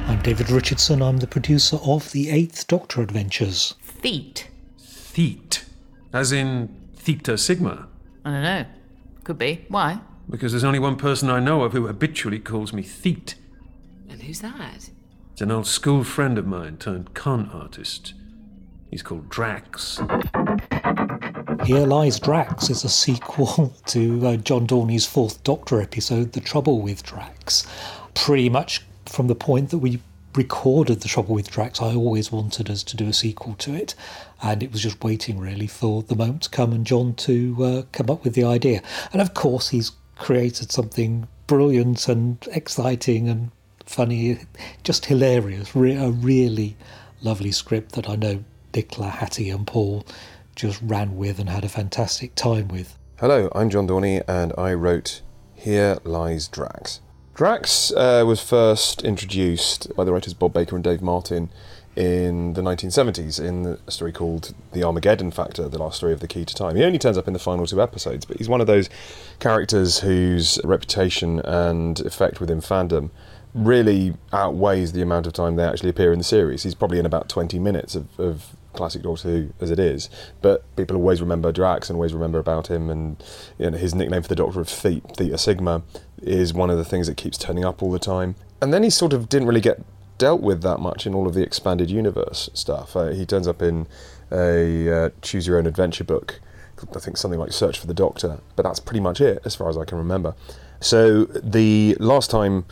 I'm 0.07 0.21
David 0.21 0.51
Richardson. 0.51 1.01
I'm 1.01 1.17
the 1.17 1.27
producer 1.27 1.79
of 1.83 2.13
the 2.13 2.29
Eighth 2.29 2.67
Doctor 2.67 3.01
Adventures. 3.01 3.75
Feet. 3.81 4.49
Theet. 4.79 5.65
As 6.13 6.31
in 6.31 6.69
Theta 6.95 7.39
Sigma. 7.39 7.89
I 8.23 8.31
don't 8.31 8.43
know. 8.43 8.67
Could 9.25 9.39
be. 9.39 9.65
Why? 9.69 10.01
Because 10.29 10.53
there's 10.53 10.65
only 10.65 10.79
one 10.79 10.97
person 10.97 11.31
I 11.31 11.41
know 11.41 11.63
of 11.63 11.73
who 11.73 11.87
habitually 11.87 12.39
calls 12.39 12.73
me 12.73 12.83
Theet. 12.83 13.35
And 14.09 14.23
who's 14.23 14.41
that? 14.41 14.91
It's 15.33 15.43
an 15.43 15.51
old 15.51 15.67
school 15.67 16.05
friend 16.05 16.39
of 16.39 16.47
mine 16.47 16.77
turned 16.79 17.15
con 17.15 17.51
artist. 17.53 18.15
He's 18.91 19.03
called 19.03 19.29
Drax. 19.29 20.01
Here 21.65 21.87
Lies 21.87 22.21
Drax 22.21 22.71
is 22.71 22.85
a 22.85 22.89
sequel 22.89 23.75
to 23.87 24.27
uh, 24.27 24.37
John 24.37 24.67
Dorney's 24.67 25.07
Fourth 25.07 25.43
Doctor 25.43 25.81
episode, 25.81 26.33
The 26.33 26.41
Trouble 26.41 26.81
with 26.81 27.03
Drax. 27.03 27.67
Pretty 28.15 28.49
much 28.49 28.83
from 29.07 29.27
the 29.27 29.35
point 29.35 29.71
that 29.71 29.79
we 29.79 30.01
recorded 30.37 31.01
The 31.01 31.09
Trouble 31.09 31.35
with 31.35 31.51
Drax, 31.51 31.81
I 31.81 31.95
always 31.95 32.31
wanted 32.31 32.71
us 32.71 32.83
to 32.85 32.97
do 32.97 33.09
a 33.09 33.13
sequel 33.13 33.55
to 33.57 33.75
it. 33.75 33.95
And 34.43 34.63
it 34.63 34.73
was 34.73 34.83
just 34.83 35.03
waiting 35.03 35.39
really 35.39 35.67
for 35.67 36.03
the 36.03 36.17
moment 36.17 36.43
to 36.43 36.51
come 36.51 36.73
and 36.73 36.87
John 36.87 37.15
to 37.15 37.57
uh, 37.65 37.83
come 37.93 38.11
up 38.11 38.25
with 38.25 38.35
the 38.35 38.45
idea. 38.45 38.83
And 39.13 39.21
of 39.21 39.35
course, 39.35 39.71
he's 39.71 39.93
created 40.25 40.73
something 40.73 41.29
brilliant 41.47 42.09
and 42.09 42.39
exciting 42.51 43.29
and 43.29 43.51
funny, 43.85 44.39
just 44.83 45.05
hilarious. 45.05 45.77
Re- 45.77 45.97
a 45.97 46.09
really 46.09 46.79
lovely 47.21 47.53
script 47.53 47.93
that 47.93 48.09
I 48.09 48.17
know 48.17 48.43
Nicola, 48.75 49.09
Hattie, 49.09 49.51
and 49.51 49.67
Paul 49.67 50.07
just 50.57 50.81
ran 50.81 51.19
with 51.19 51.39
and 51.39 51.51
had 51.51 51.63
a 51.63 51.69
fantastic 51.69 52.35
time 52.37 52.69
with. 52.69 52.97
Hello, 53.21 53.51
I'm 53.55 53.69
John 53.69 53.87
Dorney, 53.87 54.23
and 54.27 54.55
I 54.57 54.73
wrote 54.73 55.21
Here 55.53 55.99
Lies 56.05 56.49
Drax. 56.49 57.01
Drax 57.35 57.93
uh, 57.93 58.25
was 58.27 58.41
first 58.41 59.05
introduced 59.05 59.95
by 59.95 60.05
the 60.05 60.13
writers 60.15 60.33
Bob 60.33 60.55
Baker 60.55 60.75
and 60.75 60.83
Dave 60.83 61.03
Martin 61.03 61.51
in 61.97 62.55
the 62.55 62.63
1970s 62.63 63.43
in 63.43 63.79
a 63.87 63.91
story 63.91 64.13
called 64.13 64.55
The 64.73 64.83
Armageddon 64.83 65.31
Factor, 65.31 65.69
the 65.69 65.79
last 65.79 65.97
story 65.97 66.13
of 66.13 66.21
the 66.21 66.29
Key 66.29 66.45
to 66.45 66.55
Time. 66.55 66.77
He 66.77 66.85
only 66.85 66.99
turns 66.99 67.17
up 67.17 67.27
in 67.27 67.33
the 67.33 67.39
final 67.39 67.67
two 67.67 67.81
episodes, 67.81 68.25
but 68.25 68.39
he's 68.39 68.49
one 68.49 68.61
of 68.61 68.67
those 68.67 68.91
characters 69.39 70.01
whose 70.01 70.61
reputation 70.65 71.41
and 71.41 72.01
effect 72.01 72.41
within 72.41 72.61
fandom 72.61 73.11
really 73.55 74.15
outweighs 74.33 74.93
the 74.93 75.03
amount 75.03 75.27
of 75.27 75.33
time 75.33 75.55
they 75.55 75.65
actually 75.65 75.89
appear 75.89 76.13
in 76.13 76.19
the 76.19 76.25
series. 76.25 76.65
He's 76.65 76.75
probably 76.75 76.99
in 76.99 77.07
about 77.07 77.29
20 77.29 77.59
minutes 77.61 77.95
of, 77.95 78.19
of 78.19 78.57
classic 78.73 79.03
Doctor 79.03 79.29
Who 79.29 79.53
as 79.61 79.71
it 79.71 79.79
is, 79.79 80.11
but 80.43 80.65
people 80.75 80.97
always 80.97 81.21
remember 81.21 81.53
Drax 81.53 81.89
and 81.89 81.97
always 81.97 82.13
remember 82.13 82.41
about 82.41 82.67
him, 82.67 82.91
and 82.91 83.23
you 83.59 83.71
know, 83.71 83.79
his 83.79 83.95
nickname 83.95 84.23
for 84.23 84.29
the 84.29 84.35
Doctor 84.35 84.61
of 84.61 84.69
Theta, 84.69 85.07
Theta 85.15 85.39
Sigma 85.39 85.83
is 86.21 86.53
one 86.53 86.71
of 86.71 86.79
the 86.79 86.85
things 86.85 87.07
that 87.07 87.17
keeps 87.17 87.39
turning 87.39 87.65
up 87.65 87.83
all 87.83 87.93
the 87.93 88.01
time. 88.01 88.35
And 88.61 88.73
then 88.73 88.83
he 88.83 88.91
sort 88.91 89.13
of 89.13 89.29
didn't 89.29 89.47
really 89.47 89.61
get 89.61 89.81
dealt 90.19 90.41
with 90.41 90.63
that 90.63 90.79
much 90.79 91.07
in 91.07 91.15
all 91.15 91.27
of 91.27 91.35
the 91.35 91.43
expanded 91.43 91.91
universe 91.91 92.51
stuff. 92.55 92.97
Uh, 92.97 93.09
he 93.09 93.27
turns 93.27 93.49
up 93.49 93.63
in 93.63 93.87
a 94.31 95.07
uh, 95.07 95.11
choose 95.23 95.47
your 95.47 95.59
own 95.59 95.67
adventure 95.67 96.05
book. 96.05 96.41
I 96.95 96.99
think 96.99 97.17
something 97.17 97.41
like 97.41 97.53
Search 97.53 97.79
for 97.79 97.87
the 97.87 97.95
Doctor, 97.95 98.41
but 98.57 98.65
that's 98.65 98.81
pretty 98.81 99.01
much 99.01 99.21
it 99.21 99.41
as 99.45 99.55
far 99.55 99.69
as 99.69 99.79
I 99.79 99.85
can 99.85 99.97
remember. 99.97 100.35
So 100.81 101.25
the 101.25 101.97
last 101.99 102.31
time 102.31 102.67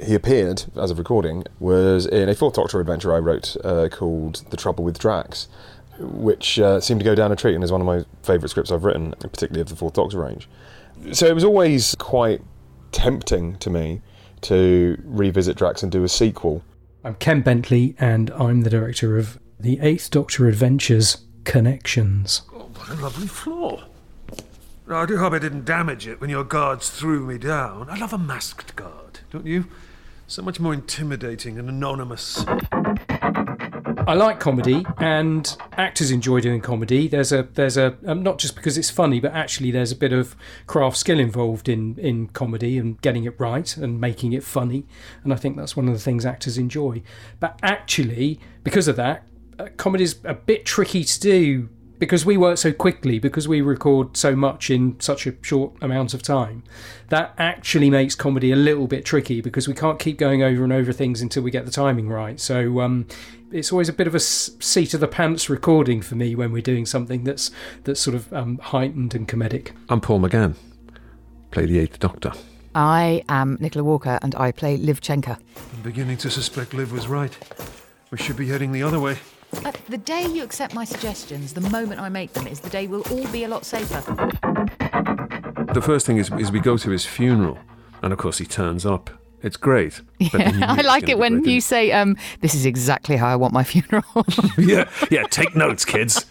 he 0.00 0.14
appeared, 0.14 0.64
as 0.76 0.90
of 0.90 0.98
recording, 0.98 1.44
was 1.58 2.06
in 2.06 2.28
a 2.28 2.34
Fourth 2.34 2.54
Doctor 2.54 2.80
adventure 2.80 3.14
I 3.14 3.18
wrote 3.18 3.56
uh, 3.64 3.88
called 3.88 4.44
The 4.50 4.56
Trouble 4.56 4.84
with 4.84 4.98
Drax, 4.98 5.48
which 5.98 6.58
uh, 6.58 6.80
seemed 6.80 7.00
to 7.00 7.04
go 7.04 7.14
down 7.14 7.32
a 7.32 7.36
treat 7.36 7.54
and 7.54 7.62
is 7.62 7.72
one 7.72 7.80
of 7.80 7.86
my 7.86 8.04
favourite 8.22 8.50
scripts 8.50 8.70
I've 8.70 8.84
written, 8.84 9.12
particularly 9.18 9.60
of 9.60 9.68
the 9.68 9.76
Fourth 9.76 9.94
Doctor 9.94 10.18
range. 10.18 10.48
So 11.12 11.26
it 11.26 11.34
was 11.34 11.44
always 11.44 11.94
quite 11.94 12.42
tempting 12.92 13.56
to 13.58 13.70
me 13.70 14.02
to 14.42 15.00
revisit 15.04 15.56
Drax 15.56 15.82
and 15.82 15.90
do 15.90 16.04
a 16.04 16.08
sequel. 16.08 16.62
I'm 17.04 17.14
Ken 17.14 17.40
Bentley, 17.40 17.94
and 17.98 18.30
I'm 18.30 18.62
the 18.62 18.70
director 18.70 19.18
of 19.18 19.38
the 19.58 19.80
Eighth 19.80 20.10
Doctor 20.10 20.48
Adventures 20.48 21.18
Connections. 21.44 22.42
Oh, 22.52 22.70
what 22.74 22.88
a 22.88 22.94
lovely 22.94 23.26
floor. 23.26 23.82
I 24.88 25.06
do 25.06 25.18
hope 25.18 25.32
I 25.32 25.38
didn't 25.38 25.64
damage 25.64 26.06
it 26.08 26.20
when 26.20 26.30
your 26.30 26.44
guards 26.44 26.90
threw 26.90 27.24
me 27.24 27.38
down. 27.38 27.88
I 27.88 27.96
love 27.96 28.12
a 28.12 28.18
masked 28.18 28.74
guard, 28.74 29.20
don't 29.30 29.46
you? 29.46 29.66
So 30.26 30.42
much 30.42 30.58
more 30.58 30.74
intimidating 30.74 31.58
and 31.58 31.68
anonymous. 31.68 32.44
I 34.10 34.14
like 34.14 34.40
comedy, 34.40 34.84
and 34.98 35.56
actors 35.76 36.10
enjoy 36.10 36.40
doing 36.40 36.60
comedy. 36.60 37.06
There's 37.06 37.30
a 37.30 37.44
there's 37.54 37.76
a 37.76 37.96
um, 38.04 38.24
not 38.24 38.38
just 38.38 38.56
because 38.56 38.76
it's 38.76 38.90
funny, 38.90 39.20
but 39.20 39.30
actually 39.30 39.70
there's 39.70 39.92
a 39.92 39.96
bit 39.96 40.12
of 40.12 40.34
craft 40.66 40.96
skill 40.96 41.20
involved 41.20 41.68
in 41.68 41.96
in 41.96 42.26
comedy 42.26 42.76
and 42.76 43.00
getting 43.02 43.22
it 43.22 43.38
right 43.38 43.76
and 43.76 44.00
making 44.00 44.32
it 44.32 44.42
funny. 44.42 44.84
And 45.22 45.32
I 45.32 45.36
think 45.36 45.56
that's 45.56 45.76
one 45.76 45.86
of 45.86 45.94
the 45.94 46.00
things 46.00 46.26
actors 46.26 46.58
enjoy. 46.58 47.02
But 47.38 47.56
actually, 47.62 48.40
because 48.64 48.88
of 48.88 48.96
that, 48.96 49.28
uh, 49.60 49.68
comedy's 49.76 50.16
a 50.24 50.34
bit 50.34 50.64
tricky 50.66 51.04
to 51.04 51.20
do 51.20 51.68
because 52.00 52.24
we 52.24 52.36
work 52.36 52.58
so 52.58 52.72
quickly, 52.72 53.18
because 53.20 53.46
we 53.46 53.60
record 53.60 54.16
so 54.16 54.34
much 54.34 54.70
in 54.70 54.98
such 54.98 55.26
a 55.26 55.34
short 55.42 55.74
amount 55.82 56.14
of 56.14 56.22
time, 56.22 56.64
that 57.10 57.34
actually 57.38 57.90
makes 57.90 58.14
comedy 58.14 58.50
a 58.50 58.56
little 58.56 58.88
bit 58.88 59.04
tricky 59.04 59.40
because 59.42 59.68
we 59.68 59.74
can't 59.74 59.98
keep 60.00 60.16
going 60.18 60.42
over 60.42 60.64
and 60.64 60.72
over 60.72 60.92
things 60.92 61.20
until 61.20 61.42
we 61.42 61.50
get 61.50 61.66
the 61.66 61.70
timing 61.70 62.08
right. 62.08 62.40
So 62.40 62.80
um, 62.80 63.06
it's 63.52 63.70
always 63.70 63.90
a 63.90 63.92
bit 63.92 64.06
of 64.06 64.14
a 64.14 64.20
seat 64.20 64.94
of 64.94 65.00
the 65.00 65.08
pants 65.08 65.50
recording 65.50 66.00
for 66.00 66.14
me 66.14 66.34
when 66.34 66.52
we're 66.52 66.62
doing 66.62 66.86
something 66.86 67.22
that's 67.22 67.50
that's 67.84 68.00
sort 68.00 68.16
of 68.16 68.32
um, 68.32 68.58
heightened 68.58 69.14
and 69.14 69.28
comedic. 69.28 69.72
I'm 69.90 70.00
Paul 70.00 70.20
McGann, 70.20 70.54
play 71.50 71.66
the 71.66 71.78
Eighth 71.78 72.00
Doctor. 72.00 72.32
I 72.74 73.24
am 73.28 73.58
Nicola 73.60 73.84
Walker 73.84 74.18
and 74.22 74.34
I 74.36 74.52
play 74.52 74.78
Liv 74.78 75.02
Chenka. 75.02 75.38
I'm 75.74 75.82
beginning 75.82 76.16
to 76.18 76.30
suspect 76.30 76.72
Liv 76.72 76.92
was 76.92 77.08
right. 77.08 77.36
We 78.10 78.16
should 78.16 78.36
be 78.36 78.46
heading 78.48 78.72
the 78.72 78.82
other 78.82 79.00
way. 79.00 79.18
Uh, 79.52 79.72
the 79.88 79.98
day 79.98 80.26
you 80.26 80.42
accept 80.42 80.74
my 80.74 80.84
suggestions, 80.84 81.52
the 81.52 81.60
moment 81.70 82.00
I 82.00 82.08
make 82.08 82.32
them, 82.32 82.46
is 82.46 82.60
the 82.60 82.70
day 82.70 82.86
we'll 82.86 83.06
all 83.10 83.26
be 83.28 83.44
a 83.44 83.48
lot 83.48 83.64
safer. 83.64 84.00
The 85.72 85.82
first 85.82 86.06
thing 86.06 86.16
is, 86.16 86.30
is 86.38 86.50
we 86.50 86.60
go 86.60 86.76
to 86.76 86.90
his 86.90 87.04
funeral, 87.04 87.58
and 88.02 88.12
of 88.12 88.18
course 88.18 88.38
he 88.38 88.46
turns 88.46 88.86
up. 88.86 89.10
It's 89.42 89.56
great. 89.56 90.02
Yeah, 90.20 90.52
I 90.78 90.82
like 90.82 91.08
it 91.08 91.18
when 91.18 91.44
you 91.44 91.60
say, 91.60 91.92
um, 91.92 92.16
"This 92.40 92.54
is 92.54 92.66
exactly 92.66 93.16
how 93.16 93.26
I 93.26 93.36
want 93.36 93.54
my 93.54 93.64
funeral." 93.72 94.04
yeah, 94.58 94.88
yeah. 95.10 95.24
Take 95.24 95.56
notes, 95.56 95.84
kids. 95.84 96.26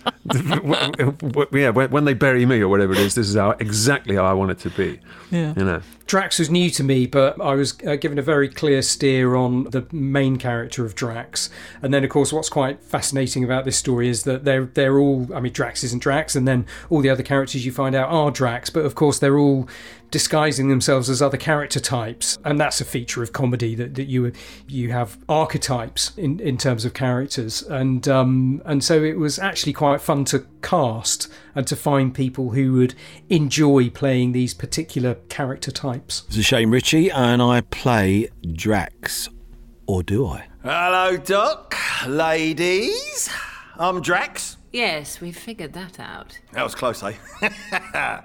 yeah, 1.51 1.69
when 1.69 2.05
they 2.05 2.13
bury 2.13 2.45
me 2.45 2.61
or 2.61 2.67
whatever 2.67 2.93
it 2.93 2.99
is, 2.99 3.15
this 3.15 3.27
is 3.27 3.35
how 3.35 3.51
exactly 3.51 4.15
how 4.15 4.25
I 4.25 4.33
want 4.33 4.51
it 4.51 4.59
to 4.59 4.69
be. 4.69 4.99
Yeah. 5.31 5.53
You 5.57 5.65
know. 5.65 5.81
Drax 6.05 6.39
was 6.39 6.49
new 6.49 6.71
to 6.71 6.83
me, 6.83 7.05
but 7.05 7.39
I 7.39 7.53
was 7.53 7.77
uh, 7.85 7.95
given 7.95 8.17
a 8.17 8.23
very 8.23 8.49
clear 8.49 8.81
steer 8.81 9.35
on 9.35 9.65
the 9.65 9.85
main 9.91 10.37
character 10.37 10.83
of 10.83 10.95
Drax. 10.95 11.51
And 11.83 11.93
then, 11.93 12.03
of 12.03 12.09
course, 12.09 12.33
what's 12.33 12.49
quite 12.49 12.83
fascinating 12.83 13.43
about 13.43 13.63
this 13.63 13.77
story 13.77 14.09
is 14.09 14.23
that 14.23 14.43
they're 14.43 14.65
they're 14.65 14.97
all. 14.97 15.27
I 15.33 15.39
mean, 15.39 15.53
Drax 15.53 15.83
isn't 15.83 16.01
Drax, 16.01 16.35
and 16.35 16.47
then 16.47 16.65
all 16.89 17.01
the 17.01 17.09
other 17.09 17.23
characters 17.23 17.65
you 17.65 17.71
find 17.71 17.95
out 17.95 18.09
are 18.09 18.31
Drax, 18.31 18.69
but 18.71 18.85
of 18.85 18.95
course 18.95 19.19
they're 19.19 19.37
all 19.37 19.67
disguising 20.11 20.69
themselves 20.69 21.09
as 21.09 21.21
other 21.21 21.37
character 21.37 21.79
types, 21.79 22.37
and 22.43 22.59
that's 22.59 22.81
a 22.81 22.85
feature 22.85 23.21
of 23.21 23.31
comedy 23.31 23.75
that, 23.79 23.95
that 23.95 24.05
you 24.05 24.31
you 24.67 24.91
have 24.91 25.17
archetypes 25.27 26.15
in, 26.17 26.39
in 26.39 26.57
terms 26.57 26.85
of 26.85 26.93
characters, 26.93 27.63
and 27.63 28.07
um, 28.07 28.61
and 28.65 28.83
so 28.83 29.03
it 29.03 29.17
was 29.17 29.39
actually 29.39 29.73
quite 29.73 30.01
fun 30.01 30.25
to 30.25 30.45
cast 30.61 31.27
and 31.55 31.65
to 31.67 31.75
find 31.75 32.13
people 32.13 32.51
who 32.51 32.73
would 32.73 32.93
enjoy 33.29 33.89
playing 33.89 34.33
these 34.33 34.53
particular 34.53 35.15
character 35.29 35.71
types. 35.71 36.21
This 36.21 36.37
is 36.37 36.45
Shane 36.45 36.69
Richie, 36.69 37.09
and 37.09 37.41
I 37.41 37.61
play 37.61 38.29
Drax, 38.53 39.29
or 39.87 40.03
do 40.03 40.27
I? 40.27 40.45
Hello, 40.63 41.17
Doc, 41.17 41.75
ladies. 42.07 43.29
I'm 43.77 44.01
Drax. 44.01 44.57
Yes, 44.71 45.19
we've 45.19 45.37
figured 45.37 45.73
that 45.73 45.99
out. 45.99 46.37
That 46.51 46.63
was 46.63 46.75
close, 46.75 47.01
eh? 47.01 47.13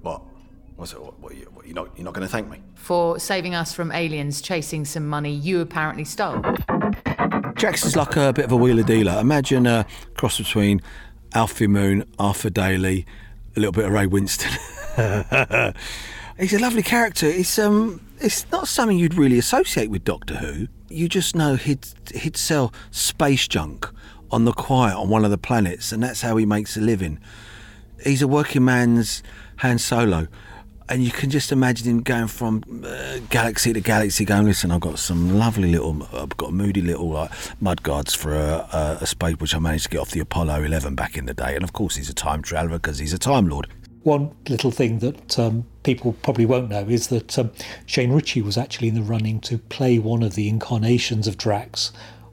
what? 0.00 0.22
What's 0.80 0.94
it? 0.94 1.02
What, 1.02 1.20
what, 1.20 1.36
you, 1.36 1.44
what, 1.52 1.66
you're 1.66 1.74
not, 1.74 1.90
you're 1.94 2.06
not 2.06 2.14
going 2.14 2.26
to 2.26 2.32
thank 2.32 2.48
me? 2.48 2.62
For 2.74 3.18
saving 3.18 3.54
us 3.54 3.74
from 3.74 3.92
aliens 3.92 4.40
chasing 4.40 4.86
some 4.86 5.06
money 5.06 5.30
you 5.30 5.60
apparently 5.60 6.06
stole. 6.06 6.40
Drax 7.52 7.84
is 7.84 7.96
like 7.96 8.16
a 8.16 8.32
bit 8.32 8.46
of 8.46 8.52
a 8.52 8.56
wheeler 8.56 8.82
dealer. 8.82 9.20
Imagine 9.20 9.66
a 9.66 9.84
cross 10.14 10.38
between 10.38 10.80
Alfie 11.34 11.66
Moon, 11.66 12.04
Arthur 12.18 12.48
Daley, 12.48 13.04
a 13.54 13.60
little 13.60 13.72
bit 13.72 13.84
of 13.84 13.92
Ray 13.92 14.06
Winstone. 14.06 15.76
He's 16.38 16.54
a 16.54 16.58
lovely 16.58 16.82
character. 16.82 17.26
It's 17.26 17.58
um, 17.58 18.00
it's 18.18 18.50
not 18.50 18.66
something 18.66 18.98
you'd 18.98 19.16
really 19.16 19.38
associate 19.38 19.90
with 19.90 20.02
Doctor 20.02 20.36
Who. 20.36 20.68
You 20.88 21.10
just 21.10 21.36
know 21.36 21.56
he'd 21.56 21.86
he'd 22.14 22.38
sell 22.38 22.72
space 22.90 23.46
junk 23.46 23.86
on 24.30 24.46
the 24.46 24.52
quiet 24.52 24.96
on 24.96 25.10
one 25.10 25.26
of 25.26 25.30
the 25.30 25.36
planets, 25.36 25.92
and 25.92 26.02
that's 26.02 26.22
how 26.22 26.38
he 26.38 26.46
makes 26.46 26.74
a 26.78 26.80
living. 26.80 27.18
He's 28.02 28.22
a 28.22 28.26
working 28.26 28.64
man's 28.64 29.22
Han 29.58 29.76
Solo 29.76 30.26
and 30.90 31.04
you 31.04 31.12
can 31.12 31.30
just 31.30 31.52
imagine 31.52 31.88
him 31.88 32.02
going 32.02 32.26
from 32.26 32.64
uh, 32.84 33.18
galaxy 33.30 33.72
to 33.72 33.80
galaxy, 33.80 34.24
going, 34.24 34.44
"Listen, 34.44 34.70
I've 34.70 34.80
got 34.80 34.98
some 34.98 35.38
lovely 35.38 35.70
little, 35.70 36.06
I've 36.12 36.36
got 36.36 36.52
moody 36.52 36.82
little 36.82 37.10
like 37.10 37.30
mud 37.60 37.82
guards 37.82 38.14
for 38.14 38.34
a, 38.34 38.68
a, 38.72 38.98
a 39.02 39.06
space 39.06 39.36
which 39.38 39.54
I 39.54 39.60
managed 39.60 39.84
to 39.84 39.90
get 39.90 40.00
off 40.00 40.10
the 40.10 40.20
Apollo 40.20 40.64
11 40.64 40.96
back 40.96 41.16
in 41.16 41.26
the 41.26 41.34
day." 41.34 41.54
And 41.54 41.62
of 41.62 41.72
course, 41.72 41.96
he's 41.96 42.10
a 42.10 42.14
time 42.14 42.42
traveler 42.42 42.78
because 42.78 42.98
he's 42.98 43.12
a 43.12 43.18
time 43.18 43.48
lord. 43.48 43.68
One 44.02 44.34
little 44.48 44.70
thing 44.70 44.98
that 45.00 45.38
um, 45.38 45.64
people 45.84 46.14
probably 46.22 46.46
won't 46.46 46.70
know 46.70 46.86
is 46.88 47.08
that 47.08 47.38
um, 47.38 47.52
Shane 47.86 48.12
Richie 48.12 48.42
was 48.42 48.56
actually 48.58 48.88
in 48.88 48.94
the 48.94 49.02
running 49.02 49.40
to 49.42 49.58
play 49.58 49.98
one 49.98 50.22
of 50.22 50.34
the 50.34 50.48
incarnations 50.48 51.28
of 51.28 51.36
Drax 51.36 51.92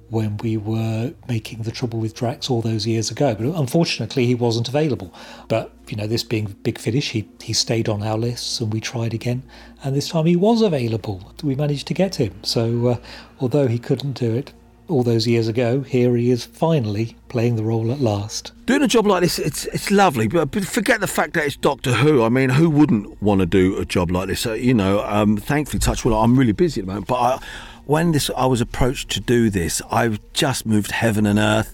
when 0.10 0.38
we 0.38 0.58
were 0.58 1.14
making 1.28 1.64
The 1.64 1.72
Trouble 1.72 2.00
with 2.00 2.14
Drax 2.14 2.50
all 2.50 2.62
those 2.62 2.88
years 2.88 3.12
ago. 3.12 3.36
But 3.36 3.48
unfortunately, 3.48 4.26
he 4.26 4.36
wasn't 4.36 4.70
available. 4.70 5.14
But, 5.48 5.74
you 5.88 5.98
know, 5.98 6.08
this 6.08 6.24
being 6.24 6.56
Big 6.64 6.78
Finish, 6.78 7.12
he, 7.12 7.30
he 7.42 7.54
stayed 7.54 7.90
on 7.90 8.04
our 8.04 8.18
lists 8.18 8.60
and 8.60 8.72
we 8.72 8.80
tried 8.80 9.14
again. 9.14 9.44
And 9.84 9.96
this 9.96 10.10
time 10.10 10.26
he 10.26 10.36
was 10.36 10.62
available. 10.62 11.34
We 11.44 11.56
managed 11.56 11.88
to 11.88 11.94
get 11.94 12.16
him. 12.16 12.34
So, 12.44 12.88
uh, 12.88 12.98
although 13.40 13.68
he 13.68 13.80
couldn't 13.80 14.14
do 14.14 14.34
it 14.36 14.54
all 14.88 15.04
those 15.04 15.28
years 15.28 15.48
ago, 15.48 15.82
here 15.82 16.16
he 16.16 16.32
is 16.32 16.46
finally 16.46 17.18
playing 17.28 17.58
the 17.58 17.64
role 17.64 17.92
at 17.92 18.00
last. 18.00 18.54
Doing 18.66 18.84
a 18.84 18.88
job 18.88 19.06
like 19.06 19.22
this, 19.22 19.38
it's 19.38 19.66
it's 19.66 19.92
lovely, 19.92 20.28
but, 20.28 20.54
forget 20.66 21.02
the 21.02 21.08
fact 21.08 21.34
that 21.34 21.46
it's 21.46 21.58
Doctor 21.58 21.94
Who. 21.94 22.24
I 22.24 22.30
mean, 22.30 22.50
who 22.50 22.70
wouldn't 22.70 23.22
want 23.22 23.42
to 23.42 23.46
do 23.46 23.78
a 23.78 23.86
job 23.86 24.12
like 24.12 24.30
this? 24.30 24.46
Uh, 24.46 24.54
you 24.54 24.74
know, 24.74 25.04
um, 25.06 25.38
thankfully, 25.38 25.80
touch 25.80 26.06
wood, 26.06 26.14
I'm 26.14 26.38
really 26.38 26.54
busy 26.54 26.82
at 26.82 26.88
the 26.88 26.94
moment, 26.94 27.08
but 27.08 27.16
I, 27.16 27.40
when 27.88 28.12
this 28.12 28.30
I 28.36 28.46
was 28.46 28.60
approached 28.62 29.10
to 29.12 29.20
do 29.22 29.50
this, 29.50 29.82
I've 29.90 30.20
just 30.34 30.66
moved 30.66 30.92
heaven 30.92 31.26
and 31.26 31.40
earth. 31.40 31.74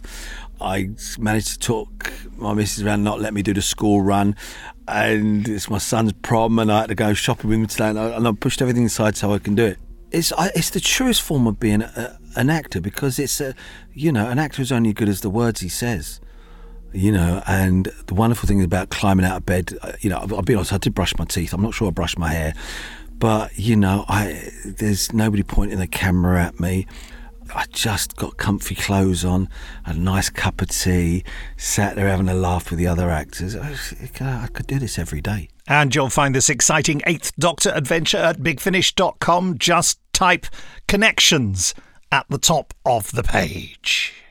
I 0.62 0.92
managed 1.18 1.50
to 1.54 1.60
talk 1.60 2.14
my 2.38 2.54
missus 2.54 2.84
around 2.84 3.04
not 3.04 3.20
let 3.20 3.34
me 3.34 3.42
do 3.42 3.54
the 3.54 3.62
school 3.64 4.02
run, 4.02 4.36
and 4.88 5.48
it's 5.50 5.70
my 5.70 5.80
son's 5.80 6.14
prom, 6.14 6.60
and 6.60 6.72
I 6.72 6.82
had 6.82 6.90
to 6.90 6.96
go 6.96 7.14
shopping 7.14 7.50
with 7.50 7.60
him 7.60 7.68
today, 7.68 7.90
and 7.90 8.00
I, 8.00 8.10
and 8.12 8.28
I 8.28 8.32
pushed 8.32 8.62
everything 8.62 8.86
aside 8.86 9.18
so 9.18 9.34
I 9.34 9.40
can 9.40 9.56
do 9.56 9.66
it. 9.66 9.78
It's 10.12 10.32
I, 10.34 10.52
it's 10.56 10.70
the 10.70 10.80
truest 10.80 11.24
form 11.24 11.48
of 11.48 11.60
being 11.60 11.82
a, 11.82 12.20
an 12.36 12.50
actor 12.52 12.80
because 12.80 13.18
it's 13.18 13.42
a 13.42 13.56
you 13.94 14.12
know 14.12 14.30
an 14.30 14.38
actor 14.38 14.62
is 14.62 14.72
only 14.72 14.94
good 14.94 15.10
as 15.10 15.22
the 15.22 15.30
words 15.32 15.62
he 15.62 15.70
says. 15.70 16.22
you 16.94 17.12
know, 17.12 17.42
and 17.48 17.92
the 18.06 18.14
wonderful 18.14 18.48
thing 18.48 18.64
about 18.64 18.90
climbing 18.90 19.26
out 19.26 19.38
of 19.38 19.46
bed, 19.46 19.78
uh, 19.82 19.94
you 20.00 20.10
know, 20.10 20.18
I'll 20.18 20.44
be 20.44 20.54
honest, 20.54 20.72
I 20.72 20.78
did 20.78 20.94
brush 20.94 21.18
my 21.18 21.26
teeth. 21.26 21.54
I'm 21.54 21.62
not 21.62 21.74
sure 21.74 21.88
I 21.88 21.92
brushed 21.92 22.20
my 22.20 22.30
hair, 22.32 22.54
but 23.24 23.58
you 23.58 23.78
know, 23.78 24.04
I 24.10 24.50
there's 24.66 25.14
nobody 25.14 25.44
pointing 25.44 25.80
the 25.80 25.88
camera 25.88 26.44
at 26.44 26.60
me. 26.60 26.86
I 27.56 27.64
just 27.72 28.18
got 28.18 28.36
comfy 28.36 28.76
clothes 28.76 29.24
on, 29.24 29.48
a 29.86 29.94
nice 29.94 30.30
cup 30.30 30.62
of 30.62 30.68
tea, 30.68 31.24
sat 31.56 31.96
there 31.96 32.10
having 32.10 32.28
a 32.28 32.34
laugh 32.34 32.70
with 32.70 32.80
the 32.80 32.88
other 32.88 33.10
actors. 33.10 33.56
I, 33.56 33.78
I 34.20 34.48
could 34.48 34.68
do 34.68 34.78
this 34.78 35.00
every 35.00 35.22
day. 35.22 35.48
And 35.70 35.96
you'll 35.96 36.10
find 36.10 36.36
this 36.36 36.50
exciting 36.50 37.02
Eighth 37.08 37.32
Doctor 37.40 37.72
adventure 37.74 38.18
at 38.18 38.40
bigfinish.com. 38.40 39.58
Just 39.58 40.02
type 40.12 40.46
connections 40.90 41.74
at 42.12 42.26
the 42.28 42.38
top 42.38 42.74
of 42.86 43.10
the 43.14 43.24
page. 43.24 44.22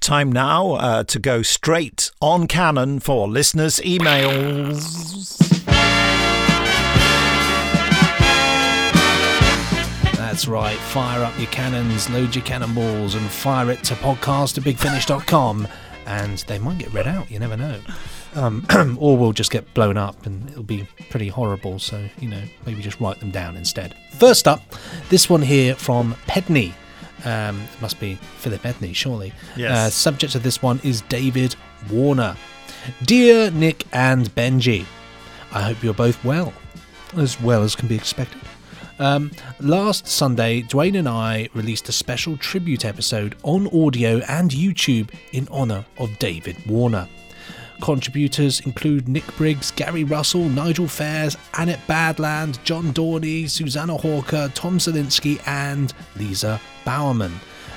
Time 0.00 0.32
now 0.32 0.72
uh, 0.72 1.04
to 1.04 1.18
go 1.18 1.42
straight 1.42 2.10
on 2.22 2.46
canon 2.46 3.00
for 3.00 3.28
listeners' 3.28 3.78
emails. 3.80 5.59
That's 10.30 10.46
right. 10.46 10.76
Fire 10.76 11.24
up 11.24 11.36
your 11.38 11.48
cannons, 11.48 12.08
load 12.08 12.36
your 12.36 12.44
cannonballs, 12.44 13.16
and 13.16 13.28
fire 13.28 13.68
it 13.72 13.82
to 13.82 13.94
podcast 13.94 14.58
at 14.58 14.62
bigfinish.com. 14.62 15.66
And 16.06 16.38
they 16.46 16.56
might 16.56 16.78
get 16.78 16.92
read 16.92 17.08
out, 17.08 17.28
you 17.28 17.40
never 17.40 17.56
know. 17.56 17.80
Um, 18.36 18.64
or 19.00 19.18
we'll 19.18 19.32
just 19.32 19.50
get 19.50 19.74
blown 19.74 19.96
up 19.96 20.26
and 20.26 20.48
it'll 20.48 20.62
be 20.62 20.86
pretty 21.10 21.26
horrible. 21.26 21.80
So, 21.80 22.08
you 22.20 22.28
know, 22.28 22.40
maybe 22.64 22.80
just 22.80 23.00
write 23.00 23.18
them 23.18 23.32
down 23.32 23.56
instead. 23.56 23.96
First 24.12 24.46
up, 24.46 24.62
this 25.08 25.28
one 25.28 25.42
here 25.42 25.74
from 25.74 26.14
Pedney. 26.28 26.74
Um, 27.24 27.60
it 27.62 27.82
must 27.82 27.98
be 27.98 28.14
Philip 28.14 28.62
Edney, 28.62 28.94
surely. 28.94 29.32
Yes. 29.56 29.72
Uh, 29.72 29.90
subject 29.90 30.36
of 30.36 30.44
this 30.44 30.62
one 30.62 30.78
is 30.84 31.00
David 31.02 31.56
Warner. 31.90 32.36
Dear 33.02 33.50
Nick 33.50 33.84
and 33.92 34.32
Benji, 34.36 34.86
I 35.50 35.62
hope 35.62 35.82
you're 35.82 35.92
both 35.92 36.24
well, 36.24 36.52
as 37.16 37.40
well 37.40 37.64
as 37.64 37.74
can 37.74 37.88
be 37.88 37.96
expected. 37.96 38.40
Um, 39.00 39.30
last 39.60 40.06
Sunday, 40.06 40.60
Dwayne 40.60 40.98
and 40.98 41.08
I 41.08 41.48
released 41.54 41.88
a 41.88 41.92
special 41.92 42.36
tribute 42.36 42.84
episode 42.84 43.34
on 43.42 43.66
audio 43.68 44.18
and 44.28 44.50
YouTube 44.50 45.08
in 45.32 45.48
honour 45.48 45.86
of 45.96 46.18
David 46.18 46.58
Warner. 46.66 47.08
Contributors 47.80 48.60
include 48.60 49.08
Nick 49.08 49.24
Briggs, 49.38 49.70
Gary 49.70 50.04
Russell, 50.04 50.50
Nigel 50.50 50.86
Fairs, 50.86 51.34
Annette 51.56 51.80
Badland, 51.88 52.62
John 52.62 52.92
Dorney, 52.92 53.48
Susanna 53.48 53.96
Hawker, 53.96 54.52
Tom 54.54 54.76
Zelinsky, 54.76 55.40
and 55.48 55.94
Lisa 56.16 56.60
Bowerman. 56.84 57.32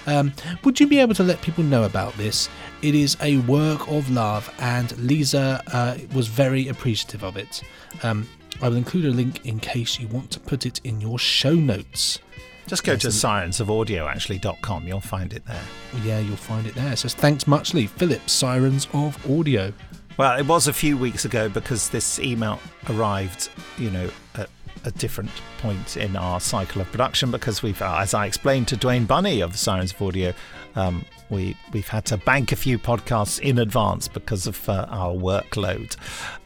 Um, 0.07 0.33
would 0.65 0.77
you 0.77 0.87
be 0.87 0.99
able 0.99 1.15
to 1.15 1.23
let 1.23 1.41
people 1.41 1.63
know 1.63 1.83
about 1.83 2.13
this? 2.15 2.49
It 2.81 2.95
is 2.95 3.15
a 3.21 3.37
work 3.37 3.87
of 3.87 4.11
love, 4.11 4.53
and 4.59 4.97
Lisa 4.97 5.63
uh, 5.71 5.97
was 6.13 6.27
very 6.27 6.67
appreciative 6.67 7.23
of 7.23 7.37
it. 7.37 7.63
Um, 8.03 8.27
I 8.63 8.69
will 8.69 8.77
include 8.77 9.03
a 9.03 9.09
link 9.09 9.45
in 9.45 9.59
case 9.59 9.99
you 9.99 10.07
want 10.07 10.31
to 10.31 10.39
put 10.39 10.65
it 10.65 10.79
in 10.85 11.01
your 11.01 11.19
show 11.19 11.53
notes. 11.53 12.19
Just 12.65 12.85
go 12.85 12.95
to 12.95 13.07
scienceofaudio.actually.com. 13.09 14.87
You'll 14.87 15.01
find 15.01 15.33
it 15.33 15.45
there. 15.45 15.63
Yeah, 16.01 16.19
you'll 16.19 16.37
find 16.37 16.65
it 16.65 16.73
there. 16.73 16.93
It 16.93 16.99
says 16.99 17.13
thanks 17.13 17.45
muchly, 17.45 17.87
Philip, 17.87 18.29
Sirens 18.29 18.87
of 18.93 19.29
Audio. 19.29 19.73
Well, 20.15 20.39
it 20.39 20.47
was 20.47 20.69
a 20.69 20.73
few 20.73 20.95
weeks 20.95 21.25
ago 21.25 21.49
because 21.49 21.89
this 21.89 22.19
email 22.19 22.57
arrived, 22.89 23.49
you 23.77 23.91
know, 23.91 24.09
at 24.35 24.49
a 24.85 24.91
different 24.91 25.31
point 25.57 25.97
in 25.97 26.15
our 26.15 26.39
cycle 26.39 26.79
of 26.81 26.89
production 26.89 27.31
because 27.31 27.61
we've, 27.63 27.81
uh, 27.81 27.97
as 27.99 28.13
I 28.13 28.27
explained 28.27 28.69
to 28.69 28.77
Dwayne 28.77 29.05
Bunny 29.05 29.41
of 29.41 29.57
Sirens 29.57 29.91
of 29.91 30.01
Audio, 30.01 30.33
um, 30.77 31.03
we 31.29 31.57
we've 31.73 31.87
had 31.87 32.05
to 32.05 32.17
bank 32.17 32.53
a 32.53 32.55
few 32.55 32.79
podcasts 32.79 33.39
in 33.39 33.59
advance 33.59 34.07
because 34.07 34.47
of 34.47 34.69
uh, 34.69 34.85
our 34.89 35.13
workload. 35.13 35.97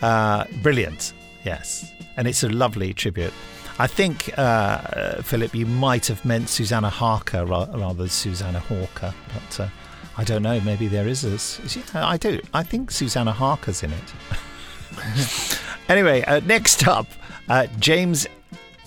Uh, 0.01 0.45
brilliant, 0.63 1.13
yes, 1.47 1.93
and 2.17 2.27
it's 2.27 2.43
a 2.43 2.49
lovely 2.49 2.93
tribute. 2.93 3.33
I 3.79 3.87
think, 3.87 4.37
uh, 4.37 4.41
uh, 4.41 5.21
Philip, 5.21 5.55
you 5.55 5.65
might 5.65 6.07
have 6.07 6.25
meant 6.25 6.49
Susanna 6.49 6.89
Harker 6.89 7.45
rather 7.45 7.93
than 7.93 8.09
Susanna 8.09 8.59
Hawker, 8.59 9.13
but 9.33 9.59
uh, 9.59 9.69
I 10.17 10.23
don't 10.25 10.41
know. 10.41 10.59
Maybe 10.61 10.87
there 10.87 11.07
is 11.07 11.23
a. 11.23 11.79
yeah, 11.79 12.05
I 12.05 12.17
do. 12.17 12.41
I 12.53 12.63
think 12.63 12.91
Susanna 12.91 13.31
Harker's 13.31 13.83
in 13.83 13.93
it. 13.93 15.61
anyway, 15.89 16.23
uh, 16.23 16.41
next 16.41 16.87
up, 16.87 17.07
uh, 17.47 17.67
James 17.79 18.27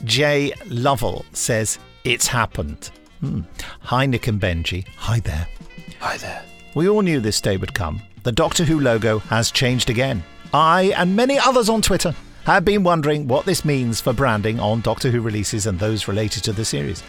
J. 0.04 0.52
Lovell 0.66 1.24
says, 1.32 1.78
It's 2.04 2.26
happened. 2.26 2.90
Hmm. 3.20 3.42
Hi, 3.82 4.04
Nick 4.06 4.26
and 4.26 4.40
Benji. 4.40 4.86
Hi 4.96 5.20
there. 5.20 5.46
Hi 6.00 6.16
there. 6.18 6.42
We 6.74 6.88
all 6.88 7.02
knew 7.02 7.20
this 7.20 7.40
day 7.40 7.56
would 7.56 7.74
come. 7.74 8.02
The 8.24 8.32
Doctor 8.32 8.64
Who 8.64 8.80
logo 8.80 9.18
has 9.18 9.50
changed 9.50 9.88
again. 9.88 10.22
I 10.52 10.92
and 10.96 11.14
many 11.14 11.38
others 11.38 11.68
on 11.68 11.80
Twitter 11.80 12.14
have 12.54 12.64
been 12.64 12.82
wondering 12.82 13.28
what 13.28 13.46
this 13.46 13.64
means 13.64 14.00
for 14.00 14.12
branding 14.12 14.58
on 14.58 14.80
Doctor 14.80 15.10
Who 15.10 15.20
releases 15.20 15.66
and 15.66 15.78
those 15.78 16.08
related 16.08 16.42
to 16.44 16.52
the 16.52 16.64
series. 16.64 17.02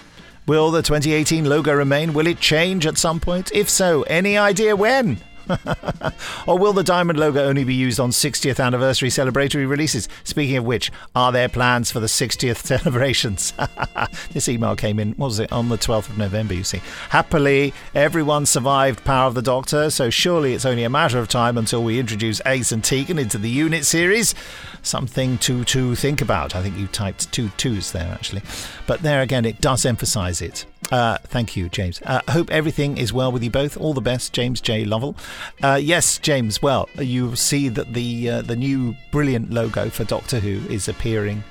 Will 0.48 0.72
the 0.72 0.82
2018 0.82 1.46
logo 1.46 1.74
remain? 1.74 2.14
Will 2.14 2.28
it 2.28 2.40
change 2.40 2.86
at 2.86 2.98
some 2.98 3.20
point? 3.20 3.52
If 3.54 3.70
so, 3.70 4.04
any 4.04 4.38
idea 4.38 4.76
when? 4.76 5.18
or 6.48 6.58
will 6.58 6.74
the 6.74 6.84
diamond 6.84 7.20
logo 7.20 7.44
only 7.44 7.64
be 7.64 7.74
used 7.74 8.00
on 8.00 8.10
60th 8.10 8.64
anniversary 8.64 9.10
celebratory 9.10 9.68
releases? 9.68 10.08
Speaking 10.24 10.58
of 10.58 10.66
which, 10.66 10.92
are 11.16 11.32
there 11.32 11.50
plans 11.50 11.92
for 11.92 12.00
the 12.00 12.08
60th 12.08 12.58
celebrations? 12.66 13.54
this 14.32 14.48
email 14.50 14.76
came 14.76 15.00
in, 15.00 15.12
what 15.14 15.28
was 15.28 15.40
it, 15.40 15.52
on 15.52 15.70
the 15.70 15.78
12th 15.78 16.10
of 16.10 16.18
November, 16.18 16.54
you 16.54 16.64
see. 16.64 16.82
Happily, 17.10 17.74
everyone 17.96 18.46
survived 18.46 19.04
Power 19.04 19.28
of 19.28 19.36
the 19.36 19.42
Doctor, 19.42 19.90
so 19.90 20.10
surely 20.10 20.54
it's 20.54 20.66
only 20.66 20.84
a 20.84 20.90
matter 20.90 21.20
of 21.20 21.28
time 21.28 21.58
until 21.58 21.84
we 21.84 22.00
introduce 22.00 22.42
Ace 22.46 22.72
and 22.72 22.84
Tegan 22.84 23.20
into 23.20 23.38
the 23.38 23.50
unit 23.50 23.86
series. 23.86 24.36
Something 24.84 25.38
to, 25.40 25.64
to 25.66 25.96
think 25.96 26.22
about. 26.22 26.56
I 26.56 26.64
think 26.64 26.78
you 26.78 26.88
typed 26.88 27.32
two 27.32 27.50
twos 27.58 27.92
there, 27.92 28.12
actually. 28.12 28.42
But 28.88 29.02
there 29.02 29.22
again, 29.22 29.46
it 29.46 29.62
does 29.62 29.86
emphasize 29.86 30.42
it. 30.42 30.66
Uh, 30.92 31.18
thank 31.24 31.56
you, 31.56 31.70
James. 31.70 32.02
Uh, 32.06 32.20
hope 32.30 32.50
everything 32.52 32.98
is 32.98 33.14
well 33.14 33.32
with 33.32 33.42
you 33.44 33.50
both. 33.50 33.78
All 33.78 33.94
the 33.94 34.02
best, 34.02 34.34
James 34.34 34.60
J. 34.60 34.84
Lovell. 34.84 35.16
Uh, 35.64 35.80
yes, 35.82 36.18
James. 36.18 36.62
Well, 36.62 36.90
you 36.98 37.36
see 37.38 37.70
that 37.70 37.94
the 37.94 38.30
uh, 38.30 38.42
the 38.42 38.56
new 38.58 38.96
brilliant 39.12 39.52
logo 39.52 39.90
for 39.90 40.04
Doctor 40.04 40.40
Who 40.40 40.60
is 40.72 40.90
appearing 40.90 41.44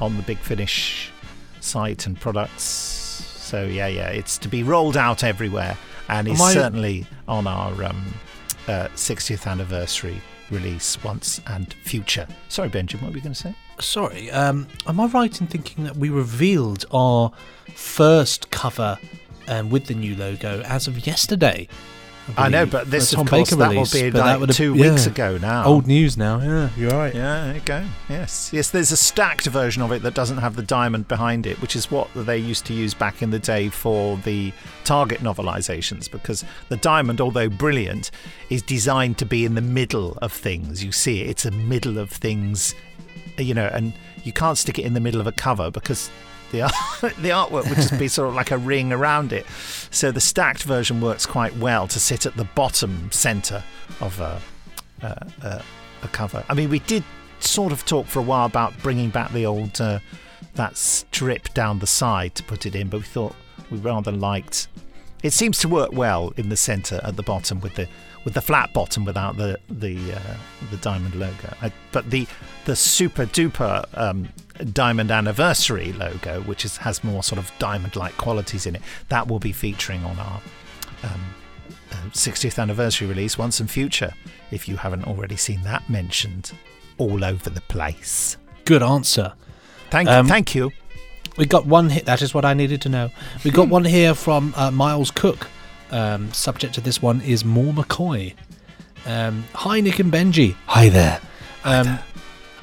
on 0.00 0.16
the 0.16 0.22
Big 0.22 0.38
Finish 0.38 1.10
site 1.60 2.06
and 2.06 2.18
products. 2.20 2.62
So 2.62 3.64
yeah, 3.64 3.88
yeah, 3.88 4.08
it's 4.10 4.38
to 4.38 4.48
be 4.48 4.62
rolled 4.62 4.96
out 4.96 5.24
everywhere, 5.24 5.76
and 6.08 6.28
is 6.28 6.40
I- 6.40 6.52
certainly 6.54 7.06
on 7.26 7.46
our 7.48 7.72
um, 7.84 8.04
uh, 8.68 8.88
60th 8.94 9.46
anniversary 9.48 10.20
release 10.50 11.02
once 11.02 11.40
and 11.48 11.72
future. 11.74 12.26
Sorry, 12.48 12.68
Benjamin, 12.68 13.04
what 13.06 13.12
were 13.12 13.18
you 13.18 13.22
going 13.22 13.34
to 13.34 13.40
say? 13.40 13.54
Sorry, 13.78 14.30
um, 14.30 14.66
am 14.86 15.00
I 15.00 15.06
right 15.06 15.40
in 15.40 15.46
thinking 15.46 15.84
that 15.84 15.96
we 15.96 16.08
revealed 16.08 16.84
our 16.90 17.32
first 17.74 18.50
cover 18.50 18.98
um, 19.48 19.70
with 19.70 19.86
the 19.86 19.94
new 19.94 20.16
logo 20.16 20.62
as 20.62 20.86
of 20.86 21.06
yesterday? 21.06 21.68
I 22.36 22.48
know, 22.48 22.66
but 22.66 22.90
this, 22.90 23.12
of 23.12 23.18
course, 23.28 23.50
Baker 23.50 23.56
that 23.56 23.68
will 23.68 23.86
be 23.86 24.10
like 24.10 24.40
that 24.40 24.52
two 24.52 24.74
weeks 24.74 25.06
ago 25.06 25.38
now. 25.38 25.64
Old 25.64 25.86
news 25.86 26.16
now. 26.16 26.40
Yeah, 26.40 26.70
you're 26.76 26.90
right. 26.90 27.14
Yeah, 27.14 27.44
there 27.44 27.54
you 27.54 27.60
go. 27.60 27.84
Yes, 28.08 28.50
yes. 28.52 28.70
There's 28.70 28.90
a 28.90 28.96
stacked 28.96 29.46
version 29.46 29.82
of 29.82 29.92
it 29.92 30.02
that 30.02 30.14
doesn't 30.14 30.38
have 30.38 30.56
the 30.56 30.62
diamond 30.62 31.06
behind 31.06 31.46
it, 31.46 31.60
which 31.62 31.76
is 31.76 31.90
what 31.90 32.08
they 32.14 32.38
used 32.38 32.66
to 32.66 32.74
use 32.74 32.94
back 32.94 33.22
in 33.22 33.30
the 33.30 33.38
day 33.38 33.68
for 33.68 34.16
the 34.18 34.52
Target 34.84 35.20
novelizations. 35.20 36.10
Because 36.10 36.44
the 36.68 36.78
diamond, 36.78 37.20
although 37.20 37.48
brilliant, 37.48 38.10
is 38.50 38.62
designed 38.62 39.18
to 39.18 39.26
be 39.26 39.44
in 39.44 39.54
the 39.54 39.60
middle 39.60 40.18
of 40.20 40.32
things. 40.32 40.82
You 40.82 40.90
see 40.90 41.20
it; 41.20 41.30
it's 41.30 41.44
a 41.44 41.52
middle 41.52 41.96
of 41.96 42.10
things, 42.10 42.74
you 43.38 43.54
know, 43.54 43.68
and 43.72 43.92
you 44.24 44.32
can't 44.32 44.58
stick 44.58 44.78
it 44.78 44.84
in 44.84 44.94
the 44.94 45.00
middle 45.00 45.20
of 45.20 45.26
a 45.26 45.32
cover 45.32 45.70
because 45.70 46.10
the 46.52 46.58
the 47.20 47.30
artwork 47.30 47.68
would 47.68 47.76
just 47.76 47.98
be 47.98 48.08
sort 48.08 48.28
of 48.28 48.34
like 48.34 48.50
a 48.50 48.58
ring 48.58 48.92
around 48.92 49.32
it. 49.32 49.46
So 49.90 50.12
the 50.12 50.20
stacked 50.20 50.62
version 50.62 51.00
works 51.00 51.26
quite 51.26 51.56
well 51.56 51.88
to 51.88 52.00
sit 52.00 52.26
at 52.26 52.36
the 52.36 52.44
bottom 52.44 53.10
center 53.12 53.62
of 54.00 54.20
a, 54.20 54.40
a, 55.02 55.26
a, 55.42 55.62
a 56.02 56.08
cover. 56.08 56.44
I 56.48 56.54
mean, 56.54 56.70
we 56.70 56.80
did 56.80 57.04
sort 57.40 57.72
of 57.72 57.84
talk 57.84 58.06
for 58.06 58.20
a 58.20 58.22
while 58.22 58.46
about 58.46 58.76
bringing 58.82 59.10
back 59.10 59.32
the 59.32 59.46
old 59.46 59.80
uh, 59.80 59.98
that 60.54 60.76
strip 60.76 61.52
down 61.54 61.78
the 61.78 61.86
side 61.86 62.34
to 62.34 62.42
put 62.42 62.66
it 62.66 62.74
in, 62.74 62.88
but 62.88 62.98
we 62.98 63.04
thought 63.04 63.34
we 63.70 63.78
rather 63.78 64.12
liked. 64.12 64.68
It 65.22 65.32
seems 65.32 65.58
to 65.60 65.68
work 65.68 65.92
well 65.92 66.32
in 66.36 66.48
the 66.48 66.56
center 66.56 67.00
at 67.02 67.16
the 67.16 67.22
bottom 67.22 67.60
with 67.60 67.74
the 67.74 67.88
with 68.26 68.34
the 68.34 68.40
flat 68.42 68.72
bottom 68.74 69.04
without 69.04 69.36
the 69.36 69.58
the 69.70 69.96
uh, 70.12 70.36
the 70.70 70.76
diamond 70.78 71.14
logo. 71.14 71.54
I, 71.62 71.72
but 71.92 72.10
the 72.10 72.26
the 72.64 72.74
super 72.76 73.24
duper 73.24 73.86
um, 73.96 74.28
diamond 74.72 75.10
anniversary 75.12 75.92
logo, 75.92 76.40
which 76.42 76.64
is, 76.64 76.76
has 76.78 77.04
more 77.04 77.22
sort 77.22 77.38
of 77.38 77.50
diamond 77.60 77.94
like 77.94 78.16
qualities 78.18 78.66
in 78.66 78.74
it, 78.74 78.82
that 79.10 79.28
will 79.28 79.38
be 79.38 79.52
featuring 79.52 80.04
on 80.04 80.18
our 80.18 80.40
um, 81.04 81.20
uh, 81.92 81.94
60th 82.10 82.58
anniversary 82.60 83.06
release, 83.06 83.38
Once 83.38 83.60
and 83.60 83.70
Future. 83.70 84.12
If 84.50 84.68
you 84.68 84.76
haven't 84.76 85.04
already 85.06 85.36
seen 85.36 85.62
that 85.62 85.88
mentioned 85.88 86.52
all 86.98 87.24
over 87.24 87.48
the 87.48 87.60
place. 87.62 88.36
Good 88.64 88.82
answer. 88.82 89.34
Thank 89.90 90.08
Um, 90.08 90.26
you. 90.26 90.30
Thank 90.30 90.54
you. 90.56 90.70
We 91.36 91.44
got 91.46 91.66
one 91.66 91.90
hit. 91.90 92.06
That 92.06 92.22
is 92.22 92.34
what 92.34 92.44
I 92.44 92.54
needed 92.54 92.80
to 92.82 92.88
know. 92.88 93.10
We 93.44 93.52
got 93.52 93.68
one 93.78 93.84
here 93.84 94.14
from 94.14 94.52
uh, 94.56 94.72
Miles 94.72 95.12
Cook. 95.12 95.46
Um, 95.90 96.32
subject 96.32 96.74
to 96.74 96.80
this 96.80 97.00
one 97.00 97.20
is 97.20 97.44
More 97.44 97.72
McCoy. 97.72 98.34
Um, 99.04 99.44
hi, 99.54 99.80
Nick 99.80 99.98
and 99.98 100.12
Benji. 100.12 100.56
Hi 100.66 100.88
there. 100.88 101.20
Um, 101.64 101.98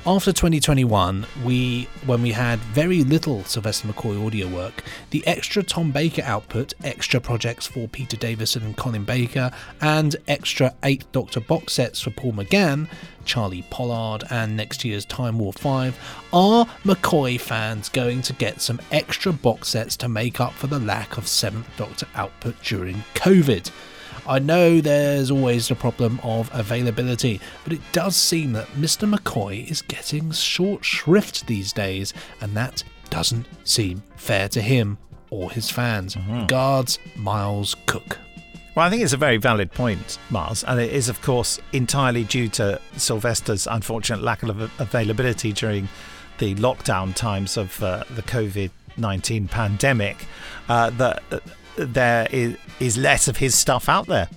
after 0.06 0.34
2021, 0.34 1.26
we 1.46 1.88
when 2.06 2.22
we 2.22 2.32
had 2.32 2.60
very 2.60 3.04
little 3.06 3.44
Sylvester 3.46 3.88
McCoy 3.88 4.26
audio 4.26 4.48
work, 4.48 4.84
the 5.12 5.26
extra 5.26 5.63
Tom 5.63 5.92
Baker 5.92 6.22
output, 6.24 6.74
extra 6.84 7.22
projects 7.22 7.66
for 7.66 7.88
Peter 7.88 8.18
Davison 8.18 8.63
and 8.63 8.76
Colin 8.76 9.06
Baker, 9.06 9.50
and 9.80 10.16
extra 10.28 10.74
eight 10.84 11.10
Doctor 11.13 11.39
box 11.39 11.74
sets 11.74 12.02
for 12.02 12.12
Paul 12.12 12.34
McGann, 12.34 12.89
Charley 13.24 13.63
Pollard, 13.70 14.26
and 14.30 14.58
next 14.58 14.84
year's 14.84 15.06
Time 15.06 15.39
War 15.39 15.54
5, 15.54 15.98
are 16.34 16.66
McCoy 16.84 17.39
fans 17.39 17.88
going 17.88 18.22
to 18.24 18.34
get 18.34 18.60
some 18.60 18.82
extra 18.92 19.32
box 19.32 19.70
sets 19.70 19.96
to 19.98 20.10
make 20.10 20.42
up 20.42 20.54
for 20.54 20.68
the 20.68 20.80
lack 20.80 21.18
of 21.18 21.26
7th 21.26 21.66
Doctor 21.78 22.08
output 22.16 22.62
during 22.62 23.04
COVID? 23.16 23.72
I 24.25 24.39
know 24.39 24.79
there's 24.79 25.31
always 25.31 25.67
the 25.67 25.75
problem 25.75 26.19
of 26.23 26.49
availability, 26.53 27.41
but 27.63 27.73
it 27.73 27.81
does 27.91 28.15
seem 28.15 28.53
that 28.53 28.67
Mr. 28.69 29.12
McCoy 29.12 29.69
is 29.69 29.81
getting 29.81 30.31
short 30.31 30.86
shrift 30.86 31.45
these 31.45 31.73
days, 31.73 32.13
and 32.39 32.55
that 32.55 32.83
doesn't 33.09 33.45
seem 33.63 34.01
fair 34.15 34.47
to 34.49 34.62
him 34.62 34.97
or 35.29 35.51
his 35.51 35.69
fans. 35.69 36.15
Guards, 36.47 36.99
Miles 37.15 37.75
Cook. 37.86 38.17
Well, 38.75 38.86
I 38.86 38.89
think 38.89 39.03
it's 39.03 39.13
a 39.13 39.17
very 39.17 39.38
valid 39.38 39.71
point, 39.71 40.17
Mars, 40.29 40.63
and 40.63 40.79
it 40.79 40.91
is, 40.91 41.09
of 41.09 41.21
course, 41.21 41.59
entirely 41.73 42.23
due 42.23 42.47
to 42.49 42.79
Sylvester's 42.97 43.67
unfortunate 43.67 44.23
lack 44.23 44.41
of 44.41 44.59
availability 44.79 45.51
during 45.51 45.89
the 46.39 46.55
lockdown 46.55 47.13
times 47.13 47.57
of 47.57 47.83
uh, 47.83 48.03
the 48.15 48.23
COVID 48.23 48.71
19 48.97 49.47
pandemic 49.47 50.25
uh, 50.69 50.89
that 50.91 51.23
uh, 51.31 51.39
there 51.75 52.27
is, 52.31 52.57
is 52.79 52.97
less 52.97 53.27
of 53.27 53.38
his 53.38 53.55
stuff 53.55 53.89
out 53.89 54.07
there 54.07 54.29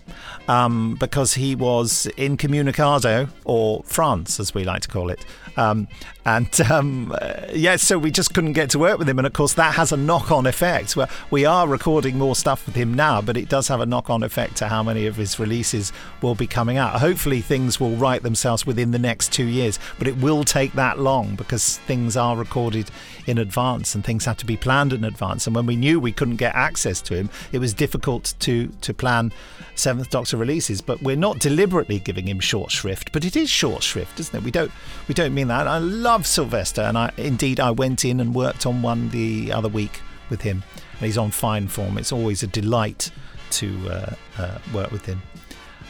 um, 0.49 0.97
because 0.99 1.35
he 1.35 1.55
was 1.55 2.07
incommunicado, 2.17 3.29
or 3.45 3.83
France, 3.85 4.41
as 4.41 4.55
we 4.55 4.65
like 4.65 4.83
to 4.83 4.89
call 4.89 5.11
it. 5.11 5.25
Um, 5.57 5.89
and 6.27 6.61
um, 6.63 7.15
uh, 7.17 7.47
yeah, 7.55 7.77
so 7.77 8.01
we 8.01 8.11
just 8.11 8.35
couldn't 8.35 8.55
get 8.55 8.69
to 8.71 8.81
work 8.81 8.99
with 8.99 9.09
him. 9.09 9.19
And 9.19 9.27
of 9.29 9.33
course, 9.33 9.55
that 9.55 9.77
has 9.77 9.93
a 9.93 9.97
knock 9.97 10.33
on 10.33 10.45
effect. 10.45 10.97
Where 10.97 11.09
we 11.31 11.45
are 11.45 11.69
recording 11.69 12.19
more 12.19 12.35
stuff 12.35 12.67
with 12.67 12.75
him 12.75 12.93
now, 12.93 13.23
but 13.23 13.37
it 13.37 13.49
does 13.49 13.69
have 13.69 13.81
a 13.81 13.87
knock 13.87 14.11
on 14.11 14.25
effect 14.25 14.57
to 14.57 14.67
how 14.67 14.83
many 14.83 15.07
of 15.07 15.15
his 15.15 15.39
releases 15.39 15.93
will 16.23 16.35
be 16.35 16.49
coming 16.49 16.79
out. 16.79 16.99
Hopefully, 16.99 17.41
things 17.41 17.79
will 17.79 17.95
right 17.95 18.21
themselves 18.21 18.67
within 18.67 18.91
the 18.91 18.99
next 18.99 19.33
two 19.33 19.45
years, 19.45 19.79
but 20.01 20.09
it 20.09 20.17
will 20.17 20.43
take 20.43 20.73
that 20.73 20.99
long 20.99 21.37
because 21.37 21.79
things 21.79 22.17
are 22.17 22.37
recorded 22.37 22.91
in 23.27 23.39
advance 23.39 23.95
and 23.95 24.05
things 24.05 24.25
have 24.25 24.37
to 24.39 24.47
be 24.47 24.57
planned 24.57 24.93
in 24.93 25.05
advance. 25.05 25.47
And 25.47 25.55
when 25.55 25.67
we 25.67 25.77
knew 25.77 26.01
we 26.01 26.11
couldn't 26.11 26.37
get 26.37 26.57
access 26.57 27.01
to 27.03 27.15
him, 27.15 27.31
it 27.53 27.61
was 27.61 27.73
difficult 27.73 28.35
to, 28.41 28.67
to 28.81 28.93
plan 28.93 29.33
Seventh 29.77 30.11
Doctor 30.11 30.37
releases. 30.37 30.81
But 30.81 31.03
we're 31.03 31.15
not 31.15 31.39
deliberately 31.39 32.01
giving 32.01 32.27
him 32.27 32.41
short 32.41 32.73
shrift, 32.73 33.13
but 33.13 33.25
it 33.25 33.37
is 33.37 33.49
short 33.49 33.85
shrift, 33.85 34.19
isn't 34.19 34.35
it? 34.35 34.43
We 34.43 34.51
don't 34.51 34.73
we 35.07 35.15
don't 35.15 35.35
mean 35.35 35.49
that. 35.49 35.69
I 35.69 35.79
love 35.79 36.16
Sylvester, 36.25 36.83
and 36.83 36.97
I 36.97 37.13
indeed 37.17 37.61
I 37.61 37.71
went 37.71 38.05
in 38.05 38.21
and 38.21 38.35
worked 38.35 38.67
on 38.67 38.83
one 38.83 39.09
the 39.11 39.53
other 39.53 39.69
week 39.69 40.01
with 40.31 40.43
him, 40.43 40.63
and 40.93 41.07
he's 41.07 41.19
on 41.19 41.31
fine 41.31 41.69
form. 41.69 41.99
It's 41.99 42.13
always 42.13 42.43
a 42.43 42.47
delight 42.47 43.11
to 43.51 43.89
uh, 43.89 44.15
uh, 44.39 44.59
work 44.73 44.91
with 44.93 45.05
him. 45.05 45.21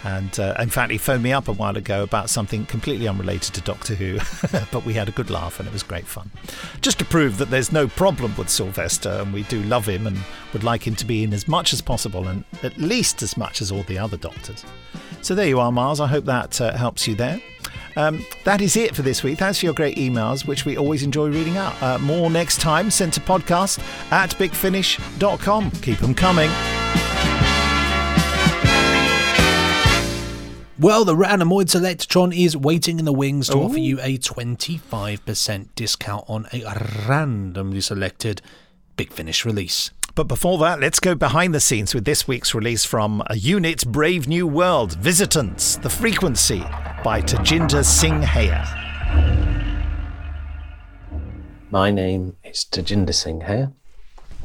And 0.05 0.39
uh, 0.39 0.55
in 0.59 0.71
fact, 0.71 0.93
he 0.93 0.99
phoned 0.99 1.23
me 1.23 1.33
up 1.33 1.49
a 1.49 1.53
while 1.53 1.77
ago 1.77 2.03
about 2.03 2.31
something 2.31 2.65
completely 2.67 3.09
unrelated 3.09 3.55
to 3.55 3.61
Doctor 3.63 3.95
Who, 3.95 4.19
but 4.71 4.85
we 4.85 4.93
had 4.93 5.09
a 5.09 5.13
good 5.13 5.31
laugh 5.31 5.59
and 5.59 5.69
it 5.69 5.73
was 5.73 5.83
great 5.83 6.07
fun. 6.07 6.31
Just 6.81 6.99
to 7.01 7.05
prove 7.05 7.39
that 7.39 7.51
there's 7.51 7.73
no 7.73 7.89
problem 7.89 8.33
with 8.37 8.49
Sylvester, 8.49 9.09
and 9.09 9.33
we 9.33 9.43
do 9.45 9.63
love 9.65 9.87
him 9.87 10.07
and 10.07 10.17
would 10.53 10.63
like 10.63 10.87
him 10.87 10.95
to 10.97 11.05
be 11.05 11.25
in 11.25 11.33
as 11.33 11.49
much 11.49 11.73
as 11.73 11.81
possible 11.81 12.29
and 12.29 12.45
at 12.63 12.77
least 12.79 13.23
as 13.23 13.37
much 13.37 13.61
as 13.61 13.73
all 13.73 13.83
the 13.85 13.99
other 13.99 14.17
Doctors. 14.17 14.65
So 15.23 15.35
there 15.35 15.49
you 15.49 15.59
are, 15.59 15.73
Miles. 15.73 15.99
I 15.99 16.07
hope 16.07 16.25
that 16.27 16.61
uh, 16.61 16.77
helps 16.77 17.09
you 17.09 17.17
there. 17.17 17.41
Um, 17.97 18.25
that 18.45 18.61
is 18.61 18.77
it 18.77 18.95
for 18.95 19.03
this 19.03 19.23
week. 19.23 19.39
Thanks 19.39 19.59
for 19.59 19.67
your 19.67 19.75
great 19.75 19.97
emails, 19.97 20.47
which 20.47 20.65
we 20.65 20.77
always 20.77 21.03
enjoy 21.03 21.29
reading 21.29 21.57
out. 21.57 21.81
Uh, 21.83 21.99
more 21.99 22.31
next 22.31 22.61
time, 22.61 22.91
sent 22.91 23.15
to 23.15 23.21
podcast 23.21 23.79
at 24.13 24.31
bigfinish.com. 24.33 25.71
Keep 25.71 25.99
them 25.99 26.15
coming. 26.15 26.51
Well, 30.79 31.07
the 31.07 31.15
Randomoid 31.17 31.71
Selectotron 31.71 32.37
is 32.37 32.55
waiting 32.55 32.99
in 32.99 33.07
the 33.07 33.13
wings 33.13 33.49
to 33.49 33.57
offer 33.57 33.79
you 33.79 33.99
a 34.03 34.19
25% 34.19 35.69
discount 35.75 36.25
on 36.29 36.47
a 36.53 36.63
randomly 37.09 37.81
selected 37.81 38.43
Big 38.99 39.11
Finish 39.11 39.47
release. 39.47 39.91
But 40.17 40.29
before 40.29 40.57
that, 40.61 40.81
let's 40.81 40.99
go 40.99 41.15
behind 41.15 41.55
the 41.55 41.61
scenes 41.61 41.95
with 41.95 42.07
this 42.07 42.27
week's 42.27 42.55
release 42.55 42.87
from 42.87 43.23
a 43.27 43.37
unit 43.37 43.85
Brave 43.87 44.27
New 44.27 44.47
World 44.47 44.95
Visitants, 44.95 45.77
The 45.77 45.91
Frequency 45.91 46.61
by 47.05 47.21
Tajinder 47.21 47.85
Singh 47.85 48.23
Hayer. 48.23 48.65
My 51.71 51.91
name 51.91 52.35
is 52.43 52.65
Tajinder 52.65 53.13
Singh 53.13 53.43
Hayer, 53.43 53.73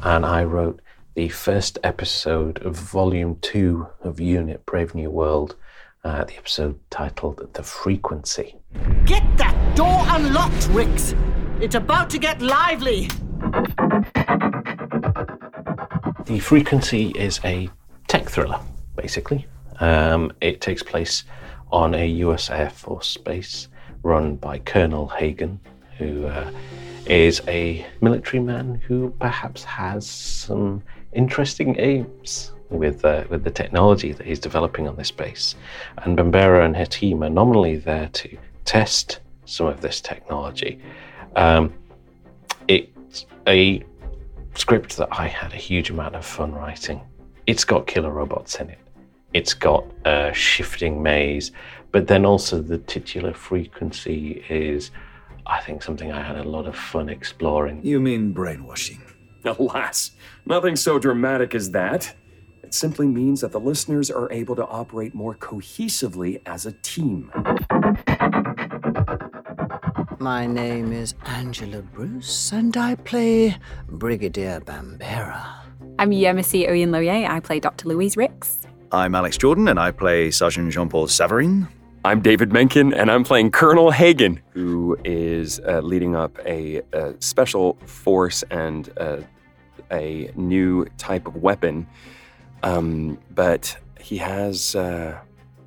and 0.02 0.26
I 0.26 0.44
wrote 0.44 0.82
the 1.14 1.30
first 1.30 1.78
episode 1.82 2.58
of 2.66 2.76
Volume 2.76 3.38
2 3.40 3.86
of 4.02 4.20
Unit 4.20 4.66
Brave 4.66 4.94
New 4.94 5.08
World, 5.08 5.56
uh, 6.04 6.24
the 6.24 6.36
episode 6.36 6.78
titled 6.90 7.48
The 7.54 7.62
Frequency. 7.62 8.56
Get 9.06 9.24
that 9.38 9.74
door 9.74 10.04
unlocked, 10.08 10.68
Rix! 10.72 11.14
It's 11.62 11.76
about 11.76 12.10
to 12.10 12.18
get 12.18 12.42
lively! 12.42 13.08
The 16.26 16.38
Frequency 16.38 17.08
is 17.16 17.40
a 17.44 17.68
tech 18.06 18.28
thriller, 18.28 18.60
basically. 18.94 19.46
Um, 19.80 20.30
it 20.40 20.60
takes 20.60 20.80
place 20.80 21.24
on 21.72 21.94
a 21.94 22.06
US 22.06 22.48
Air 22.48 22.70
Force 22.70 23.16
base 23.16 23.66
run 24.04 24.36
by 24.36 24.58
Colonel 24.58 25.08
Hagen, 25.08 25.58
who 25.98 26.26
uh, 26.26 26.48
is 27.06 27.42
a 27.48 27.84
military 28.00 28.40
man 28.40 28.80
who 28.86 29.10
perhaps 29.18 29.64
has 29.64 30.06
some 30.06 30.82
interesting 31.12 31.74
aims 31.80 32.52
with 32.70 33.04
uh, 33.04 33.24
with 33.28 33.42
the 33.42 33.50
technology 33.50 34.12
that 34.12 34.24
he's 34.24 34.38
developing 34.38 34.86
on 34.86 34.94
this 34.94 35.10
base. 35.10 35.56
And 35.98 36.16
Bambera 36.16 36.64
and 36.64 36.76
her 36.76 36.86
team 36.86 37.24
are 37.24 37.30
nominally 37.30 37.76
there 37.76 38.08
to 38.08 38.38
test 38.64 39.18
some 39.44 39.66
of 39.66 39.80
this 39.80 40.00
technology. 40.00 40.80
Um, 41.34 41.74
it's 42.68 43.26
a 43.48 43.82
script 44.54 44.96
that 44.96 45.08
I 45.12 45.26
had 45.26 45.52
a 45.52 45.56
huge 45.56 45.90
amount 45.90 46.14
of 46.14 46.24
fun 46.24 46.52
writing. 46.52 47.00
It's 47.46 47.64
got 47.64 47.86
killer 47.86 48.10
robots 48.10 48.56
in 48.56 48.70
it. 48.70 48.78
It's 49.34 49.54
got 49.54 49.84
a 50.04 50.32
shifting 50.32 51.02
maze, 51.02 51.52
but 51.90 52.06
then 52.06 52.24
also 52.24 52.60
the 52.60 52.78
titular 52.78 53.32
frequency 53.32 54.44
is, 54.48 54.90
I 55.46 55.60
think, 55.60 55.82
something 55.82 56.12
I 56.12 56.22
had 56.22 56.36
a 56.36 56.48
lot 56.48 56.66
of 56.66 56.76
fun 56.76 57.08
exploring. 57.08 57.84
You 57.84 57.98
mean 58.00 58.32
brainwashing? 58.32 59.02
Alas, 59.44 60.12
nothing 60.44 60.76
so 60.76 60.98
dramatic 60.98 61.54
as 61.54 61.70
that. 61.70 62.14
It 62.62 62.74
simply 62.74 63.06
means 63.06 63.40
that 63.40 63.52
the 63.52 63.60
listeners 63.60 64.10
are 64.10 64.30
able 64.30 64.54
to 64.56 64.66
operate 64.66 65.14
more 65.14 65.34
cohesively 65.34 66.40
as 66.46 66.64
a 66.64 66.72
team. 66.72 67.30
My 70.22 70.46
name 70.46 70.92
is 70.92 71.16
Angela 71.26 71.82
Bruce, 71.82 72.52
and 72.52 72.76
I 72.76 72.94
play 72.94 73.56
Brigadier 73.88 74.60
Bambera. 74.60 75.44
I'm 75.98 76.12
Yemisi 76.12 76.68
Oyinloye. 76.68 77.28
I 77.28 77.40
play 77.40 77.58
Dr. 77.58 77.88
Louise 77.88 78.16
Rix. 78.16 78.58
I'm 78.92 79.16
Alex 79.16 79.36
Jordan, 79.36 79.66
and 79.66 79.80
I 79.80 79.90
play 79.90 80.30
Sergeant 80.30 80.72
Jean 80.72 80.88
Paul 80.88 81.08
Savarine. 81.08 81.66
I'm 82.04 82.20
David 82.20 82.50
Menkin, 82.50 82.96
and 82.96 83.10
I'm 83.10 83.24
playing 83.24 83.50
Colonel 83.50 83.90
Hagen, 83.90 84.40
who 84.50 84.96
is 85.04 85.58
uh, 85.66 85.80
leading 85.80 86.14
up 86.14 86.38
a, 86.46 86.82
a 86.92 87.14
special 87.18 87.76
force 87.86 88.44
and 88.44 88.92
uh, 88.98 89.22
a 89.90 90.30
new 90.36 90.84
type 90.98 91.26
of 91.26 91.34
weapon. 91.34 91.84
Um, 92.62 93.18
but 93.34 93.76
he 93.98 94.18
has 94.18 94.76
uh, 94.76 95.18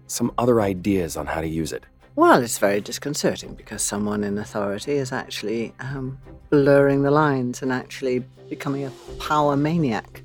some 0.08 0.32
other 0.38 0.62
ideas 0.62 1.18
on 1.18 1.26
how 1.26 1.42
to 1.42 1.48
use 1.48 1.74
it. 1.74 1.84
Well, 2.16 2.42
it's 2.42 2.58
very 2.58 2.80
disconcerting 2.80 3.56
because 3.56 3.82
someone 3.82 4.24
in 4.24 4.38
authority 4.38 4.94
is 4.94 5.12
actually 5.12 5.74
um, 5.80 6.18
blurring 6.50 7.04
the 7.04 7.12
lines 7.12 7.62
and 7.62 7.74
actually 7.74 8.24
becoming 8.50 8.86
a 8.86 8.92
power 9.20 9.58
maniac 9.58 10.24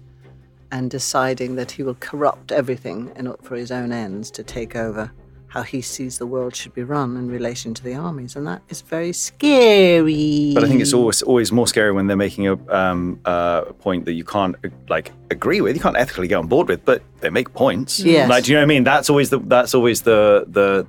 and 0.70 0.88
deciding 0.88 1.57
that 1.57 1.72
he 1.72 1.82
will 1.82 1.97
corrupt 1.97 2.53
everything 2.53 3.11
in, 3.16 3.34
for 3.43 3.57
his 3.57 3.72
own 3.72 3.91
ends 3.91 4.30
to 4.30 4.45
take 4.45 4.76
over 4.76 5.11
how 5.49 5.62
he 5.62 5.82
sees 5.82 6.16
the 6.16 6.26
world 6.26 6.55
should 6.55 6.72
be 6.74 6.84
run 6.84 7.16
in 7.16 7.28
relation 7.28 7.74
to 7.74 7.82
the 7.82 7.93
armies. 7.93 8.36
And 8.36 8.47
that 8.47 8.62
is 8.68 8.82
very 8.82 9.12
scary. 9.12 10.53
But 10.55 10.62
I 10.62 10.68
think 10.68 10.80
it's 10.80 10.93
always 10.93 11.22
always 11.22 11.51
more 11.51 11.66
scary 11.66 11.91
when 11.91 12.07
they're 12.07 12.16
making 12.16 12.47
a 12.47 12.57
um, 12.72 13.20
uh, 13.24 13.62
point 13.62 14.05
that 14.05 14.12
you 14.12 14.22
can't 14.22 14.55
uh, 14.64 14.68
like 14.88 15.11
agree 15.32 15.61
with, 15.61 15.74
you 15.74 15.82
can't 15.82 15.97
ethically 15.97 16.28
get 16.28 16.36
on 16.36 16.47
board 16.47 16.68
with, 16.68 16.84
but 16.84 17.03
they 17.18 17.30
make 17.30 17.53
points. 17.53 17.99
Yes. 17.99 18.30
Like, 18.30 18.45
do 18.45 18.53
you 18.53 18.57
know 18.57 18.61
what 18.61 18.66
I 18.66 18.74
mean? 18.74 18.84
That's 18.84 19.11
always 19.11 19.30
the 19.30 19.41
that's 19.41 19.74
always 19.74 20.03
the 20.03 20.45
the 20.47 20.86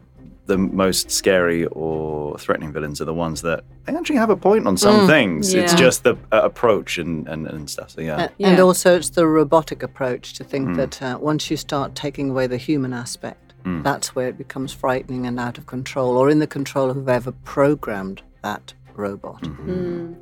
the 0.48 0.58
most 0.58 1.12
scary 1.12 1.66
or 1.68 2.38
threatening 2.38 2.72
villains 2.74 3.00
are 3.00 3.06
the 3.06 3.14
ones 3.14 3.42
that 3.44 3.64
they 3.86 3.96
actually 3.96 4.18
have 4.18 4.30
a 4.30 4.36
point 4.36 4.68
on 4.68 4.76
some 4.78 5.02
Mm, 5.02 5.08
things. 5.08 5.54
It's 5.54 5.74
just 5.76 6.04
the 6.04 6.16
uh, 6.32 6.42
approach 6.44 6.98
and, 6.98 7.28
and, 7.28 7.48
and 7.48 7.70
stuff. 7.70 7.92
So 7.92 8.02
yeah. 8.02 8.28
A- 8.39 8.44
And 8.46 8.60
also, 8.60 8.96
it's 8.98 9.10
the 9.12 9.28
robotic 9.28 9.84
approach 9.84 10.34
to 10.34 10.44
think 10.44 10.70
Mm. 10.70 10.76
that 10.78 11.02
uh, 11.02 11.18
once 11.22 11.50
you 11.52 11.58
start 11.58 11.96
taking 11.96 12.30
away 12.32 12.48
the 12.48 12.58
human 12.58 12.94
aspect, 12.94 13.38
Mm. 13.64 13.84
That's 13.84 14.16
where 14.16 14.28
it 14.28 14.39
becomes 14.39 14.74
frightening 14.74 15.28
and 15.28 15.39
out 15.39 15.60
of 15.60 15.68
control, 15.68 16.18
or 16.18 16.32
in 16.32 16.39
the 16.39 16.48
control 16.48 16.89
of 16.89 16.96
whoever 16.96 17.32
programmed 17.32 18.24
that 18.42 18.74
robot. 18.96 19.44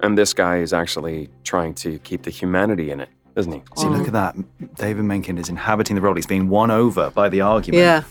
And 0.01 0.17
this 0.17 0.33
guy 0.33 0.57
is 0.57 0.73
actually 0.73 1.29
trying 1.45 1.73
to 1.75 1.99
keep 1.99 2.23
the 2.23 2.31
humanity 2.31 2.91
in 2.91 2.99
it, 2.99 3.07
isn't 3.37 3.53
he? 3.53 3.61
See, 3.77 3.87
look 3.87 4.07
at 4.07 4.11
that. 4.13 4.35
David 4.75 5.05
Menkin 5.05 5.39
is 5.39 5.47
inhabiting 5.47 5.95
the 5.95 6.01
role. 6.01 6.15
He's 6.15 6.25
being 6.25 6.49
won 6.49 6.69
over 6.69 7.11
by 7.11 7.29
the 7.29 7.39
argument. 7.39 7.81
Yeah. 7.81 8.03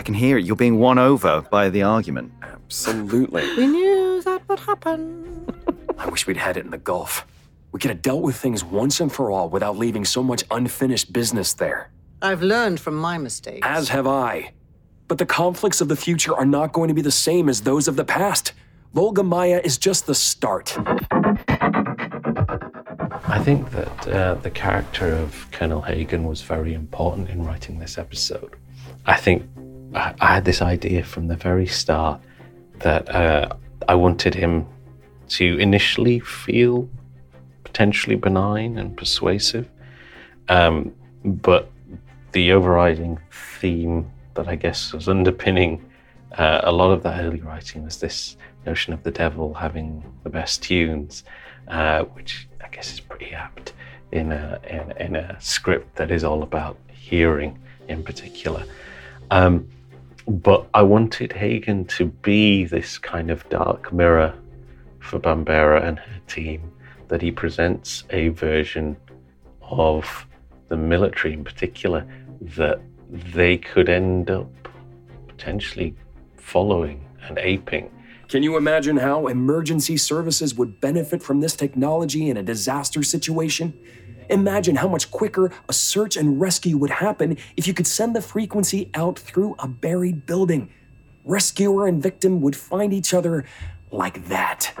I 0.00 0.02
can 0.02 0.14
hear 0.14 0.38
it. 0.38 0.46
You're 0.46 0.56
being 0.56 0.78
won 0.78 0.98
over 0.98 1.42
by 1.50 1.68
the 1.68 1.82
argument. 1.82 2.32
Absolutely. 2.40 3.42
We 3.54 3.66
knew 3.66 4.22
that 4.22 4.48
would 4.48 4.60
happen. 4.60 5.46
I 5.98 6.08
wish 6.08 6.26
we'd 6.26 6.38
had 6.38 6.56
it 6.56 6.64
in 6.64 6.70
the 6.70 6.78
Gulf. 6.78 7.26
We 7.70 7.80
could 7.80 7.90
have 7.90 8.00
dealt 8.00 8.22
with 8.22 8.34
things 8.34 8.64
once 8.64 8.98
and 9.00 9.12
for 9.12 9.30
all 9.30 9.50
without 9.50 9.76
leaving 9.76 10.06
so 10.06 10.22
much 10.22 10.42
unfinished 10.50 11.12
business 11.12 11.52
there. 11.52 11.90
I've 12.22 12.40
learned 12.40 12.80
from 12.80 12.94
my 12.96 13.18
mistakes. 13.18 13.66
As 13.68 13.90
have 13.90 14.06
I. 14.06 14.54
But 15.06 15.18
the 15.18 15.26
conflicts 15.26 15.82
of 15.82 15.88
the 15.88 15.96
future 15.96 16.34
are 16.34 16.46
not 16.46 16.72
going 16.72 16.88
to 16.88 16.94
be 16.94 17.02
the 17.02 17.10
same 17.10 17.50
as 17.50 17.60
those 17.60 17.86
of 17.86 17.96
the 17.96 18.04
past. 18.06 18.54
Volga 18.94 19.22
Maya 19.22 19.60
is 19.62 19.76
just 19.76 20.06
the 20.06 20.14
start. 20.14 20.78
I 23.28 23.38
think 23.44 23.70
that 23.72 24.08
uh, 24.08 24.34
the 24.36 24.50
character 24.50 25.12
of 25.12 25.46
Colonel 25.52 25.82
Hagen 25.82 26.24
was 26.24 26.40
very 26.40 26.72
important 26.72 27.28
in 27.28 27.44
writing 27.44 27.78
this 27.78 27.98
episode. 27.98 28.56
I 29.04 29.16
think 29.16 29.44
I, 29.94 30.14
had 30.34 30.44
this 30.44 30.62
idea 30.62 31.02
from 31.02 31.26
the 31.26 31.36
very 31.36 31.66
start 31.66 32.20
that 32.80 33.08
uh, 33.14 33.54
I 33.88 33.94
wanted 33.94 34.34
him 34.34 34.66
to 35.30 35.58
initially 35.58 36.20
feel 36.20 36.88
potentially 37.64 38.16
benign 38.16 38.78
and 38.78 38.96
persuasive, 38.96 39.68
um, 40.48 40.94
but 41.24 41.70
the 42.32 42.52
overriding 42.52 43.18
theme 43.30 44.10
that 44.34 44.48
I 44.48 44.56
guess 44.56 44.92
was 44.92 45.08
underpinning 45.08 45.84
uh, 46.32 46.60
a 46.62 46.72
lot 46.72 46.92
of 46.92 47.02
that 47.02 47.24
early 47.24 47.40
writing 47.40 47.84
was 47.84 47.98
this 47.98 48.36
notion 48.66 48.92
of 48.92 49.02
the 49.02 49.10
devil 49.10 49.54
having 49.54 50.04
the 50.22 50.30
best 50.30 50.62
tunes, 50.62 51.24
uh, 51.68 52.04
which 52.04 52.48
I 52.62 52.68
guess 52.68 52.92
is 52.92 53.00
pretty 53.00 53.32
apt 53.32 53.72
in 54.12 54.32
a, 54.32 54.60
in, 54.68 54.92
in 55.06 55.16
a 55.16 55.36
script 55.40 55.96
that 55.96 56.10
is 56.10 56.24
all 56.24 56.42
about 56.42 56.76
hearing 56.88 57.58
in 57.88 58.02
particular. 58.02 58.64
Um, 59.30 59.68
but 60.30 60.68
I 60.74 60.82
wanted 60.82 61.32
Hagen 61.32 61.84
to 61.86 62.06
be 62.06 62.64
this 62.64 62.98
kind 62.98 63.30
of 63.30 63.48
dark 63.48 63.92
mirror 63.92 64.32
for 65.00 65.18
Bambera 65.18 65.84
and 65.84 65.98
her 65.98 66.20
team, 66.28 66.70
that 67.08 67.20
he 67.20 67.32
presents 67.32 68.04
a 68.10 68.28
version 68.28 68.96
of 69.62 70.26
the 70.68 70.76
military 70.76 71.34
in 71.34 71.42
particular 71.42 72.06
that 72.40 72.80
they 73.10 73.58
could 73.58 73.88
end 73.88 74.30
up 74.30 74.48
potentially 75.26 75.96
following 76.36 77.04
and 77.22 77.38
aping. 77.38 77.90
Can 78.28 78.44
you 78.44 78.56
imagine 78.56 78.98
how 78.98 79.26
emergency 79.26 79.96
services 79.96 80.54
would 80.54 80.80
benefit 80.80 81.24
from 81.24 81.40
this 81.40 81.56
technology 81.56 82.30
in 82.30 82.36
a 82.36 82.42
disaster 82.44 83.02
situation? 83.02 83.76
Imagine 84.30 84.76
how 84.76 84.86
much 84.86 85.10
quicker 85.10 85.50
a 85.68 85.72
search 85.72 86.16
and 86.16 86.40
rescue 86.40 86.76
would 86.76 86.90
happen 86.90 87.36
if 87.56 87.66
you 87.66 87.74
could 87.74 87.86
send 87.86 88.14
the 88.14 88.22
frequency 88.22 88.88
out 88.94 89.18
through 89.18 89.56
a 89.58 89.66
buried 89.66 90.24
building. 90.24 90.70
Rescuer 91.24 91.88
and 91.88 92.00
victim 92.00 92.40
would 92.40 92.54
find 92.54 92.94
each 92.94 93.12
other 93.12 93.44
like 93.90 94.28
that. 94.28 94.72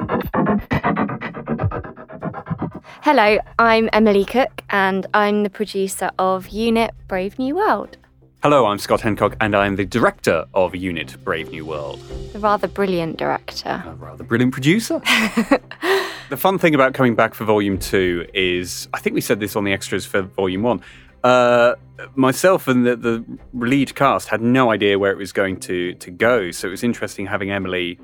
Hello, 3.02 3.38
I'm 3.58 3.90
Emily 3.92 4.24
Cook, 4.24 4.62
and 4.70 5.06
I'm 5.12 5.42
the 5.42 5.50
producer 5.50 6.12
of 6.16 6.50
Unit 6.50 6.92
Brave 7.08 7.36
New 7.36 7.56
World, 7.56 7.96
Hello, 8.42 8.64
I'm 8.64 8.78
Scott 8.78 9.00
Handcock, 9.00 9.36
and 9.38 9.54
I'm 9.54 9.76
the 9.76 9.84
director 9.84 10.46
of 10.54 10.74
Unit 10.74 11.14
Brave 11.22 11.50
New 11.50 11.66
World. 11.66 12.00
the 12.32 12.38
rather 12.38 12.68
brilliant 12.68 13.18
director. 13.18 13.84
A 13.84 13.94
rather 13.96 14.24
brilliant 14.24 14.54
producer. 14.54 14.98
the 16.30 16.38
fun 16.38 16.56
thing 16.56 16.74
about 16.74 16.94
coming 16.94 17.14
back 17.14 17.34
for 17.34 17.44
Volume 17.44 17.78
2 17.78 18.28
is 18.32 18.88
I 18.94 18.98
think 18.98 19.12
we 19.12 19.20
said 19.20 19.40
this 19.40 19.56
on 19.56 19.64
the 19.64 19.74
extras 19.74 20.06
for 20.06 20.22
Volume 20.22 20.62
1. 20.62 20.80
Uh, 21.22 21.74
myself 22.14 22.66
and 22.66 22.86
the, 22.86 22.96
the 22.96 23.22
lead 23.52 23.94
cast 23.94 24.28
had 24.28 24.40
no 24.40 24.70
idea 24.70 24.98
where 24.98 25.12
it 25.12 25.18
was 25.18 25.32
going 25.32 25.60
to, 25.60 25.92
to 25.96 26.10
go, 26.10 26.50
so 26.50 26.66
it 26.66 26.70
was 26.70 26.82
interesting 26.82 27.26
having 27.26 27.50
Emily 27.50 27.98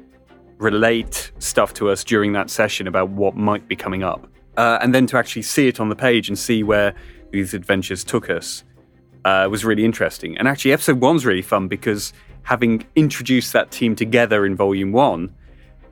relate 0.58 1.32
stuff 1.38 1.72
to 1.72 1.88
us 1.88 2.04
during 2.04 2.34
that 2.34 2.50
session 2.50 2.86
about 2.86 3.08
what 3.08 3.36
might 3.36 3.66
be 3.68 3.74
coming 3.74 4.02
up. 4.02 4.28
Uh, 4.58 4.78
and 4.82 4.94
then 4.94 5.06
to 5.06 5.16
actually 5.16 5.40
see 5.40 5.66
it 5.66 5.80
on 5.80 5.88
the 5.88 5.96
page 5.96 6.28
and 6.28 6.38
see 6.38 6.62
where 6.62 6.94
these 7.30 7.54
adventures 7.54 8.04
took 8.04 8.28
us 8.28 8.64
uh, 9.26 9.48
was 9.50 9.64
really 9.64 9.84
interesting. 9.84 10.38
And 10.38 10.46
actually, 10.46 10.72
episode 10.72 11.00
one's 11.00 11.26
really 11.26 11.42
fun 11.42 11.66
because 11.66 12.12
having 12.44 12.86
introduced 12.94 13.52
that 13.54 13.72
team 13.72 13.96
together 13.96 14.46
in 14.46 14.54
volume 14.54 14.92
one, 14.92 15.34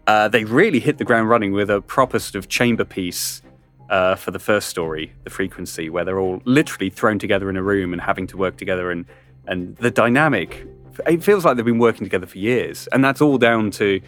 uh, 0.06 0.28
they 0.28 0.44
really 0.44 0.78
hit 0.78 0.98
the 0.98 1.04
ground 1.04 1.28
running 1.28 1.52
with 1.52 1.68
a 1.68 1.80
proper 1.80 2.20
sort 2.20 2.36
of 2.36 2.48
chamber 2.48 2.84
piece 2.84 3.42
uh, 3.90 4.14
for 4.14 4.30
the 4.30 4.38
first 4.38 4.68
story, 4.68 5.12
The 5.24 5.30
Frequency, 5.30 5.90
where 5.90 6.04
they're 6.04 6.20
all 6.20 6.42
literally 6.44 6.90
thrown 6.90 7.18
together 7.18 7.50
in 7.50 7.56
a 7.56 7.62
room 7.62 7.92
and 7.92 8.00
having 8.00 8.28
to 8.28 8.36
work 8.36 8.56
together. 8.56 8.92
And, 8.92 9.04
and 9.48 9.76
the 9.78 9.90
dynamic, 9.90 10.64
it 11.04 11.24
feels 11.24 11.44
like 11.44 11.56
they've 11.56 11.64
been 11.64 11.80
working 11.80 12.04
together 12.04 12.26
for 12.26 12.38
years. 12.38 12.86
And 12.92 13.04
that's 13.04 13.20
all 13.20 13.36
down 13.36 13.72
to, 13.72 14.00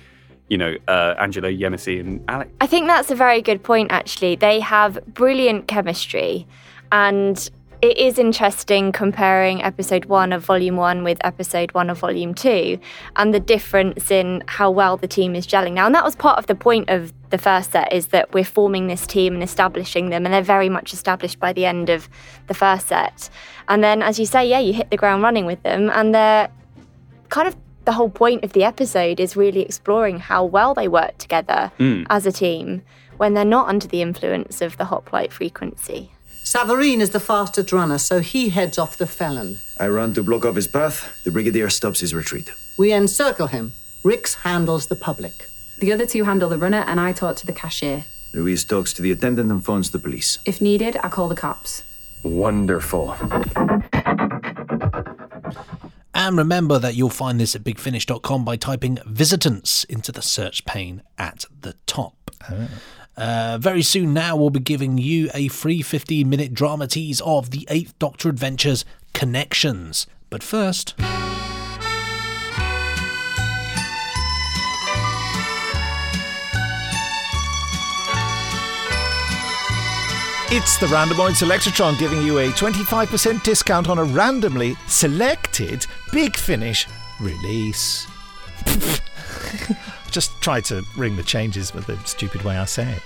you 0.48 0.56
know, 0.56 0.76
uh, 0.86 1.16
Yemisi, 1.16 1.98
and 1.98 2.24
Alex. 2.28 2.48
I 2.60 2.68
think 2.68 2.86
that's 2.86 3.10
a 3.10 3.16
very 3.16 3.42
good 3.42 3.64
point, 3.64 3.90
actually. 3.90 4.36
They 4.36 4.60
have 4.60 5.04
brilliant 5.14 5.66
chemistry, 5.66 6.46
and 6.92 7.50
it 7.82 7.98
is 7.98 8.18
interesting 8.18 8.90
comparing 8.90 9.62
episode 9.62 10.06
one 10.06 10.32
of 10.32 10.44
volume 10.44 10.76
one 10.76 11.04
with 11.04 11.18
episode 11.24 11.72
one 11.72 11.90
of 11.90 11.98
volume 11.98 12.34
two 12.34 12.78
and 13.16 13.34
the 13.34 13.40
difference 13.40 14.10
in 14.10 14.42
how 14.46 14.70
well 14.70 14.96
the 14.96 15.06
team 15.06 15.34
is 15.34 15.46
gelling 15.46 15.72
now. 15.72 15.86
And 15.86 15.94
that 15.94 16.04
was 16.04 16.16
part 16.16 16.38
of 16.38 16.46
the 16.46 16.54
point 16.54 16.88
of 16.88 17.12
the 17.30 17.38
first 17.38 17.72
set 17.72 17.92
is 17.92 18.08
that 18.08 18.32
we're 18.32 18.44
forming 18.44 18.86
this 18.86 19.06
team 19.06 19.34
and 19.34 19.42
establishing 19.42 20.10
them, 20.10 20.24
and 20.24 20.32
they're 20.32 20.42
very 20.42 20.68
much 20.68 20.92
established 20.92 21.38
by 21.38 21.52
the 21.52 21.66
end 21.66 21.90
of 21.90 22.08
the 22.46 22.54
first 22.54 22.88
set. 22.88 23.28
And 23.68 23.82
then, 23.82 24.02
as 24.02 24.18
you 24.18 24.26
say, 24.26 24.48
yeah, 24.48 24.60
you 24.60 24.72
hit 24.72 24.90
the 24.90 24.96
ground 24.96 25.22
running 25.22 25.44
with 25.44 25.62
them, 25.62 25.90
and 25.90 26.14
they're 26.14 26.48
kind 27.28 27.48
of 27.48 27.56
the 27.84 27.92
whole 27.92 28.10
point 28.10 28.44
of 28.44 28.52
the 28.52 28.64
episode 28.64 29.20
is 29.20 29.36
really 29.36 29.62
exploring 29.62 30.18
how 30.18 30.44
well 30.44 30.74
they 30.74 30.88
work 30.88 31.18
together 31.18 31.70
Mm. 31.78 32.06
as 32.10 32.26
a 32.26 32.32
team 32.32 32.82
when 33.16 33.34
they're 33.34 33.44
not 33.44 33.68
under 33.68 33.86
the 33.86 34.02
influence 34.02 34.60
of 34.60 34.76
the 34.76 34.86
hoplite 34.86 35.32
frequency. 35.32 36.10
Savarine 36.46 37.00
is 37.00 37.10
the 37.10 37.18
fastest 37.18 37.72
runner, 37.72 37.98
so 37.98 38.20
he 38.20 38.50
heads 38.50 38.78
off 38.78 38.98
the 38.98 39.06
felon. 39.06 39.58
I 39.80 39.88
run 39.88 40.14
to 40.14 40.22
block 40.22 40.44
off 40.44 40.54
his 40.54 40.68
path. 40.68 41.24
The 41.24 41.32
brigadier 41.32 41.68
stops 41.68 41.98
his 41.98 42.14
retreat. 42.14 42.52
We 42.78 42.92
encircle 42.92 43.48
him. 43.48 43.72
Rix 44.04 44.34
handles 44.34 44.86
the 44.86 44.94
public. 44.94 45.48
The 45.80 45.92
other 45.92 46.06
two 46.06 46.22
handle 46.22 46.48
the 46.48 46.56
runner, 46.56 46.84
and 46.86 47.00
I 47.00 47.12
talk 47.12 47.34
to 47.38 47.46
the 47.46 47.52
cashier. 47.52 48.04
Louise 48.32 48.64
talks 48.64 48.92
to 48.92 49.02
the 49.02 49.10
attendant 49.10 49.50
and 49.50 49.64
phones 49.64 49.90
the 49.90 49.98
police. 49.98 50.38
If 50.46 50.60
needed, 50.60 50.96
I 51.02 51.08
call 51.08 51.28
the 51.28 51.34
cops. 51.34 51.82
Wonderful. 52.22 53.16
And 56.14 56.38
remember 56.38 56.78
that 56.78 56.94
you'll 56.94 57.10
find 57.10 57.40
this 57.40 57.56
at 57.56 57.64
bigfinish.com 57.64 58.44
by 58.44 58.54
typing 58.54 58.98
visitants 59.04 59.82
into 59.82 60.12
the 60.12 60.22
search 60.22 60.64
pane 60.64 61.02
at 61.18 61.44
the 61.60 61.74
top. 61.86 62.30
Ah. 62.42 62.68
Uh, 63.16 63.56
very 63.58 63.82
soon 63.82 64.12
now, 64.12 64.36
we'll 64.36 64.50
be 64.50 64.60
giving 64.60 64.98
you 64.98 65.30
a 65.32 65.48
free 65.48 65.80
15 65.82 66.28
minute 66.28 66.52
drama 66.52 66.86
tease 66.86 67.20
of 67.22 67.50
the 67.50 67.66
Eighth 67.70 67.98
Doctor 67.98 68.28
Adventures 68.28 68.84
Connections. 69.14 70.06
But 70.28 70.42
first. 70.42 70.94
It's 80.48 80.76
the 80.78 80.86
Randomoid 80.86 81.32
Selectotron 81.32 81.98
giving 81.98 82.22
you 82.22 82.38
a 82.38 82.48
25% 82.50 83.42
discount 83.42 83.88
on 83.88 83.98
a 83.98 84.04
randomly 84.04 84.76
selected 84.86 85.86
Big 86.12 86.36
Finish 86.36 86.86
release. 87.20 88.06
Just 90.10 90.30
try 90.40 90.60
to 90.62 90.82
ring 90.96 91.16
the 91.16 91.22
changes 91.22 91.74
with 91.74 91.86
the 91.86 91.98
stupid 92.04 92.42
way 92.42 92.56
I 92.56 92.64
say 92.64 92.90
it. 92.92 93.02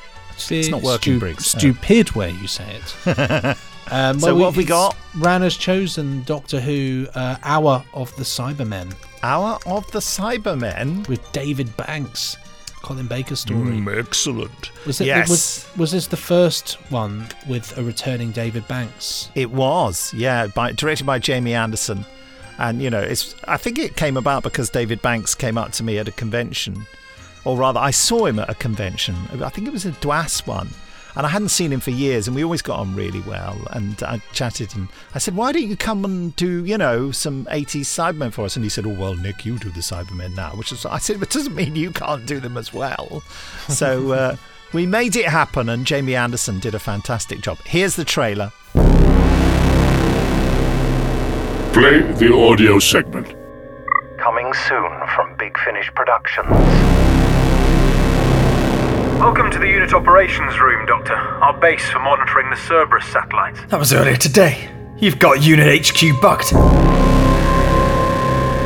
It's 0.50 0.68
not 0.68 0.82
working, 0.82 1.14
Stu- 1.14 1.18
Briggs. 1.20 1.46
Stupid 1.46 2.12
way 2.12 2.30
you 2.30 2.46
say 2.46 2.80
it. 3.06 3.56
Um, 3.92 4.20
So 4.20 4.36
what 4.36 4.44
have 4.46 4.56
we 4.56 4.64
got? 4.64 4.96
Ran 5.16 5.42
has 5.42 5.56
chosen 5.56 6.22
Doctor 6.22 6.60
Who 6.60 7.08
uh, 7.16 7.36
Hour 7.42 7.82
of 7.92 8.14
the 8.14 8.22
Cybermen. 8.22 8.94
Hour 9.24 9.58
of 9.66 9.90
the 9.90 9.98
Cybermen? 9.98 11.08
With 11.08 11.20
David 11.32 11.76
Banks. 11.76 12.36
Colin 12.82 13.08
Baker 13.08 13.34
story. 13.34 13.58
Mm, 13.78 13.98
excellent. 13.98 14.70
Was, 14.86 15.00
it, 15.00 15.06
Yes. 15.06 15.28
was, 15.28 15.66
was 15.76 15.90
this 15.90 16.06
the 16.06 16.16
first 16.16 16.74
one 16.92 17.26
with 17.48 17.76
a 17.78 17.82
returning 17.82 18.30
David 18.30 18.66
Banks? 18.68 19.28
It 19.34 19.50
was, 19.50 20.14
yeah, 20.14 20.46
by, 20.46 20.70
directed 20.70 21.04
by 21.04 21.18
Jamie 21.18 21.54
Anderson, 21.54 22.06
and 22.60 22.82
you 22.82 22.90
know, 22.90 23.00
it's. 23.00 23.34
I 23.48 23.56
think 23.56 23.78
it 23.78 23.96
came 23.96 24.16
about 24.16 24.42
because 24.42 24.68
David 24.68 25.00
Banks 25.00 25.34
came 25.34 25.56
up 25.56 25.72
to 25.72 25.82
me 25.82 25.98
at 25.98 26.06
a 26.08 26.12
convention, 26.12 26.86
or 27.44 27.56
rather, 27.56 27.80
I 27.80 27.90
saw 27.90 28.26
him 28.26 28.38
at 28.38 28.50
a 28.50 28.54
convention. 28.54 29.16
I 29.42 29.48
think 29.48 29.66
it 29.66 29.72
was 29.72 29.86
a 29.86 29.92
DWAS 29.92 30.46
one, 30.46 30.68
And 31.16 31.24
I 31.24 31.30
hadn't 31.30 31.48
seen 31.48 31.72
him 31.72 31.80
for 31.80 31.90
years, 31.90 32.26
and 32.26 32.36
we 32.36 32.44
always 32.44 32.60
got 32.60 32.78
on 32.78 32.94
really 32.94 33.22
well. 33.22 33.58
And 33.70 34.00
I 34.02 34.20
chatted, 34.32 34.76
and 34.76 34.88
I 35.14 35.18
said, 35.18 35.34
"Why 35.34 35.52
don't 35.52 35.66
you 35.66 35.76
come 35.76 36.04
and 36.04 36.36
do, 36.36 36.62
you 36.66 36.76
know, 36.76 37.10
some 37.10 37.46
'80s 37.46 37.86
Cybermen 37.86 38.30
for 38.30 38.44
us?" 38.44 38.56
And 38.56 38.64
he 38.64 38.68
said, 38.68 38.84
"Oh 38.84 38.90
well, 38.90 39.14
Nick, 39.14 39.46
you 39.46 39.58
do 39.58 39.70
the 39.70 39.80
Cybermen 39.80 40.36
now," 40.36 40.50
which 40.50 40.70
is 40.70 40.84
I 40.84 40.98
said, 40.98 41.18
"But 41.18 41.30
doesn't 41.30 41.54
mean 41.54 41.76
you 41.76 41.90
can't 41.90 42.26
do 42.26 42.40
them 42.40 42.58
as 42.58 42.74
well." 42.74 43.22
so 43.68 44.12
uh, 44.12 44.36
we 44.74 44.84
made 44.84 45.16
it 45.16 45.26
happen, 45.26 45.70
and 45.70 45.86
Jamie 45.86 46.14
Anderson 46.14 46.58
did 46.58 46.74
a 46.74 46.78
fantastic 46.78 47.40
job. 47.40 47.56
Here's 47.64 47.96
the 47.96 48.04
trailer. 48.04 48.52
Play 51.72 52.00
the 52.00 52.34
audio 52.34 52.80
segment. 52.80 53.28
Coming 54.18 54.52
soon 54.68 54.90
from 55.14 55.36
Big 55.38 55.56
Finish 55.58 55.88
Productions. 55.94 56.50
Welcome 59.20 59.52
to 59.52 59.58
the 59.60 59.68
unit 59.68 59.94
operations 59.94 60.58
room, 60.58 60.84
Doctor. 60.86 61.14
Our 61.14 61.56
base 61.60 61.88
for 61.88 62.00
monitoring 62.00 62.50
the 62.50 62.56
Cerberus 62.56 63.04
satellites. 63.04 63.60
That 63.68 63.78
was 63.78 63.92
earlier 63.92 64.16
today. 64.16 64.68
You've 64.98 65.20
got 65.20 65.44
Unit 65.44 65.86
HQ 65.86 66.20
bugged. 66.20 66.50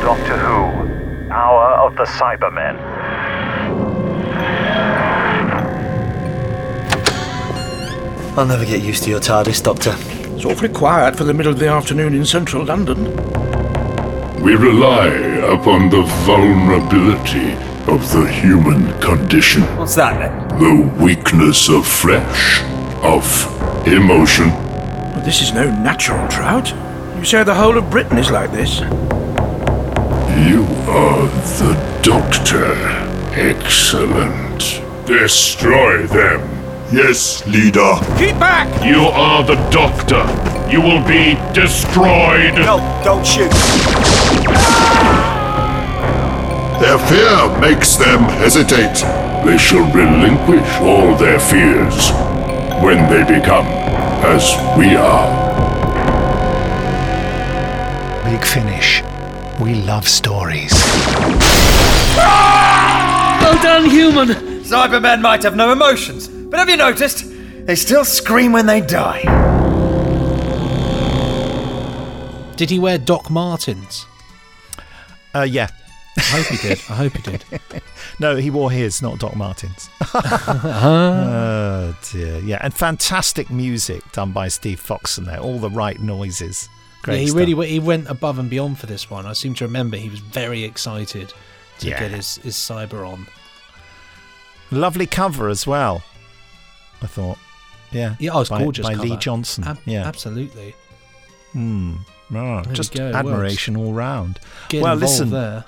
Doctor 0.01 0.37
Who. 0.39 1.31
Hour 1.31 1.85
of 1.85 1.95
the 1.97 2.05
Cybermen. 2.05 2.79
I'll 8.35 8.47
never 8.47 8.65
get 8.65 8.81
used 8.81 9.03
to 9.03 9.11
your 9.11 9.19
TARDIS, 9.19 9.61
Doctor. 9.61 9.95
It's 10.35 10.43
awfully 10.43 10.69
quiet 10.69 11.15
for 11.15 11.23
the 11.23 11.33
middle 11.33 11.53
of 11.53 11.59
the 11.59 11.69
afternoon 11.69 12.13
in 12.13 12.25
central 12.25 12.65
London. 12.65 13.05
We 14.43 14.55
rely 14.55 15.07
upon 15.07 15.89
the 15.89 16.03
vulnerability 16.25 17.53
of 17.89 18.11
the 18.11 18.29
human 18.29 18.99
condition. 18.99 19.63
What's 19.77 19.95
that 19.95 20.19
then? 20.19 20.59
The 20.59 21.03
weakness 21.03 21.69
of 21.69 21.87
flesh, 21.87 22.61
of 23.01 23.25
emotion. 23.87 24.49
But 24.49 25.23
this 25.23 25.41
is 25.41 25.53
no 25.53 25.71
natural 25.81 26.27
drought. 26.27 26.73
You 27.17 27.23
say 27.23 27.43
the 27.43 27.55
whole 27.55 27.77
of 27.77 27.89
Britain 27.89 28.17
is 28.17 28.29
like 28.29 28.51
this? 28.51 28.81
You 30.49 30.65
are 30.89 31.27
the 31.59 31.99
Doctor. 32.03 32.75
Excellent. 33.33 34.81
Destroy 35.07 36.05
them. 36.07 36.54
Yes, 36.95 37.45
leader. 37.45 37.95
Keep 38.17 38.39
back! 38.39 38.69
You 38.85 39.01
are 39.01 39.43
the 39.43 39.55
Doctor. 39.69 40.23
You 40.71 40.79
will 40.79 41.05
be 41.05 41.35
destroyed. 41.53 42.55
No, 42.55 42.79
don't 43.03 43.27
shoot. 43.27 43.51
Their 46.79 46.97
fear 46.97 47.59
makes 47.59 47.97
them 47.97 48.21
hesitate. 48.39 49.03
They 49.43 49.57
shall 49.57 49.83
relinquish 49.91 50.69
all 50.79 51.13
their 51.17 51.37
fears 51.37 52.11
when 52.81 53.09
they 53.09 53.25
become 53.39 53.65
as 54.23 54.55
we 54.77 54.95
are. 54.95 55.27
Big 58.23 58.41
Finish. 58.45 59.03
We 59.59 59.75
love 59.83 60.07
stories. 60.07 60.71
Well 62.15 63.61
done, 63.61 63.89
human! 63.89 64.29
Cybermen 64.63 65.21
might 65.21 65.43
have 65.43 65.57
no 65.57 65.73
emotions, 65.73 66.29
but 66.55 66.59
have 66.59 66.69
you 66.69 66.77
noticed? 66.77 67.25
They 67.65 67.75
still 67.75 68.05
scream 68.05 68.53
when 68.53 68.65
they 68.65 68.79
die. 68.79 69.23
Did 72.55 72.69
he 72.69 72.79
wear 72.79 72.97
Doc 72.97 73.29
Martens? 73.29 74.05
Uh, 75.35 75.41
yeah. 75.41 75.67
I 76.15 76.21
hope 76.21 76.45
he 76.45 76.55
did. 76.65 76.79
I 76.89 76.95
hope 76.95 77.11
he 77.17 77.21
did. 77.23 77.43
no, 78.21 78.37
he 78.37 78.49
wore 78.49 78.71
his, 78.71 79.01
not 79.01 79.19
Doc 79.19 79.35
Martens. 79.35 79.89
oh 80.13 81.93
dear, 82.13 82.39
yeah, 82.39 82.59
and 82.61 82.73
fantastic 82.73 83.49
music 83.49 84.09
done 84.13 84.31
by 84.31 84.47
Steve 84.47 84.79
Foxon 84.79 85.25
there. 85.25 85.39
All 85.39 85.59
the 85.59 85.69
right 85.69 85.99
noises. 85.99 86.69
Great 87.03 87.15
yeah, 87.15 87.19
he 87.19 87.27
stuff. 87.27 87.37
really 87.37 87.51
w- 87.51 87.69
he 87.69 87.79
went 87.79 88.09
above 88.09 88.39
and 88.39 88.49
beyond 88.49 88.79
for 88.79 88.85
this 88.85 89.09
one. 89.09 89.25
I 89.25 89.33
seem 89.33 89.55
to 89.55 89.65
remember 89.65 89.97
he 89.97 90.07
was 90.07 90.19
very 90.19 90.63
excited 90.63 91.33
to 91.79 91.89
Yeah. 91.89 91.99
get 91.99 92.11
his, 92.11 92.37
his 92.37 92.55
cyber 92.55 93.05
on. 93.05 93.27
Lovely 94.71 95.05
cover 95.05 95.49
as 95.49 95.67
well. 95.67 96.01
I 97.01 97.07
thought, 97.07 97.37
yeah, 97.91 98.15
Yeah, 98.19 98.31
oh, 98.33 98.41
it's 98.41 98.49
by, 98.49 98.59
gorgeous 98.59 98.85
by 98.85 98.93
Lee. 98.95 99.17
Johnson. 99.17 99.63
Ab- 99.63 99.79
yeah, 99.85 100.05
absolutely. 100.07 100.75
Hmm. 101.51 101.95
Right. 102.29 102.63
There 102.63 102.69
we 102.71 102.75
Just 102.75 102.93
go, 102.93 103.05
works. 103.05 103.15
admiration 103.15 103.77
all 103.77 103.93
round. 103.93 104.39
Get 104.69 104.81
well, 104.81 104.95
listen. 104.95 105.29
there. 105.29 105.63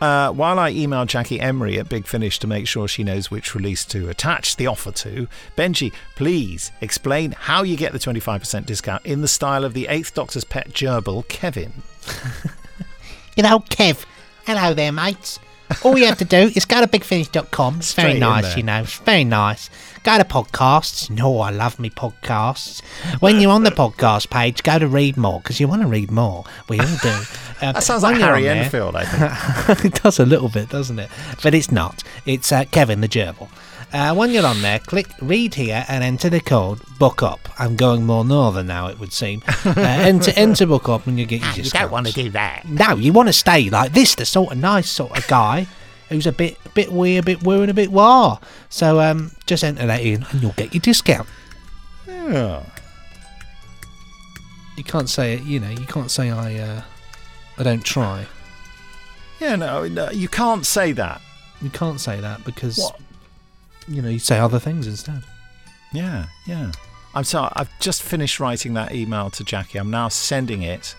Uh, 0.00 0.30
while 0.30 0.58
I 0.58 0.70
email 0.70 1.06
Jackie 1.06 1.40
Emery 1.40 1.78
at 1.78 1.88
Big 1.88 2.06
Finish 2.06 2.38
to 2.40 2.46
make 2.46 2.68
sure 2.68 2.86
she 2.86 3.02
knows 3.02 3.30
which 3.30 3.54
release 3.54 3.84
to 3.86 4.08
attach 4.10 4.56
the 4.56 4.66
offer 4.66 4.92
to, 4.92 5.26
Benji, 5.56 5.92
please 6.16 6.70
explain 6.82 7.32
how 7.32 7.62
you 7.62 7.76
get 7.78 7.92
the 7.92 7.98
25% 7.98 8.66
discount 8.66 9.04
in 9.06 9.22
the 9.22 9.28
style 9.28 9.64
of 9.64 9.72
the 9.72 9.88
Eighth 9.88 10.12
Doctor's 10.14 10.44
pet 10.44 10.68
gerbil, 10.70 11.26
Kevin. 11.28 11.72
You 13.36 13.42
know, 13.42 13.58
Kev. 13.58 14.04
Hello 14.46 14.72
there, 14.72 14.92
mates. 14.92 15.38
All 15.82 15.98
you 15.98 16.06
have 16.06 16.18
to 16.18 16.24
do 16.24 16.50
is 16.54 16.64
go 16.64 16.80
to 16.80 16.86
bigfinish.com. 16.86 17.76
It's 17.78 17.92
very 17.94 18.18
nice, 18.18 18.56
you 18.56 18.62
know. 18.62 18.80
It's 18.82 18.98
very 18.98 19.24
nice. 19.24 19.68
Go 20.04 20.16
to 20.18 20.24
podcasts. 20.24 21.10
No, 21.10 21.40
I 21.40 21.50
love 21.50 21.80
me 21.80 21.90
podcasts. 21.90 22.82
When 23.20 23.40
you're 23.40 23.50
on 23.50 23.64
the 23.64 23.70
podcast 23.70 24.30
page, 24.30 24.62
go 24.62 24.78
to 24.78 24.86
read 24.86 25.16
more 25.16 25.40
because 25.40 25.58
you 25.58 25.66
want 25.66 25.82
to 25.82 25.88
read 25.88 26.10
more. 26.10 26.44
We 26.68 26.78
all 26.80 26.86
do. 27.02 27.18
Uh, 27.58 27.72
That 27.72 27.82
sounds 27.82 28.02
like 28.02 28.16
Harry 28.18 28.46
Enfield, 28.50 28.94
I 28.96 29.04
think. 29.74 29.86
it 29.86 30.02
does 30.02 30.18
a 30.18 30.26
little 30.26 30.50
bit, 30.50 30.68
doesn't 30.68 30.98
it? 30.98 31.08
But 31.42 31.54
it's 31.54 31.72
not. 31.72 32.02
It's 32.26 32.52
uh, 32.52 32.66
Kevin 32.70 33.00
the 33.00 33.08
gerbil. 33.08 33.48
Uh, 33.96 34.14
when 34.14 34.30
you're 34.30 34.44
on 34.44 34.60
there, 34.60 34.78
click 34.78 35.06
read 35.22 35.54
here 35.54 35.82
and 35.88 36.04
enter 36.04 36.28
the 36.28 36.38
code 36.38 36.80
book 36.98 37.22
up. 37.22 37.40
I'm 37.58 37.76
going 37.76 38.04
more 38.04 38.26
northern 38.26 38.66
now, 38.66 38.88
it 38.88 39.00
would 39.00 39.12
seem. 39.12 39.42
Uh, 39.66 39.80
enter 39.80 40.32
enter 40.36 40.66
book 40.66 40.88
up 40.88 41.06
and 41.06 41.18
you 41.18 41.24
get 41.26 41.40
your 41.40 41.52
discount. 41.54 41.56
you 41.56 41.62
discounts. 41.64 41.82
don't 41.84 41.92
want 41.92 42.06
to 42.06 42.12
do 42.12 42.30
that. 42.30 42.68
No, 42.68 42.96
you 42.96 43.12
want 43.12 43.28
to 43.28 43.32
stay 43.32 43.70
like 43.70 43.92
this, 43.92 44.14
the 44.14 44.26
sort 44.26 44.52
of 44.52 44.58
nice 44.58 44.88
sort 44.90 45.16
of 45.16 45.26
guy 45.28 45.66
who's 46.08 46.26
a 46.26 46.32
bit 46.32 46.58
bit 46.74 46.92
weird, 46.92 47.24
a 47.24 47.26
bit 47.26 47.42
woo, 47.42 47.62
and 47.62 47.70
a 47.70 47.74
bit 47.74 47.90
wah. 47.90 48.38
So 48.68 49.00
um, 49.00 49.32
just 49.46 49.64
enter 49.64 49.86
that 49.86 50.02
in 50.02 50.24
and 50.30 50.42
you'll 50.42 50.52
get 50.52 50.74
your 50.74 50.80
discount. 50.82 51.26
Yeah. 52.06 52.62
You 54.76 54.84
can't 54.84 55.08
say 55.08 55.34
it, 55.34 55.42
you 55.42 55.58
know. 55.58 55.70
You 55.70 55.86
can't 55.86 56.10
say 56.10 56.30
I 56.30 56.54
uh, 56.58 56.82
I 57.58 57.62
don't 57.62 57.84
try. 57.84 58.26
Yeah, 59.40 59.56
no, 59.56 59.88
no, 59.88 60.10
you 60.10 60.28
can't 60.28 60.66
say 60.66 60.92
that. 60.92 61.20
You 61.62 61.70
can't 61.70 62.00
say 62.00 62.20
that 62.20 62.44
because 62.44 62.78
What? 62.78 63.00
You 63.88 64.02
know 64.02 64.08
you 64.08 64.18
say 64.18 64.38
other 64.38 64.58
things 64.58 64.86
instead. 64.86 65.22
Yeah, 65.92 66.26
yeah. 66.46 66.72
I'm 67.14 67.24
sorry, 67.24 67.50
I've 67.56 67.70
just 67.80 68.02
finished 68.02 68.40
writing 68.40 68.74
that 68.74 68.94
email 68.94 69.30
to 69.30 69.44
Jackie. 69.44 69.78
I'm 69.78 69.90
now 69.90 70.08
sending 70.08 70.62
it. 70.62 70.94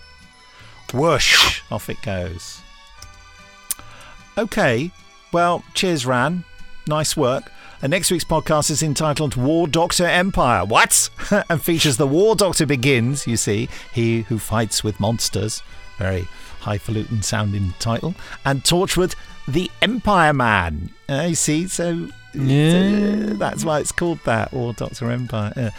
Whoosh! 0.94 1.62
Off 1.70 1.90
it 1.90 2.02
goes. 2.02 2.62
Okay, 4.38 4.92
well, 5.32 5.64
cheers, 5.74 6.06
Ran. 6.06 6.44
Nice 6.88 7.18
work. 7.18 7.52
And 7.82 7.92
next 7.92 8.10
week's 8.10 8.24
podcast 8.24 8.72
is 8.72 8.82
entitled 8.82 9.36
War 9.36 9.68
Doctor 9.68 10.06
Empire. 10.06 10.66
What? 10.66 11.10
and 11.50 11.62
features 11.62 11.98
the 11.98 12.08
War 12.08 12.36
Doctor 12.36 12.66
begins, 12.66 13.28
you 13.28 13.38
see, 13.38 13.70
he 13.94 14.22
who 14.24 14.40
fights 14.40 14.84
with 14.84 15.00
monsters. 15.00 15.62
Very 16.00 16.28
highfalutin 16.62 17.22
sounding 17.22 17.74
title. 17.78 18.16
And 18.46 18.64
Torchwood, 18.64 19.16
the 19.48 19.70
Empire 19.82 20.34
Man. 20.34 20.90
Uh, 21.08 21.28
you 21.30 21.36
see, 21.36 21.68
so 21.68 22.10
Yeah. 22.34 23.34
that's 23.34 23.66
why 23.66 23.80
it's 23.80 23.92
called 23.92 24.20
that, 24.26 24.54
or 24.54 24.74
Doctor 24.74 25.10
Empire. 25.10 25.54
Yeah. 25.56 25.70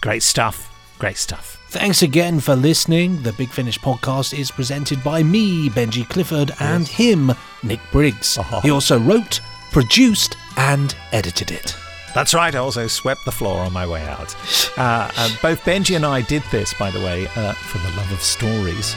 Great 0.00 0.22
stuff. 0.22 0.74
Great 0.98 1.16
stuff. 1.16 1.58
Thanks 1.70 2.02
again 2.02 2.40
for 2.40 2.56
listening. 2.56 3.22
The 3.22 3.32
Big 3.34 3.50
Finish 3.50 3.78
podcast 3.78 4.36
is 4.36 4.50
presented 4.50 5.04
by 5.04 5.22
me, 5.22 5.68
Benji 5.68 6.08
Clifford, 6.08 6.50
and 6.60 6.88
him, 6.88 7.32
Nick 7.62 7.80
Briggs. 7.92 8.38
He 8.62 8.70
also 8.70 8.98
wrote, 8.98 9.40
produced, 9.70 10.36
and 10.56 10.94
edited 11.12 11.50
it. 11.50 11.76
That's 12.14 12.32
right. 12.34 12.54
I 12.54 12.58
also 12.58 12.86
swept 12.86 13.24
the 13.26 13.30
floor 13.32 13.60
on 13.60 13.72
my 13.72 13.86
way 13.86 14.02
out. 14.08 14.34
Uh, 14.78 15.10
uh, 15.16 15.28
both 15.42 15.60
Benji 15.62 15.94
and 15.94 16.06
I 16.06 16.22
did 16.22 16.42
this, 16.50 16.72
by 16.74 16.90
the 16.90 17.00
way, 17.00 17.28
uh, 17.36 17.52
for 17.52 17.78
the 17.78 17.90
love 17.96 18.10
of 18.10 18.22
stories. 18.22 18.94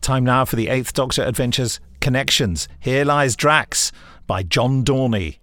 Time 0.00 0.24
now 0.24 0.44
for 0.46 0.56
the 0.56 0.68
Eighth 0.68 0.94
Doctor 0.94 1.22
Adventures 1.22 1.80
Connections. 2.00 2.68
Here 2.80 3.04
Lies 3.04 3.36
Drax 3.36 3.92
by 4.26 4.42
John 4.42 4.84
Dorney. 4.84 5.38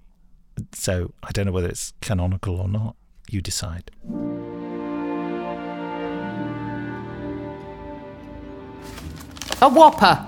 So 0.73 1.13
I 1.23 1.31
don't 1.31 1.45
know 1.45 1.51
whether 1.51 1.67
it's 1.67 1.93
canonical 2.01 2.59
or 2.59 2.67
not. 2.67 2.95
You 3.29 3.41
decide. 3.41 3.91
A 9.61 9.69
whopper. 9.69 10.25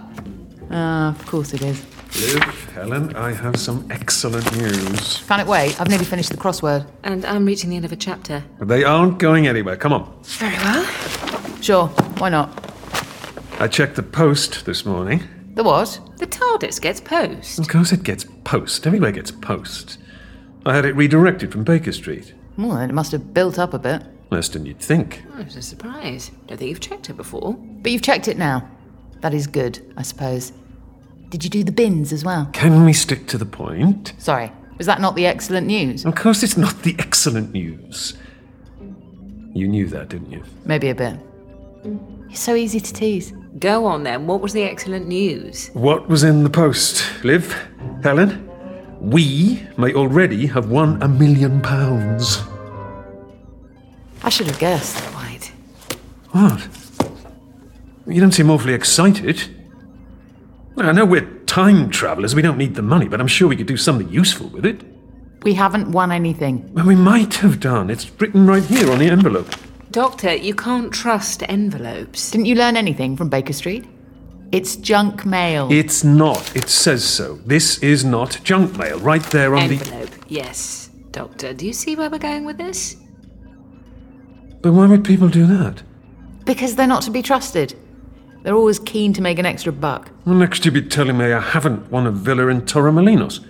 Ah, 0.71 1.09
of 1.09 1.25
course 1.25 1.53
it 1.53 1.61
is. 1.61 1.85
Liv, 2.19 2.71
Helen, 2.73 3.15
I 3.15 3.31
have 3.33 3.57
some 3.57 3.85
excellent 3.91 4.51
news. 4.57 5.23
Can 5.27 5.39
it 5.39 5.47
wait? 5.47 5.79
I've 5.79 5.89
nearly 5.89 6.05
finished 6.05 6.31
the 6.31 6.37
crossword. 6.37 6.87
And 7.03 7.23
I'm 7.25 7.45
reaching 7.45 7.69
the 7.69 7.75
end 7.75 7.85
of 7.85 7.91
a 7.91 7.95
chapter. 7.95 8.43
They 8.59 8.83
aren't 8.83 9.19
going 9.19 9.47
anywhere. 9.47 9.77
Come 9.77 9.93
on. 9.93 10.23
Very 10.23 10.55
well. 10.57 10.83
Sure, 11.61 11.87
why 12.17 12.29
not? 12.29 12.49
I 13.59 13.67
checked 13.67 13.95
the 13.95 14.03
post 14.03 14.65
this 14.65 14.85
morning. 14.85 15.23
The 15.57 15.63
what? 15.63 15.99
The 16.17 16.27
TARDIS 16.27 16.79
gets 16.79 17.01
post. 17.01 17.57
Of 17.57 17.67
course 17.67 17.91
it 17.91 18.03
gets 18.03 18.25
post. 18.43 18.85
Everywhere 18.85 19.11
gets 19.11 19.31
post. 19.31 19.97
I 20.67 20.75
had 20.75 20.85
it 20.85 20.95
redirected 20.95 21.51
from 21.51 21.63
Baker 21.63 21.91
Street. 21.91 22.35
Well, 22.59 22.77
it 22.77 22.93
must 22.93 23.11
have 23.11 23.33
built 23.33 23.57
up 23.57 23.73
a 23.73 23.79
bit. 23.79 24.03
Less 24.29 24.49
than 24.49 24.67
you'd 24.67 24.79
think. 24.79 25.23
Oh, 25.33 25.41
it's 25.41 25.55
a 25.55 25.63
surprise. 25.63 26.29
Don't 26.45 26.59
think 26.59 26.69
you've 26.69 26.79
checked 26.79 27.09
it 27.09 27.17
before. 27.17 27.53
But 27.57 27.91
you've 27.91 28.03
checked 28.03 28.27
it 28.27 28.37
now. 28.37 28.69
That 29.21 29.33
is 29.33 29.47
good, 29.47 29.79
I 29.97 30.03
suppose. 30.03 30.53
Did 31.29 31.43
you 31.43 31.49
do 31.49 31.63
the 31.63 31.71
bins 31.71 32.13
as 32.13 32.23
well? 32.23 32.51
Can 32.53 32.85
we 32.85 32.93
stick 32.93 33.25
to 33.29 33.39
the 33.39 33.45
point? 33.45 34.13
Sorry, 34.19 34.51
was 34.77 34.85
that 34.85 35.01
not 35.01 35.15
the 35.15 35.25
excellent 35.25 35.65
news? 35.65 36.05
Of 36.05 36.13
course, 36.13 36.43
it's 36.43 36.57
not 36.57 36.83
the 36.83 36.95
excellent 36.99 37.51
news. 37.53 38.15
You 39.55 39.67
knew 39.67 39.87
that, 39.87 40.09
didn't 40.09 40.31
you? 40.31 40.43
Maybe 40.65 40.89
a 40.89 40.95
bit. 40.95 41.17
You're 41.83 42.35
so 42.35 42.53
easy 42.53 42.79
to 42.79 42.93
tease. 42.93 43.33
Go 43.59 43.85
on 43.85 44.03
then. 44.03 44.27
What 44.27 44.41
was 44.41 44.53
the 44.53 44.63
excellent 44.63 45.07
news? 45.07 45.69
What 45.73 46.07
was 46.07 46.23
in 46.23 46.43
the 46.43 46.49
post? 46.49 47.03
Liv? 47.23 47.55
Helen? 48.03 48.47
We 48.99 49.63
may 49.77 49.93
already 49.93 50.47
have 50.47 50.69
won 50.69 51.01
a 51.01 51.07
million 51.07 51.61
pounds. 51.61 52.41
I 54.23 54.29
should 54.29 54.47
have 54.47 54.59
guessed. 54.59 54.97
Quite. 55.13 55.51
What? 56.31 56.67
You 58.05 58.21
don't 58.21 58.31
seem 58.31 58.49
awfully 58.49 58.73
excited. 58.73 59.41
I 60.77 60.91
know 60.91 61.05
we're 61.05 61.27
time 61.45 61.89
travelers, 61.89 62.35
we 62.35 62.41
don't 62.41 62.57
need 62.57 62.75
the 62.75 62.81
money, 62.81 63.07
but 63.07 63.19
I'm 63.19 63.27
sure 63.27 63.47
we 63.47 63.55
could 63.55 63.67
do 63.67 63.77
something 63.77 64.09
useful 64.09 64.47
with 64.49 64.65
it. 64.65 64.81
We 65.43 65.53
haven't 65.53 65.91
won 65.91 66.11
anything. 66.11 66.71
Well, 66.73 66.85
we 66.85 66.95
might 66.95 67.35
have 67.35 67.59
done. 67.59 67.89
It's 67.89 68.11
written 68.19 68.45
right 68.45 68.63
here 68.63 68.91
on 68.91 68.99
the 68.99 69.09
envelope. 69.09 69.53
Doctor, 69.91 70.35
you 70.35 70.53
can't 70.53 70.91
trust 70.91 71.43
envelopes. 71.47 72.31
Didn't 72.31 72.45
you 72.45 72.55
learn 72.55 72.75
anything 72.75 73.15
from 73.15 73.29
Baker 73.29 73.53
Street? 73.53 73.85
It's 74.51 74.75
junk 74.75 75.25
mail. 75.25 75.71
It's 75.71 76.03
not. 76.03 76.55
It 76.55 76.69
says 76.69 77.03
so. 77.03 77.35
This 77.45 77.79
is 77.79 78.05
not 78.05 78.39
junk 78.43 78.77
mail. 78.77 78.99
Right 78.99 79.23
there 79.23 79.55
on 79.55 79.69
the 79.69 79.75
Envelope, 79.75 80.15
yes. 80.27 80.89
Doctor, 81.11 81.53
do 81.53 81.65
you 81.65 81.73
see 81.73 81.95
where 81.95 82.09
we're 82.09 82.17
going 82.17 82.45
with 82.45 82.57
this? 82.57 82.97
But 84.61 84.73
why 84.73 84.87
would 84.87 85.03
people 85.03 85.29
do 85.29 85.45
that? 85.47 85.83
Because 86.45 86.75
they're 86.75 86.87
not 86.87 87.01
to 87.03 87.11
be 87.11 87.21
trusted. 87.21 87.75
They're 88.43 88.55
always 88.55 88.79
keen 88.79 89.13
to 89.13 89.21
make 89.21 89.39
an 89.39 89.45
extra 89.45 89.73
buck. 89.73 90.11
Well, 90.25 90.35
next 90.35 90.63
you'd 90.63 90.73
be 90.73 90.81
telling 90.81 91.17
me 91.17 91.33
I 91.33 91.41
haven't 91.41 91.91
won 91.91 92.07
a 92.07 92.11
villa 92.11 92.47
in 92.47 92.61
Torremolinos. 92.61 93.45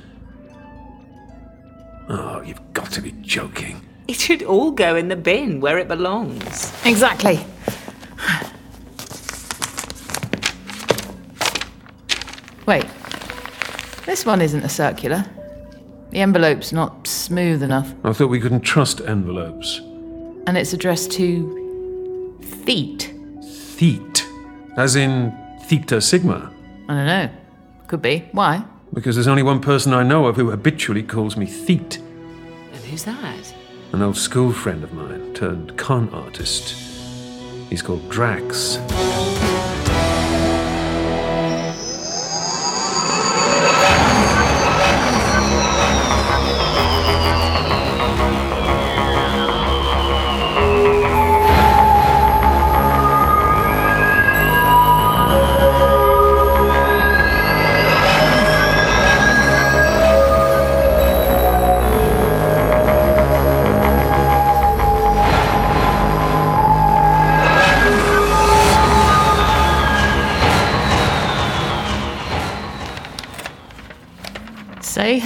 Oh, 2.10 2.42
you've 2.42 2.74
got 2.74 2.92
to 2.94 3.02
be 3.02 3.12
joking. 3.22 3.87
It 4.12 4.16
should 4.16 4.44
all 4.44 4.72
go 4.72 4.96
in 4.96 5.10
the 5.10 5.18
bin 5.18 5.60
where 5.60 5.78
it 5.78 5.90
belongs. 5.90 6.74
Exactly. 6.86 7.46
Wait. 12.66 12.86
This 14.06 14.26
one 14.26 14.42
isn't 14.42 14.64
a 14.64 14.70
circular. 14.70 15.26
The 16.12 16.20
envelope's 16.20 16.72
not 16.72 17.06
smooth 17.06 17.62
enough. 17.64 17.94
I 18.06 18.14
thought 18.14 18.28
we 18.28 18.40
couldn't 18.40 18.62
trust 18.62 19.02
envelopes. 19.02 19.80
And 20.48 20.58
it's 20.58 20.72
addressed 20.72 21.12
to 21.14 22.40
Feet. 22.66 23.14
Theet. 23.44 24.26
As 24.78 24.96
in 24.96 25.38
Theta 25.64 26.00
Sigma. 26.00 26.54
I 26.88 26.94
don't 26.94 27.06
know. 27.06 27.30
Could 27.88 28.02
be. 28.02 28.28
Why? 28.32 28.64
Because 28.94 29.16
there's 29.16 29.28
only 29.28 29.44
one 29.44 29.60
person 29.60 29.94
I 29.94 30.04
know 30.04 30.28
of 30.28 30.38
who 30.38 30.50
habitually 30.50 31.04
calls 31.04 31.36
me 31.36 31.46
Theet. 31.46 31.98
And 31.98 32.84
who's 32.86 33.04
that? 33.04 33.54
An 33.98 34.04
old 34.04 34.16
school 34.16 34.54
friend 34.54 34.84
of 34.84 34.94
mine, 34.94 35.34
turned 35.34 35.76
con 35.76 36.08
artist. 36.14 36.76
He's 37.68 37.82
called 37.82 38.08
Drax. 38.12 38.78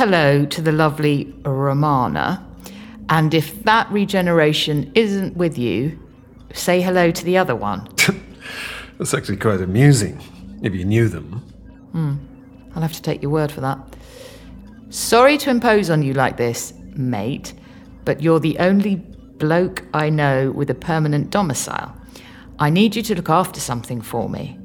Hello 0.02 0.44
to 0.44 0.64
the 0.64 0.72
lovely 0.72 1.32
Romana. 1.46 2.44
And 3.10 3.36
if 3.36 3.64
that 3.66 3.88
regeneration 3.92 4.92
isn't 4.96 5.38
with 5.38 5.60
you, 5.60 6.00
say 6.56 6.82
hello 6.82 7.12
to 7.12 7.24
the 7.24 7.38
other 7.38 7.56
one. 7.56 7.88
That's 8.98 9.14
actually 9.14 9.38
quite 9.38 9.62
amusing, 9.62 10.20
if 10.64 10.74
you 10.74 10.86
knew 10.86 11.08
them. 11.08 11.34
Hmm. 11.92 12.16
I'll 12.74 12.82
have 12.82 12.94
to 12.94 13.02
take 13.04 13.22
your 13.22 13.30
word 13.30 13.52
for 13.52 13.62
that. 13.62 13.78
Sorry 14.90 15.38
to 15.38 15.52
impose 15.52 15.92
on 15.92 16.02
you 16.02 16.16
like 16.16 16.36
this, 16.36 16.74
mate, 16.96 17.54
but 18.04 18.24
you're 18.24 18.40
the 18.40 18.58
only 18.58 18.96
bloke 18.96 19.84
I 19.94 20.10
know 20.10 20.50
with 20.50 20.72
a 20.72 20.76
permanent 20.90 21.30
domicile. 21.30 21.96
I 22.58 22.72
need 22.72 22.96
you 22.96 23.04
to 23.04 23.14
look 23.14 23.30
after 23.30 23.60
something 23.60 24.02
for 24.02 24.28
me. 24.28 24.58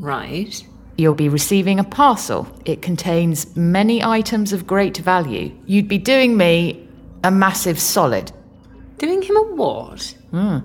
Right. 0.00 0.66
You'll 1.00 1.14
be 1.14 1.30
receiving 1.30 1.80
a 1.80 1.84
parcel. 1.84 2.46
It 2.66 2.82
contains 2.82 3.56
many 3.56 4.04
items 4.04 4.52
of 4.52 4.66
great 4.66 4.98
value. 4.98 5.50
You'd 5.64 5.88
be 5.88 5.96
doing 5.96 6.36
me 6.36 6.86
a 7.24 7.30
massive 7.30 7.80
solid. 7.80 8.30
Doing 8.98 9.22
him 9.22 9.34
a 9.38 9.42
what? 9.54 10.14
Hmm. 10.30 10.58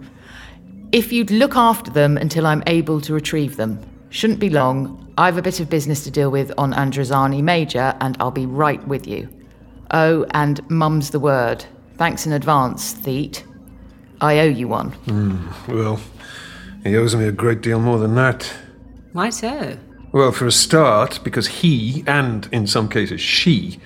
If 0.92 1.14
you'd 1.14 1.32
look 1.32 1.56
after 1.56 1.90
them 1.90 2.18
until 2.18 2.46
I'm 2.46 2.64
able 2.68 3.00
to 3.00 3.14
retrieve 3.14 3.56
them. 3.56 3.80
Shouldn't 4.10 4.42
be 4.42 4.50
long. 4.50 5.10
I've 5.18 5.38
a 5.38 5.42
bit 5.42 5.62
of 5.62 5.70
business 5.70 6.04
to 6.04 6.12
deal 6.12 6.32
with 6.32 6.52
on 6.58 6.74
Androzani 6.74 7.42
Major, 7.42 7.96
and 8.02 8.18
I'll 8.20 8.30
be 8.30 8.46
right 8.46 8.86
with 8.86 9.08
you. 9.08 9.30
Oh, 9.92 10.26
and 10.32 10.70
mum's 10.70 11.12
the 11.12 11.20
word. 11.22 11.64
Thanks 11.96 12.26
in 12.26 12.34
advance, 12.34 12.92
Theet. 12.92 13.46
I 14.20 14.40
owe 14.40 14.44
you 14.44 14.68
one. 14.68 14.92
Hmm, 14.92 15.48
well, 15.72 16.02
he 16.84 16.98
owes 16.98 17.16
me 17.16 17.26
a 17.26 17.32
great 17.32 17.62
deal 17.62 17.80
more 17.80 18.00
than 18.00 18.16
that. 18.16 18.54
Why 19.14 19.30
so? 19.30 19.78
Well, 20.16 20.32
for 20.32 20.48
a 20.48 20.52
start, 20.54 21.20
because 21.26 21.48
he, 21.48 22.02
and 22.08 22.48
in 22.54 22.68
some 22.68 22.88
cases 22.88 23.20
she, 23.20 23.82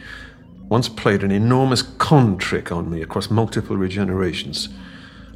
once 0.68 0.88
played 0.88 1.24
an 1.24 1.32
enormous 1.32 1.82
con 1.82 2.38
trick 2.38 2.72
on 2.72 2.88
me 2.88 3.02
across 3.02 3.32
multiple 3.32 3.76
regenerations, 3.76 4.72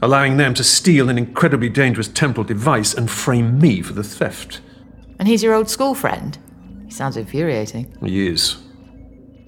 allowing 0.03 0.37
them 0.37 0.53
to 0.53 0.63
steal 0.63 1.09
an 1.09 1.17
incredibly 1.17 1.67
dangerous 1.67 2.09
temporal 2.09 2.45
device 2.45 2.93
and 2.93 3.09
frame 3.09 3.57
me 3.57 3.81
for 3.81 3.93
the 3.93 4.03
theft. 4.03 4.61
And 5.17 5.27
he's 5.27 5.41
your 5.41 5.55
old 5.55 5.67
school 5.67 5.95
friend? 5.95 6.37
He 6.85 6.91
sounds 6.91 7.17
infuriating. 7.17 7.97
He 8.05 8.27
is. 8.27 8.57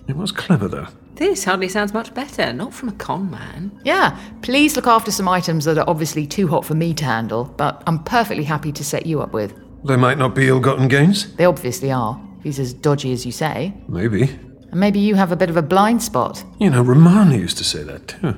It 0.08 0.18
was 0.18 0.32
clever, 0.32 0.68
though. 0.68 0.88
This 1.14 1.44
hardly 1.44 1.70
sounds 1.70 1.94
much 1.94 2.12
better. 2.16 2.54
Not 2.54 2.74
from 2.74 2.90
a 2.90 2.94
con 2.94 3.30
man. 3.30 3.80
Yeah, 3.84 4.20
please 4.42 4.76
look 4.76 4.88
after 4.88 5.12
some 5.12 5.30
items 5.30 5.66
that 5.66 5.78
are 5.78 5.88
obviously 5.88 6.26
too 6.26 6.48
hot 6.48 6.66
for 6.66 6.74
me 6.74 6.96
to 6.96 7.06
handle, 7.06 7.46
but 7.46 7.84
I'm 7.86 8.04
perfectly 8.04 8.46
happy 8.46 8.72
to 8.72 8.84
set 8.84 9.06
you 9.06 9.22
up 9.22 9.32
with. 9.32 9.54
They 9.86 9.98
might 9.98 10.18
not 10.18 10.34
be 10.34 10.48
ill 10.48 10.60
gotten 10.60 10.88
gains? 10.88 11.36
They 11.36 11.46
obviously 11.46 11.92
are. 11.92 12.20
He's 12.42 12.60
as 12.60 12.74
dodgy 12.74 13.14
as 13.14 13.26
you 13.26 13.32
say. 13.32 13.74
Maybe. 13.88 14.24
And 14.72 14.80
maybe 14.80 15.00
you 15.00 15.16
have 15.16 15.32
a 15.32 15.36
bit 15.36 15.50
of 15.50 15.58
a 15.58 15.62
blind 15.62 16.02
spot. 16.02 16.44
You 16.60 16.72
know, 16.72 16.82
Romana 16.82 17.38
used 17.38 17.58
to 17.60 17.64
say 17.64 17.84
that, 17.84 18.08
too. 18.08 18.36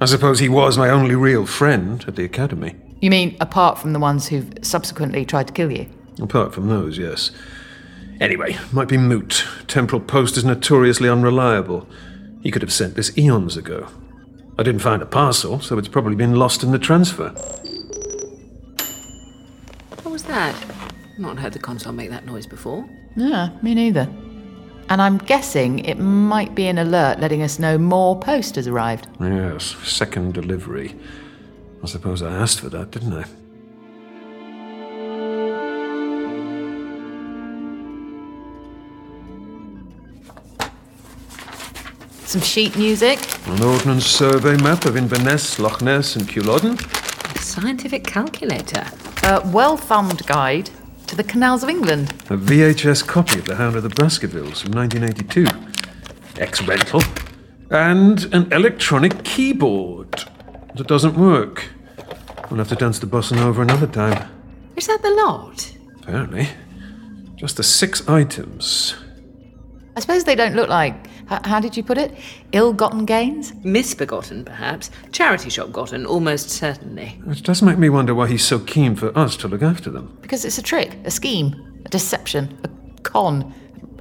I 0.00 0.06
suppose 0.06 0.40
he 0.40 0.48
was 0.48 0.76
my 0.76 0.90
only 0.90 1.14
real 1.14 1.46
friend 1.46 2.04
at 2.08 2.16
the 2.16 2.24
academy. 2.24 2.74
You 3.00 3.10
mean 3.10 3.36
apart 3.40 3.78
from 3.78 3.92
the 3.92 3.98
ones 3.98 4.28
who've 4.28 4.52
subsequently 4.62 5.24
tried 5.24 5.46
to 5.46 5.52
kill 5.52 5.70
you? 5.70 5.86
Apart 6.20 6.52
from 6.52 6.68
those, 6.68 6.98
yes. 6.98 7.30
Anyway, 8.20 8.58
might 8.72 8.88
be 8.88 8.98
moot. 8.98 9.44
Temporal 9.68 10.02
Post 10.02 10.36
is 10.36 10.44
notoriously 10.44 11.08
unreliable. 11.08 11.88
He 12.42 12.50
could 12.50 12.62
have 12.62 12.72
sent 12.72 12.96
this 12.96 13.16
eons 13.16 13.56
ago. 13.56 13.88
I 14.58 14.62
didn't 14.62 14.82
find 14.82 15.00
a 15.00 15.06
parcel, 15.06 15.60
so 15.60 15.78
it's 15.78 15.88
probably 15.88 16.16
been 16.16 16.34
lost 16.34 16.62
in 16.62 16.72
the 16.72 16.78
transfer. 16.78 17.34
What 20.10 20.14
was 20.14 20.22
that? 20.24 20.56
I've 20.56 21.18
not 21.20 21.38
heard 21.38 21.52
the 21.52 21.60
console 21.60 21.92
make 21.92 22.10
that 22.10 22.26
noise 22.26 22.44
before. 22.44 22.84
Yeah, 23.14 23.50
me 23.62 23.76
neither. 23.76 24.08
And 24.88 25.00
I'm 25.00 25.18
guessing 25.18 25.78
it 25.78 26.00
might 26.00 26.52
be 26.52 26.66
an 26.66 26.78
alert 26.78 27.20
letting 27.20 27.42
us 27.42 27.60
know 27.60 27.78
more 27.78 28.18
post 28.18 28.56
has 28.56 28.66
arrived. 28.66 29.06
Yes, 29.20 29.76
second 29.84 30.34
delivery. 30.34 30.96
I 31.84 31.86
suppose 31.86 32.22
I 32.22 32.32
asked 32.34 32.58
for 32.58 32.68
that, 32.70 32.90
didn't 32.90 33.12
I? 33.12 33.24
Some 42.24 42.40
sheet 42.40 42.76
music. 42.76 43.20
An 43.46 43.62
ordnance 43.62 44.06
survey 44.06 44.60
map 44.60 44.86
of 44.86 44.96
Inverness, 44.96 45.60
Loch 45.60 45.80
Ness, 45.82 46.16
and 46.16 46.28
Culloden. 46.28 46.76
A 46.76 47.38
scientific 47.38 48.02
calculator. 48.02 48.84
A 49.22 49.42
well 49.52 49.76
thumbed 49.76 50.26
guide 50.26 50.70
to 51.06 51.16
the 51.16 51.24
canals 51.24 51.62
of 51.62 51.68
England. 51.68 52.10
A 52.30 52.36
VHS 52.36 53.06
copy 53.06 53.38
of 53.38 53.44
The 53.44 53.56
Hound 53.56 53.76
of 53.76 53.82
the 53.82 53.88
Baskervilles 53.90 54.62
from 54.62 54.72
1982. 54.72 55.46
ex 56.38 56.62
rental, 56.62 57.02
and 57.70 58.32
an 58.32 58.52
electronic 58.52 59.22
keyboard. 59.24 60.24
That 60.76 60.86
doesn't 60.86 61.14
work. 61.16 61.68
We'll 62.50 62.58
have 62.58 62.68
to 62.68 62.76
dance 62.76 62.98
the 62.98 63.06
bossa 63.06 63.36
nova 63.36 63.62
another 63.62 63.86
time. 63.86 64.28
Is 64.76 64.86
that 64.86 65.02
the 65.02 65.10
lot? 65.10 65.70
Apparently. 66.02 66.48
Just 67.36 67.56
the 67.56 67.62
six 67.62 68.08
items. 68.08 68.94
I 69.96 70.00
suppose 70.00 70.24
they 70.24 70.34
don't 70.34 70.54
look 70.54 70.68
like. 70.68 70.94
H- 71.30 71.40
How 71.44 71.60
did 71.60 71.76
you 71.76 71.82
put 71.82 71.98
it? 71.98 72.14
Ill 72.52 72.72
gotten 72.72 73.04
gains? 73.04 73.52
Misbegotten, 73.64 74.44
perhaps. 74.44 74.90
Charity 75.12 75.50
shop 75.50 75.72
gotten, 75.72 76.06
almost 76.06 76.50
certainly. 76.50 77.20
Which 77.24 77.42
does 77.42 77.62
make 77.62 77.78
me 77.78 77.88
wonder 77.88 78.14
why 78.14 78.28
he's 78.28 78.44
so 78.44 78.58
keen 78.58 78.96
for 78.96 79.16
us 79.18 79.36
to 79.38 79.48
look 79.48 79.62
after 79.62 79.90
them. 79.90 80.16
Because 80.22 80.44
it's 80.44 80.58
a 80.58 80.62
trick, 80.62 80.96
a 81.04 81.10
scheme, 81.10 81.82
a 81.86 81.88
deception, 81.88 82.58
a 82.64 83.00
con. 83.02 83.52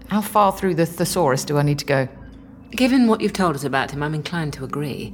How 0.08 0.22
far 0.22 0.52
through 0.52 0.76
the 0.76 0.86
thesaurus 0.86 1.46
do 1.46 1.58
I 1.58 1.62
need 1.64 1.80
to 1.80 1.86
go? 1.86 2.08
Given 2.72 3.08
what 3.08 3.22
you've 3.22 3.34
told 3.34 3.56
us 3.56 3.64
about 3.64 3.92
him, 3.92 4.04
I'm 4.04 4.14
inclined 4.14 4.54
to 4.54 4.64
agree. 4.64 5.14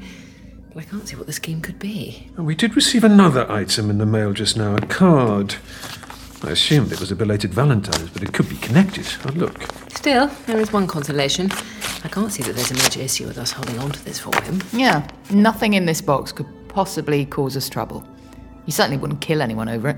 But 0.74 0.84
I 0.84 0.86
can't 0.88 1.08
see 1.08 1.16
what 1.16 1.26
the 1.26 1.32
scheme 1.34 1.62
could 1.62 1.80
be. 1.80 2.30
We 2.38 2.54
did 2.54 2.76
receive 2.76 3.06
another 3.06 3.50
item 3.50 3.90
in 3.90 3.98
the 3.98 4.06
mail 4.06 4.34
just 4.34 4.58
now 4.58 4.76
a 4.76 4.82
card. 4.82 5.56
I 6.44 6.52
assumed 6.52 6.92
it 6.92 7.00
was 7.00 7.12
a 7.12 7.16
belated 7.16 7.54
Valentine's, 7.54 8.10
but 8.10 8.22
it 8.22 8.34
could 8.34 8.50
be 8.50 8.58
connected. 8.58 9.08
Oh, 9.26 9.32
look. 9.32 9.62
Still, 9.96 10.28
there 10.46 10.60
is 10.60 10.72
one 10.72 10.86
consolation. 10.86 11.52
I 12.04 12.08
can't 12.08 12.32
see 12.32 12.44
that 12.44 12.56
there's 12.56 12.72
a 12.72 12.76
major 12.76 13.00
issue 13.00 13.26
with 13.26 13.38
us 13.38 13.52
holding 13.52 13.80
on 13.80 13.92
to 13.92 14.06
this 14.06 14.20
for 14.20 14.36
him. 14.44 14.62
Yeah, 14.72 15.08
nothing 15.32 15.74
in 15.74 15.86
this 15.86 16.02
box 16.02 16.32
could 16.32 16.48
possibly 16.68 17.26
cause 17.26 17.58
us 17.58 17.70
trouble. 17.70 18.04
You 18.66 18.74
certainly 18.74 18.98
wouldn't 18.98 19.22
kill 19.22 19.42
anyone 19.42 19.70
over 19.70 19.90
it. 19.90 19.98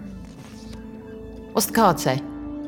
What's 1.52 1.66
the 1.68 1.74
card 1.74 2.00
say? 2.00 2.22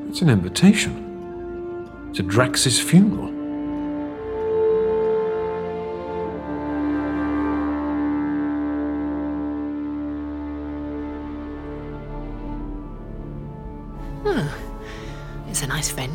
It's 0.09 0.21
an 0.21 0.29
invitation 0.29 2.11
to 2.13 2.23
Drax's 2.23 2.79
funeral. 2.79 3.38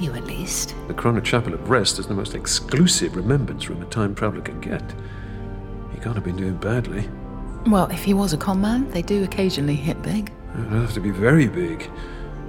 Venue, 0.05 0.23
at 0.23 0.27
least. 0.27 0.75
The 0.89 0.95
Chrono 0.95 1.21
Chapel 1.21 1.55
of 1.55 1.71
Rest 1.71 1.99
is 1.99 2.07
the 2.07 2.15
most 2.15 2.35
exclusive 2.35 3.17
remembrance 3.17 3.69
room 3.69 3.83
a 3.83 3.87
time 3.87 4.15
traveler 4.15 4.43
can 4.43 4.61
get. 4.61 4.95
He 5.93 5.99
can't 6.01 6.15
have 6.15 6.25
been 6.25 6.37
doing 6.37 6.57
badly. 6.57 7.09
Well, 7.67 7.87
if 7.87 8.05
he 8.05 8.15
was 8.15 8.33
a 8.33 8.37
con 8.37 8.61
man, 8.61 8.91
they 8.91 9.03
do 9.03 9.25
occasionally 9.25 9.77
hit 9.77 10.01
big. 10.03 10.33
It'd 10.55 10.71
have 10.73 10.93
to 10.95 11.01
be 11.01 11.11
very 11.11 11.49
big. 11.49 11.91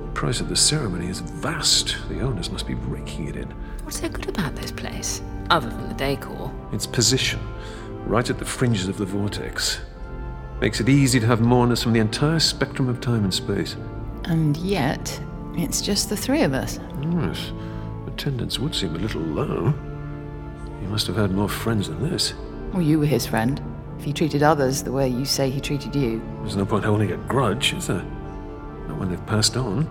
The 0.02 0.12
price 0.14 0.42
of 0.42 0.50
the 0.50 0.56
ceremony 0.56 1.08
is 1.08 1.20
vast. 1.20 1.98
The 2.10 2.22
owners 2.22 2.50
must 2.50 2.68
be 2.68 2.76
raking 2.76 3.28
it 3.28 3.36
in. 3.36 3.50
What's 3.84 4.00
so 4.00 4.10
good 4.10 4.28
about 4.30 4.56
this 4.56 4.72
place? 4.72 5.22
Other 5.50 5.70
than 5.70 5.88
the 5.88 5.94
decor. 5.94 6.52
Its 6.74 6.88
position, 6.88 7.40
right 8.06 8.30
at 8.30 8.40
the 8.40 8.46
fringes 8.46 8.88
of 8.88 8.98
the 8.98 9.06
vortex, 9.06 9.80
makes 10.60 10.80
it 10.80 10.90
easy 10.90 11.20
to 11.20 11.28
have 11.28 11.42
mourners 11.42 11.84
from 11.84 11.94
the 11.94 12.00
entire 12.00 12.40
spectrum 12.40 12.90
of 12.90 13.00
time 13.00 13.24
and 13.24 13.34
space. 13.34 13.76
And 14.26 14.58
yet, 14.58 15.20
it's 15.58 15.82
just 15.82 16.10
the 16.10 16.18
three 16.18 16.44
of 16.44 16.54
us. 16.54 16.80
Yes, 17.02 17.52
attendance 18.08 18.60
would 18.60 18.76
seem 18.76 18.96
a 18.96 19.00
little 19.00 19.22
low. 19.22 19.74
He 20.82 20.88
must 20.88 21.08
have 21.08 21.16
had 21.16 21.32
more 21.32 21.50
friends 21.50 21.88
than 21.88 22.10
this. 22.10 22.34
Well, 22.74 22.82
you 22.82 23.00
were 23.00 23.06
his 23.06 23.26
friend. 23.26 23.62
If 23.98 24.04
he 24.04 24.14
treated 24.14 24.44
others 24.44 24.84
the 24.84 24.92
way 24.92 25.08
you 25.08 25.26
say 25.26 25.50
he 25.50 25.62
treated 25.62 25.96
you. 25.96 26.22
There's 26.42 26.56
no 26.58 26.66
point 26.66 26.84
holding 26.84 27.12
a 27.12 27.18
grudge, 27.18 27.74
is 27.74 27.88
there? 27.88 28.04
Not 28.88 29.00
when 29.00 29.10
they've 29.10 29.26
passed 29.26 29.56
on. 29.58 29.86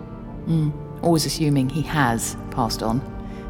Mm. 0.47 1.03
Always 1.03 1.27
assuming 1.27 1.69
he 1.69 1.83
has 1.83 2.37
passed 2.51 2.83
on. 2.83 3.01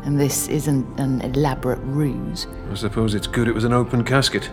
And 0.04 0.20
this 0.20 0.48
isn't 0.48 1.00
an 1.00 1.22
elaborate 1.22 1.80
ruse. 1.80 2.46
I 2.70 2.74
suppose 2.74 3.14
it's 3.14 3.26
good 3.26 3.48
it 3.48 3.54
was 3.54 3.64
an 3.64 3.72
open 3.72 4.04
casket. 4.04 4.50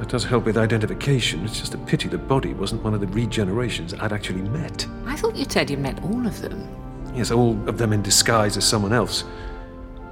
That 0.00 0.08
does 0.08 0.24
help 0.24 0.46
with 0.46 0.56
identification. 0.56 1.44
It's 1.44 1.60
just 1.60 1.74
a 1.74 1.78
pity 1.78 2.08
the 2.08 2.16
body 2.16 2.54
wasn't 2.54 2.82
one 2.82 2.94
of 2.94 3.00
the 3.00 3.06
regenerations 3.08 3.94
I'd 4.00 4.14
actually 4.14 4.40
met. 4.40 4.86
I 5.04 5.14
thought 5.14 5.36
you 5.36 5.44
said 5.46 5.68
you 5.68 5.76
met 5.76 6.02
all 6.02 6.26
of 6.26 6.40
them. 6.40 6.66
Yes, 7.14 7.30
all 7.30 7.50
of 7.68 7.76
them 7.76 7.92
in 7.92 8.00
disguise 8.00 8.56
as 8.56 8.66
someone 8.66 8.94
else. 8.94 9.24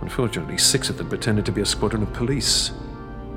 Unfortunately, 0.02 0.58
six 0.58 0.90
of 0.90 0.98
them 0.98 1.08
pretended 1.08 1.46
to 1.46 1.52
be 1.52 1.62
a 1.62 1.66
squadron 1.66 2.02
of 2.02 2.12
police. 2.12 2.72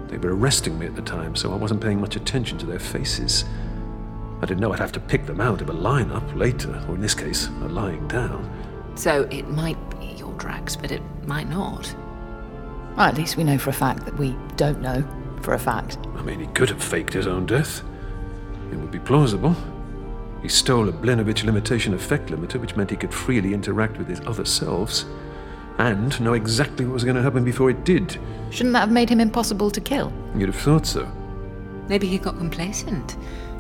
They 0.08 0.18
were 0.18 0.36
arresting 0.36 0.78
me 0.78 0.88
at 0.88 0.96
the 0.98 1.02
time, 1.02 1.38
so 1.38 1.54
I 1.54 1.56
wasn't 1.56 1.80
paying 1.80 2.02
much 2.02 2.18
attention 2.18 2.58
to 2.58 2.66
their 2.66 2.80
faces. 2.80 3.46
I 4.42 4.46
didn't 4.46 4.60
know 4.60 4.74
I'd 4.74 4.80
have 4.80 4.92
to 4.92 5.00
pick 5.00 5.26
them 5.26 5.40
out 5.40 5.62
of 5.62 5.70
a 5.70 5.74
lineup 5.74 6.36
later, 6.36 6.84
or 6.90 6.96
in 6.96 7.02
this 7.02 7.16
case, 7.16 7.48
a 7.48 7.70
lying 7.70 8.06
down. 8.10 8.46
So 8.96 9.22
it 9.32 9.48
might 9.48 9.78
be 9.98 10.08
your 10.18 10.34
Drax, 10.34 10.76
but 10.76 10.92
it 10.92 11.02
might 11.26 11.48
not. 11.48 11.96
Well, 12.98 13.08
at 13.08 13.16
least 13.16 13.38
we 13.38 13.46
know 13.46 13.58
for 13.58 13.70
a 13.70 13.74
fact 13.74 14.04
that 14.04 14.18
we 14.18 14.36
don't 14.58 14.82
know 14.82 15.02
for 15.44 15.54
a 15.54 15.60
fact. 15.60 15.98
I 16.16 16.22
mean, 16.22 16.40
he 16.40 16.48
could 16.48 16.70
have 16.70 16.84
faked 16.84 17.14
his 17.14 17.28
own 17.28 17.46
death. 17.46 17.84
It 18.72 18.78
would 18.78 18.92
be 18.92 19.00
plausible. 19.00 19.56
He 20.42 20.50
stole 20.50 20.90
a 20.90 20.92
Blinovich 20.92 21.44
limitation 21.44 21.94
effect 21.94 22.30
limiter, 22.30 22.60
which 22.60 22.76
meant 22.76 22.90
he 22.90 22.96
could 22.96 23.14
freely 23.14 23.54
interact 23.54 23.98
with 23.98 24.08
his 24.08 24.22
other 24.22 24.46
selves, 24.46 25.06
and 25.78 26.20
know 26.20 26.34
exactly 26.34 26.86
what 26.86 26.94
was 26.94 27.04
going 27.04 27.16
to 27.16 27.22
happen 27.22 27.44
before 27.44 27.70
it 27.70 27.84
did. 27.84 28.18
Shouldn't 28.50 28.74
that 28.74 28.80
have 28.80 28.92
made 28.92 29.10
him 29.10 29.20
impossible 29.20 29.70
to 29.72 29.82
kill? 29.82 30.12
You'd 30.36 30.50
have 30.50 30.56
thought 30.56 30.86
so. 30.86 31.10
Maybe 31.88 32.08
he 32.08 32.18
got 32.18 32.38
complacent. 32.38 33.18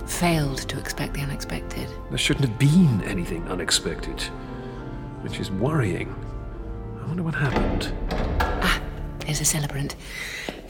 Failed 0.07 0.57
to 0.69 0.79
expect 0.79 1.13
the 1.13 1.21
unexpected. 1.21 1.87
There 2.09 2.17
shouldn't 2.17 2.47
have 2.49 2.57
been 2.57 3.01
anything 3.03 3.47
unexpected, 3.47 4.19
which 5.21 5.39
is 5.39 5.51
worrying. 5.51 6.13
I 7.01 7.07
wonder 7.07 7.23
what 7.23 7.35
happened. 7.35 7.93
Ah, 8.39 8.81
there's 9.19 9.41
a 9.41 9.45
celebrant. 9.45 9.95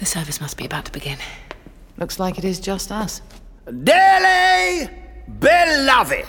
The 0.02 0.08
service 0.08 0.42
must 0.42 0.58
be 0.58 0.66
about 0.66 0.86
to 0.86 0.92
begin. 0.92 1.20
Looks 2.00 2.18
like 2.20 2.40
it 2.40 2.44
is 2.44 2.60
just 2.60 2.92
us. 2.92 3.22
Dearly 3.66 4.90
beloved! 5.40 6.26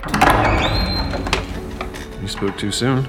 You 2.20 2.28
spoke 2.28 2.58
too 2.58 2.70
soon. 2.70 3.08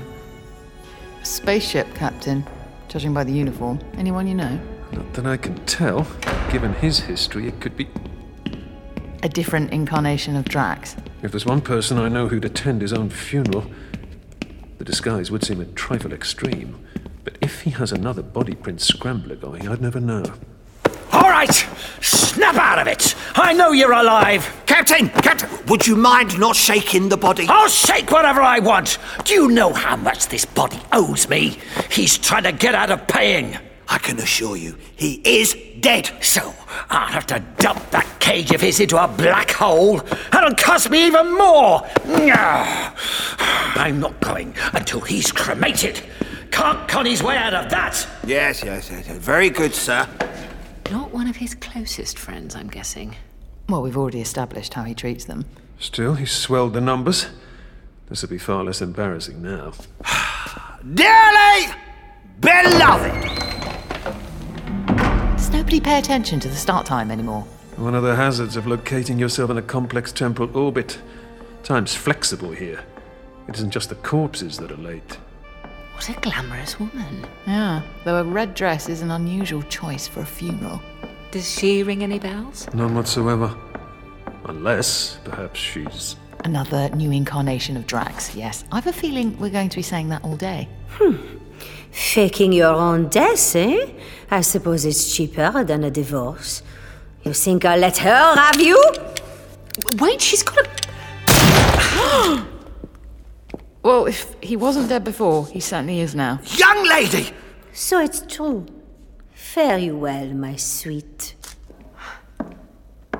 Spaceship 1.21 1.93
captain, 1.95 2.47
judging 2.87 3.13
by 3.13 3.25
the 3.25 3.33
uniform. 3.33 3.77
Anyone 3.97 4.25
you 4.25 4.35
know? 4.35 4.57
Not 4.93 5.13
that 5.15 5.25
I 5.25 5.35
can 5.35 5.55
tell. 5.65 6.07
Given 6.49 6.73
his 6.75 6.97
history, 6.97 7.49
it 7.49 7.59
could 7.59 7.75
be. 7.75 7.89
A 9.21 9.27
different 9.27 9.73
incarnation 9.73 10.37
of 10.37 10.45
Drax. 10.45 10.95
If 11.23 11.31
there's 11.31 11.45
one 11.45 11.59
person 11.59 11.97
I 11.97 12.07
know 12.07 12.29
who'd 12.29 12.45
attend 12.45 12.81
his 12.81 12.93
own 12.93 13.09
funeral, 13.09 13.69
the 14.77 14.85
disguise 14.85 15.29
would 15.29 15.43
seem 15.43 15.59
a 15.59 15.65
trifle 15.65 16.13
extreme. 16.13 16.87
But 17.25 17.37
if 17.41 17.63
he 17.63 17.71
has 17.71 17.91
another 17.91 18.23
body 18.23 18.55
print 18.55 18.79
scrambler 18.79 19.35
going, 19.35 19.67
I'd 19.67 19.81
never 19.81 19.99
know. 19.99 20.23
All 21.13 21.29
right, 21.29 21.53
snap 22.01 22.55
out 22.55 22.79
of 22.79 22.87
it. 22.87 23.15
I 23.35 23.53
know 23.53 23.71
you're 23.71 23.93
alive. 23.93 24.63
Captain, 24.65 25.09
Captain, 25.09 25.47
would 25.67 25.85
you 25.85 25.95
mind 25.95 26.39
not 26.39 26.55
shaking 26.55 27.07
the 27.07 27.17
body? 27.17 27.45
I'll 27.47 27.69
shake 27.69 28.09
whatever 28.09 28.41
I 28.41 28.57
want. 28.57 28.97
Do 29.23 29.35
you 29.35 29.49
know 29.49 29.71
how 29.71 29.95
much 29.95 30.27
this 30.27 30.43
body 30.43 30.79
owes 30.91 31.29
me? 31.29 31.59
He's 31.91 32.17
trying 32.17 32.43
to 32.43 32.51
get 32.51 32.73
out 32.73 32.89
of 32.89 33.07
paying. 33.07 33.57
I 33.87 33.99
can 33.99 34.17
assure 34.17 34.57
you, 34.57 34.75
he 34.95 35.21
is 35.23 35.55
dead. 35.79 36.09
So 36.21 36.55
I'll 36.89 37.11
have 37.11 37.27
to 37.27 37.39
dump 37.57 37.91
that 37.91 38.07
cage 38.19 38.51
of 38.51 38.61
his 38.61 38.79
into 38.79 38.97
a 39.01 39.07
black 39.07 39.51
hole. 39.51 39.97
That'll 40.31 40.55
cost 40.55 40.89
me 40.89 41.05
even 41.05 41.37
more. 41.37 41.87
I'm 42.07 43.99
not 43.99 44.19
going 44.19 44.55
until 44.73 45.01
he's 45.01 45.31
cremated. 45.31 46.01
Can't 46.49 46.87
con 46.87 47.05
his 47.05 47.21
way 47.21 47.37
out 47.37 47.53
of 47.53 47.69
that. 47.69 48.07
Yes, 48.25 48.63
yes, 48.63 48.89
yes. 48.89 49.07
Very 49.07 49.51
good, 49.51 49.75
sir. 49.75 50.07
Not 50.91 51.11
one 51.11 51.27
of 51.27 51.37
his 51.37 51.55
closest 51.55 52.19
friends, 52.19 52.55
I'm 52.55 52.67
guessing. 52.67 53.15
Well, 53.69 53.81
we've 53.81 53.97
already 53.97 54.21
established 54.21 54.73
how 54.73 54.83
he 54.83 54.93
treats 54.93 55.25
them. 55.25 55.45
Still, 55.79 56.15
he's 56.15 56.31
swelled 56.31 56.73
the 56.73 56.81
numbers. 56.81 57.27
This 58.09 58.21
will 58.21 58.29
be 58.29 58.37
far 58.37 58.63
less 58.63 58.81
embarrassing 58.81 59.41
now. 59.41 59.73
Dearly 60.93 61.73
beloved! 62.39 63.23
Does 65.37 65.49
nobody 65.49 65.79
pay 65.79 65.97
attention 65.97 66.39
to 66.41 66.47
the 66.49 66.55
start 66.55 66.85
time 66.85 67.09
anymore? 67.09 67.41
One 67.77 67.95
of 67.95 68.03
the 68.03 68.15
hazards 68.15 68.55
of 68.55 68.67
locating 68.67 69.17
yourself 69.17 69.49
in 69.49 69.57
a 69.57 69.61
complex 69.61 70.11
temporal 70.11 70.55
orbit. 70.55 70.99
Time's 71.63 71.95
flexible 71.95 72.51
here. 72.51 72.83
It 73.47 73.55
isn't 73.55 73.71
just 73.71 73.89
the 73.89 73.95
corpses 73.95 74.57
that 74.57 74.71
are 74.71 74.77
late. 74.77 75.17
What 76.03 76.17
a 76.17 76.19
glamorous 76.19 76.77
woman. 76.81 77.25
Yeah, 77.47 77.81
though 78.03 78.17
a 78.17 78.25
red 78.25 78.55
dress 78.55 78.89
is 78.89 79.01
an 79.01 79.09
unusual 79.09 79.61
choice 79.63 80.05
for 80.05 80.19
a 80.19 80.25
funeral. 80.25 80.81
Does 81.31 81.49
she 81.49 81.81
ring 81.81 82.03
any 82.03 82.19
bells? 82.19 82.67
None 82.73 82.93
whatsoever. 82.93 83.55
Unless, 84.43 85.19
perhaps 85.23 85.61
she's. 85.61 86.17
Another 86.43 86.89
new 86.89 87.09
incarnation 87.09 87.77
of 87.77 87.87
Drax, 87.87 88.35
yes. 88.35 88.65
I've 88.69 88.85
a 88.85 88.91
feeling 88.91 89.39
we're 89.39 89.49
going 89.49 89.69
to 89.69 89.77
be 89.77 89.81
saying 89.81 90.09
that 90.09 90.25
all 90.25 90.35
day. 90.35 90.67
Faking 91.91 92.51
your 92.51 92.75
own 92.75 93.07
death, 93.07 93.55
eh? 93.55 93.93
I 94.29 94.41
suppose 94.41 94.83
it's 94.83 95.15
cheaper 95.15 95.63
than 95.63 95.85
a 95.85 95.89
divorce. 95.89 96.63
You 97.23 97.31
think 97.31 97.63
I'll 97.63 97.79
let 97.79 97.99
her 97.99 98.35
have 98.35 98.59
you? 98.59 98.77
Wait, 99.93 100.19
she's 100.19 100.43
got 100.43 100.67
a. 101.27 102.47
Well, 103.83 104.05
if 104.05 104.35
he 104.41 104.55
wasn't 104.55 104.87
dead 104.87 105.03
before, 105.03 105.45
he 105.47 105.59
certainly 105.59 105.99
is 105.99 106.15
now. 106.15 106.39
Young 106.55 106.87
lady! 106.87 107.31
So 107.73 107.99
it's 107.99 108.21
true. 108.21 108.65
Fare 109.33 109.77
you 109.77 109.97
well, 109.97 110.27
my 110.27 110.55
sweet. 110.55 111.35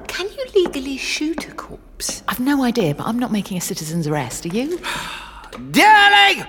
Can 0.07 0.27
you 0.29 0.45
legally 0.55 0.95
shoot 0.95 1.47
a 1.49 1.51
corpse? 1.51 2.23
I've 2.29 2.39
no 2.39 2.63
idea, 2.63 2.95
but 2.95 3.05
I'm 3.07 3.19
not 3.19 3.31
making 3.31 3.57
a 3.57 3.61
citizen's 3.61 4.07
arrest. 4.07 4.45
Are 4.45 4.49
you? 4.49 4.79
Dearly 5.71 6.45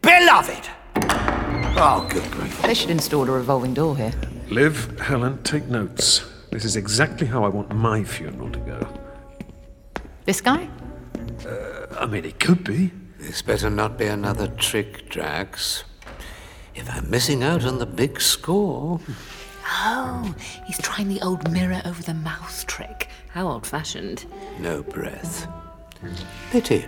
beloved. 0.00 0.68
Oh, 1.78 2.06
good 2.08 2.30
grief. 2.30 2.62
They 2.62 2.72
should 2.72 2.90
install 2.90 3.28
a 3.28 3.32
revolving 3.32 3.74
door 3.74 3.96
here. 3.96 4.12
Liv, 4.48 4.98
Helen, 4.98 5.42
take 5.42 5.66
notes. 5.66 6.24
This 6.50 6.64
is 6.64 6.76
exactly 6.76 7.26
how 7.26 7.44
I 7.44 7.48
want 7.48 7.74
my 7.74 8.02
funeral 8.02 8.50
to 8.50 8.58
go. 8.60 8.88
This 10.24 10.40
guy? 10.40 10.68
Uh, 11.46 11.86
I 11.98 12.06
mean, 12.06 12.24
it 12.24 12.40
could 12.40 12.64
be. 12.64 12.92
This 13.26 13.42
better 13.42 13.68
not 13.68 13.98
be 13.98 14.06
another 14.06 14.46
trick, 14.46 15.08
Drax. 15.08 15.82
If 16.76 16.88
I'm 16.88 17.10
missing 17.10 17.42
out 17.42 17.64
on 17.64 17.78
the 17.78 17.86
big 17.86 18.20
score. 18.20 19.00
Oh, 19.68 20.32
he's 20.64 20.78
trying 20.78 21.08
the 21.08 21.20
old 21.22 21.50
mirror 21.50 21.82
over 21.84 22.00
the 22.04 22.14
mouth 22.14 22.64
trick. 22.68 23.08
How 23.30 23.48
old 23.48 23.66
fashioned. 23.66 24.26
No 24.60 24.84
breath. 24.84 25.48
Pity. 26.52 26.86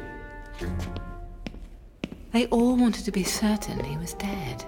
They 2.30 2.46
all 2.46 2.76
wanted 2.76 3.04
to 3.04 3.10
be 3.10 3.24
certain 3.24 3.82
he 3.82 3.96
was 3.96 4.14
dead. 4.14 4.64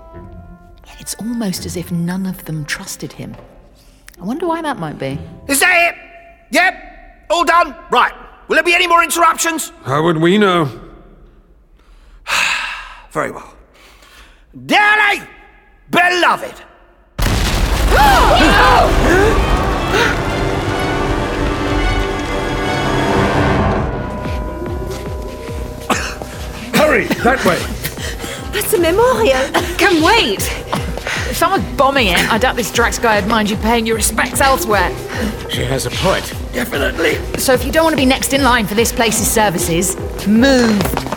It's 0.99 1.15
almost 1.21 1.67
as 1.67 1.77
if 1.77 1.93
none 1.93 2.27
of 2.27 2.45
them 2.47 2.65
trusted 2.65 3.13
him. 3.13 3.37
I 4.21 4.25
wonder 4.25 4.49
why 4.49 4.61
that 4.61 4.81
might 4.81 4.99
be. 4.99 5.21
Is 5.47 5.61
that 5.61 5.95
it? 5.95 6.53
Yep. 6.53 7.27
All 7.31 7.45
done? 7.45 7.77
Right. 7.93 8.13
Will 8.49 8.57
there 8.57 8.65
be 8.65 8.75
any 8.75 8.89
more 8.89 9.05
interruptions? 9.05 9.71
How 9.85 10.03
would 10.03 10.17
we 10.17 10.37
know? 10.37 10.90
Very 13.11 13.33
well. 13.33 13.55
Dearly 14.67 15.27
beloved. 15.91 16.55
Hurry, 26.77 27.05
that 27.05 27.45
way. 27.45 27.59
That's 28.53 28.73
a 28.75 28.79
memorial. 28.79 29.51
Can 29.77 30.03
wait! 30.03 30.41
If 31.29 31.37
someone's 31.37 31.65
bombing 31.77 32.09
it, 32.09 32.33
I 32.33 32.39
doubt 32.39 32.55
this 32.55 32.73
Drax 32.73 32.99
guy 32.99 33.21
would 33.21 33.29
mind 33.29 33.51
you 33.51 33.57
paying 33.57 33.87
your 33.87 33.97
respects 33.97 34.41
elsewhere. 34.41 34.91
She 35.51 35.65
has 35.65 35.87
a 35.87 35.91
point. 35.91 36.33
Definitely. 36.53 37.15
So 37.39 37.53
if 37.53 37.65
you 37.65 37.73
don't 37.73 37.85
want 37.85 37.95
to 37.95 38.01
be 38.01 38.07
next 38.07 38.33
in 38.33 38.45
line 38.45 38.67
for 38.67 38.75
this 38.75 38.93
place's 38.93 39.29
services, 39.29 39.97
move. 40.27 41.10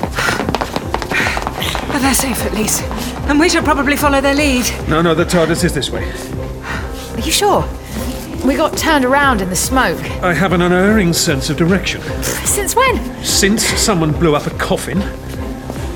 They're 2.04 2.14
safe 2.14 2.44
at 2.46 2.54
least. 2.54 2.84
And 3.30 3.40
we 3.40 3.48
should 3.48 3.64
probably 3.64 3.96
follow 3.96 4.20
their 4.20 4.36
lead. 4.36 4.66
No, 4.90 5.02
no, 5.02 5.16
the 5.16 5.24
TARDIS 5.24 5.64
is 5.64 5.74
this 5.74 5.90
way. 5.90 6.04
Are 6.04 7.22
you 7.22 7.32
sure? 7.32 7.66
We 8.46 8.56
got 8.56 8.78
turned 8.78 9.06
around 9.06 9.40
in 9.40 9.50
the 9.50 9.56
smoke. 9.56 10.02
I 10.22 10.34
have 10.34 10.52
an 10.52 10.62
unerring 10.62 11.14
sense 11.14 11.50
of 11.50 11.56
direction. 11.56 12.02
Since 12.22 12.76
when? 12.76 13.24
Since 13.24 13.64
someone 13.64 14.12
blew 14.12 14.36
up 14.36 14.48
a 14.48 14.50
coffin, 14.58 15.00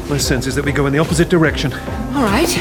my 0.08 0.18
sense 0.18 0.47
is 0.47 0.55
that 0.55 0.64
we 0.64 0.72
go 0.72 0.86
in 0.86 0.93
the 0.93 0.99
opposite 0.99 1.28
direction. 1.28 1.74
All 1.74 2.24
right. 2.24 2.53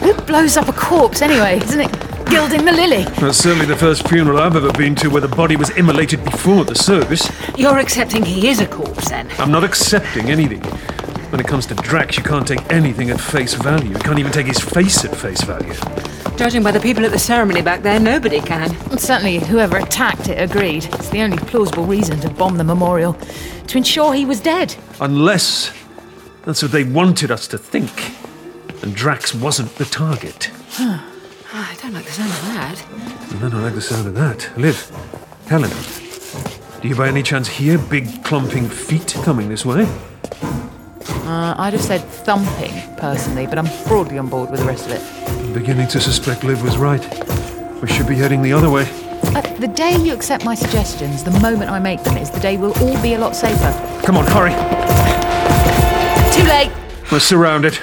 Who 0.00 0.14
blows 0.22 0.56
up 0.56 0.68
a 0.68 0.72
corpse 0.72 1.20
anyway? 1.20 1.56
Isn't 1.56 1.80
it 1.80 2.03
gilding 2.30 2.64
the 2.64 2.72
lily? 2.72 3.04
That's 3.20 3.38
certainly 3.38 3.66
the 3.66 3.76
first 3.76 4.08
funeral 4.08 4.38
I've 4.38 4.56
ever 4.56 4.72
been 4.72 4.94
to 4.96 5.08
where 5.08 5.20
the 5.20 5.28
body 5.28 5.56
was 5.56 5.70
immolated 5.70 6.24
before 6.24 6.64
the 6.64 6.74
service. 6.74 7.30
You're 7.56 7.78
accepting 7.78 8.24
he 8.24 8.48
is 8.48 8.60
a 8.60 8.66
corpse 8.66 9.10
then? 9.10 9.28
I'm 9.38 9.50
not 9.50 9.64
accepting 9.64 10.30
anything. 10.30 10.62
When 11.30 11.40
it 11.40 11.46
comes 11.46 11.66
to 11.66 11.74
Drax, 11.74 12.16
you 12.16 12.22
can't 12.22 12.46
take 12.46 12.72
anything 12.72 13.10
at 13.10 13.20
face 13.20 13.54
value. 13.54 13.90
You 13.90 13.98
can't 13.98 14.18
even 14.18 14.30
take 14.30 14.46
his 14.46 14.60
face 14.60 15.04
at 15.04 15.16
face 15.16 15.42
value. 15.42 15.74
Judging 16.36 16.62
by 16.62 16.70
the 16.70 16.80
people 16.80 17.04
at 17.04 17.12
the 17.12 17.18
ceremony 17.18 17.62
back 17.62 17.82
there, 17.82 17.98
nobody 18.00 18.40
can. 18.40 18.70
Certainly, 18.98 19.38
whoever 19.38 19.76
attacked 19.78 20.28
it 20.28 20.40
agreed. 20.40 20.84
It's 20.84 21.10
the 21.10 21.22
only 21.22 21.38
plausible 21.38 21.84
reason 21.84 22.20
to 22.20 22.30
bomb 22.30 22.56
the 22.56 22.64
memorial. 22.64 23.14
To 23.68 23.78
ensure 23.78 24.12
he 24.14 24.24
was 24.24 24.40
dead. 24.40 24.74
Unless 25.00 25.72
that's 26.44 26.62
what 26.62 26.72
they 26.72 26.84
wanted 26.84 27.30
us 27.30 27.48
to 27.48 27.58
think. 27.58 28.12
And 28.82 28.94
Drax 28.94 29.34
wasn't 29.34 29.74
the 29.76 29.84
target. 29.86 30.50
Ah, 31.56 31.70
I 31.70 31.76
don't 31.76 31.92
like 31.92 32.04
the 32.04 32.10
sound 32.10 32.32
of 32.32 32.42
that. 32.46 32.84
And 33.32 33.44
I 33.44 33.48
don't 33.48 33.62
like 33.62 33.74
the 33.74 33.80
sound 33.80 34.08
of 34.08 34.14
that. 34.14 34.50
Liv, 34.58 34.90
Helen, 35.46 35.70
do 36.82 36.88
you 36.88 36.96
by 36.96 37.06
any 37.06 37.22
chance 37.22 37.46
hear 37.46 37.78
big 37.78 38.24
clumping 38.24 38.68
feet 38.68 39.14
coming 39.22 39.48
this 39.48 39.64
way? 39.64 39.84
Uh, 41.24 41.54
I'd 41.56 41.74
have 41.74 41.80
said 41.80 42.00
thumping, 42.00 42.72
personally, 42.96 43.46
but 43.46 43.58
I'm 43.58 43.68
broadly 43.86 44.18
on 44.18 44.28
board 44.28 44.50
with 44.50 44.60
the 44.60 44.66
rest 44.66 44.86
of 44.86 44.92
it. 44.94 45.28
I'm 45.28 45.52
beginning 45.52 45.86
to 45.88 46.00
suspect 46.00 46.42
Liv 46.42 46.60
was 46.60 46.76
right. 46.76 47.00
We 47.80 47.86
should 47.86 48.08
be 48.08 48.16
heading 48.16 48.42
the 48.42 48.52
other 48.52 48.68
way. 48.68 48.88
Uh, 49.22 49.40
the 49.60 49.68
day 49.68 49.96
you 49.96 50.12
accept 50.12 50.44
my 50.44 50.56
suggestions, 50.56 51.22
the 51.22 51.38
moment 51.38 51.70
I 51.70 51.78
make 51.78 52.02
them, 52.02 52.16
is 52.16 52.32
the 52.32 52.40
day 52.40 52.56
we'll 52.56 52.76
all 52.82 53.00
be 53.00 53.14
a 53.14 53.18
lot 53.20 53.36
safer. 53.36 54.02
Come 54.04 54.16
on, 54.16 54.26
hurry. 54.26 54.54
Too 56.34 56.48
late! 56.48 56.72
We're 57.12 57.20
surrounded. 57.20 57.78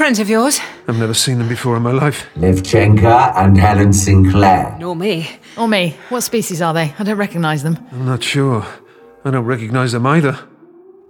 Friends 0.00 0.18
of 0.18 0.30
yours? 0.30 0.58
I've 0.88 0.98
never 0.98 1.12
seen 1.12 1.36
them 1.36 1.48
before 1.50 1.76
in 1.76 1.82
my 1.82 1.92
life. 1.92 2.26
Liv 2.34 2.62
Chenka 2.62 3.36
and 3.36 3.54
Helen 3.58 3.92
Sinclair. 3.92 4.74
Nor 4.80 4.96
me. 4.96 5.28
Or 5.58 5.68
me. 5.68 5.94
What 6.08 6.22
species 6.22 6.62
are 6.62 6.72
they? 6.72 6.94
I 6.98 7.04
don't 7.04 7.18
recognise 7.18 7.62
them. 7.62 7.76
I'm 7.92 8.06
not 8.06 8.22
sure. 8.22 8.64
I 9.26 9.30
don't 9.30 9.44
recognize 9.44 9.92
them 9.92 10.06
either. 10.06 10.38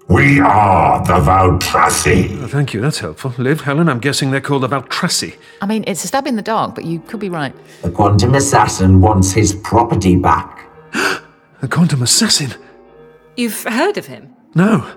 We 0.08 0.40
are 0.40 1.06
the 1.06 1.20
Valtrassi. 1.20 2.42
Oh, 2.42 2.48
thank 2.48 2.74
you, 2.74 2.80
that's 2.80 2.98
helpful. 2.98 3.32
Liv, 3.38 3.60
Helen, 3.60 3.88
I'm 3.88 4.00
guessing 4.00 4.32
they're 4.32 4.40
called 4.40 4.64
the 4.64 4.68
Valtrassi. 4.68 5.36
I 5.62 5.66
mean, 5.66 5.84
it's 5.86 6.02
a 6.02 6.08
stab 6.08 6.26
in 6.26 6.34
the 6.34 6.42
dark, 6.42 6.74
but 6.74 6.84
you 6.84 6.98
could 6.98 7.20
be 7.20 7.28
right. 7.28 7.54
The 7.82 7.92
quantum 7.92 8.34
assassin 8.34 9.00
wants 9.00 9.30
his 9.30 9.54
property 9.54 10.16
back. 10.16 10.66
The 11.60 11.68
Quantum 11.68 12.02
Assassin? 12.02 12.54
You've 13.36 13.62
heard 13.62 13.98
of 13.98 14.06
him? 14.06 14.34
No, 14.56 14.90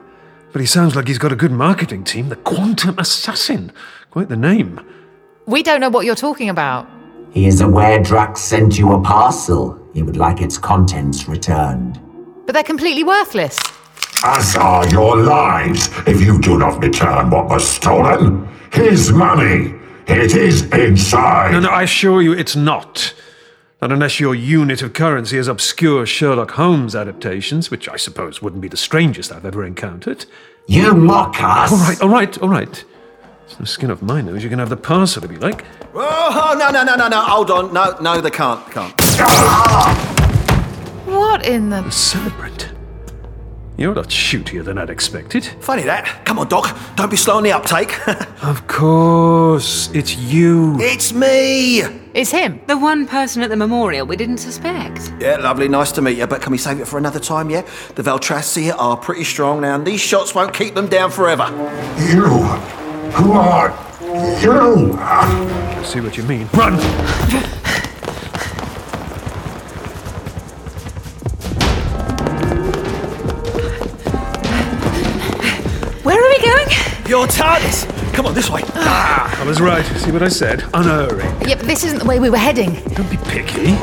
but 0.54 0.62
he 0.62 0.68
sounds 0.68 0.96
like 0.96 1.08
he's 1.08 1.18
got 1.18 1.32
a 1.32 1.36
good 1.36 1.52
marketing 1.52 2.04
team. 2.04 2.30
The 2.30 2.36
Quantum 2.38 2.98
Assassin. 3.00 3.72
Quite 4.12 4.30
the 4.30 4.38
name. 4.38 4.80
We 5.48 5.64
don't 5.64 5.82
know 5.82 5.90
what 5.90 6.06
you're 6.06 6.16
talking 6.16 6.48
about. 6.48 6.88
He 7.32 7.48
is 7.48 7.60
aware 7.60 8.02
Drax 8.02 8.40
sent 8.40 8.78
you 8.78 8.94
a 8.94 9.02
parcel. 9.02 9.90
He 9.96 10.04
would 10.04 10.16
like 10.16 10.42
its 10.42 10.60
contents 10.60 11.28
returned. 11.28 12.00
But 12.46 12.54
they're 12.54 12.64
completely 12.64 13.04
worthless. 13.04 13.60
As 14.24 14.56
are 14.56 14.88
your 14.90 15.18
lives 15.18 15.90
if 16.06 16.22
you 16.22 16.40
do 16.40 16.58
not 16.60 16.82
return 16.82 17.32
what 17.32 17.50
was 17.50 17.68
stolen. 17.68 18.48
His 18.72 19.12
money. 19.12 19.74
It 20.06 20.36
is 20.36 20.64
inside. 20.72 21.54
No, 21.54 21.62
no, 21.62 21.70
I 21.70 21.84
assure 21.84 22.22
you 22.22 22.34
it's 22.34 22.56
not. 22.56 23.14
Not 23.84 23.92
unless 23.92 24.18
your 24.18 24.34
unit 24.34 24.82
of 24.82 24.94
currency 24.94 25.38
is 25.38 25.50
obscure 25.50 26.06
Sherlock 26.06 26.52
Holmes 26.52 26.96
adaptations, 26.96 27.70
which 27.70 27.90
I 27.90 27.98
suppose 27.98 28.42
wouldn't 28.42 28.62
be 28.62 28.70
the 28.70 28.78
strangest 28.78 29.30
I've 29.30 29.46
ever 29.46 29.66
encountered. 29.66 30.26
You 30.68 30.94
mock 30.94 31.36
us! 31.44 31.70
All 31.70 31.78
right, 31.80 32.02
all 32.02 32.08
right, 32.08 32.38
all 32.44 32.48
right. 32.48 32.86
It's 33.44 33.60
no 33.60 33.66
skin 33.66 33.92
off 33.92 34.02
my 34.02 34.22
nose. 34.22 34.42
You 34.42 34.50
can 34.50 34.60
have 34.60 34.70
the 34.70 34.78
parcel 34.78 35.26
if 35.26 35.32
you 35.34 35.38
like. 35.40 35.66
Oh, 35.94 36.00
oh, 36.00 36.58
no, 36.58 36.70
no, 36.70 36.86
no, 36.86 36.96
no, 36.96 37.10
no. 37.10 37.22
Hold 37.24 37.52
on. 37.52 37.74
No, 37.74 37.98
no, 38.00 38.22
they 38.22 38.30
can't. 38.30 38.66
Can't. 38.72 38.94
What 41.06 41.46
in 41.46 41.70
the. 41.70 41.82
The 41.82 41.92
celebrant. 41.92 42.72
You're 43.76 43.92
a 43.92 43.96
lot 43.96 44.08
shootier 44.08 44.64
than 44.64 44.78
I'd 44.78 44.92
expected. 44.92 45.44
Funny 45.60 45.84
that. 45.84 46.24
Come 46.24 46.40
on, 46.40 46.48
Doc. 46.48 46.74
Don't 46.96 47.12
be 47.12 47.18
slow 47.18 47.36
on 47.36 47.44
the 47.44 47.52
uptake. 47.52 48.00
Of 48.44 48.66
course, 48.68 49.90
it's 49.94 50.16
you. 50.18 50.78
it's 50.80 51.14
me. 51.14 52.03
It's 52.14 52.30
him. 52.30 52.62
The 52.68 52.78
one 52.78 53.08
person 53.08 53.42
at 53.42 53.50
the 53.50 53.56
memorial 53.56 54.06
we 54.06 54.16
didn't 54.16 54.38
suspect. 54.38 55.12
Yeah, 55.20 55.38
lovely. 55.38 55.68
Nice 55.68 55.92
to 55.94 56.02
meet 56.02 56.18
you. 56.18 56.28
But 56.28 56.44
can 56.44 56.52
we 56.52 56.60
save 56.60 56.80
it 56.80 56.86
for 56.88 57.00
another 57.00 57.20
time, 57.20 57.50
yeah? 57.50 57.62
The 57.96 58.04
Valtrassi 58.04 58.72
are 58.78 58.96
pretty 58.96 59.24
strong 59.24 59.62
now, 59.62 59.74
and 59.76 59.86
these 59.86 60.00
shots 60.00 60.36
won't 60.36 60.54
keep 60.54 60.76
them 60.76 60.88
down 60.88 61.10
forever. 61.10 61.46
You. 62.12 62.28
Who 63.14 63.32
are 63.32 63.70
you? 64.42 64.94
I 65.00 65.84
see 65.84 66.02
what 66.02 66.16
you 66.16 66.24
mean. 66.24 66.48
Run! 66.54 66.74
Where 76.04 76.24
are 76.24 76.30
we 76.30 76.42
going? 76.44 76.68
Your 77.08 77.26
TARDIS. 77.26 78.03
Come 78.14 78.28
on, 78.28 78.34
this 78.36 78.50
way. 78.50 78.62
Ah, 78.76 79.42
I 79.42 79.44
was 79.46 79.60
right. 79.60 79.84
See 79.98 80.12
what 80.12 80.22
I 80.22 80.28
said? 80.30 80.64
Unerring. 80.74 81.34
Yeah, 81.48 81.56
but 81.56 81.66
this 81.66 81.84
isn't 81.84 82.00
the 82.00 82.06
way 82.06 82.20
we 82.20 82.30
were 82.30 82.38
heading. 82.38 82.76
Don't 82.94 83.10
be 83.10 83.18
picky. 83.18 83.74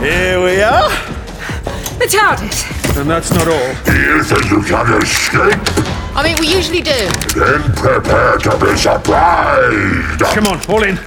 Here 0.00 0.40
we 0.42 0.62
are. 0.62 0.88
The 1.98 2.06
TARDIS. 2.06 2.98
And 3.00 3.10
that's 3.10 3.32
not 3.32 3.48
all. 3.48 3.74
Do 3.84 4.00
you 4.00 4.22
think 4.22 4.50
you 4.50 4.62
can 4.62 5.02
escape? 5.02 5.58
I 6.14 6.22
mean, 6.22 6.36
we 6.40 6.46
usually 6.46 6.82
do. 6.82 7.08
Then 7.34 7.62
prepare 7.74 8.38
to 8.38 8.58
be 8.58 8.76
surprised. 8.76 10.20
Come 10.20 10.46
on, 10.46 10.60
all 10.68 10.82
in. 10.84 10.98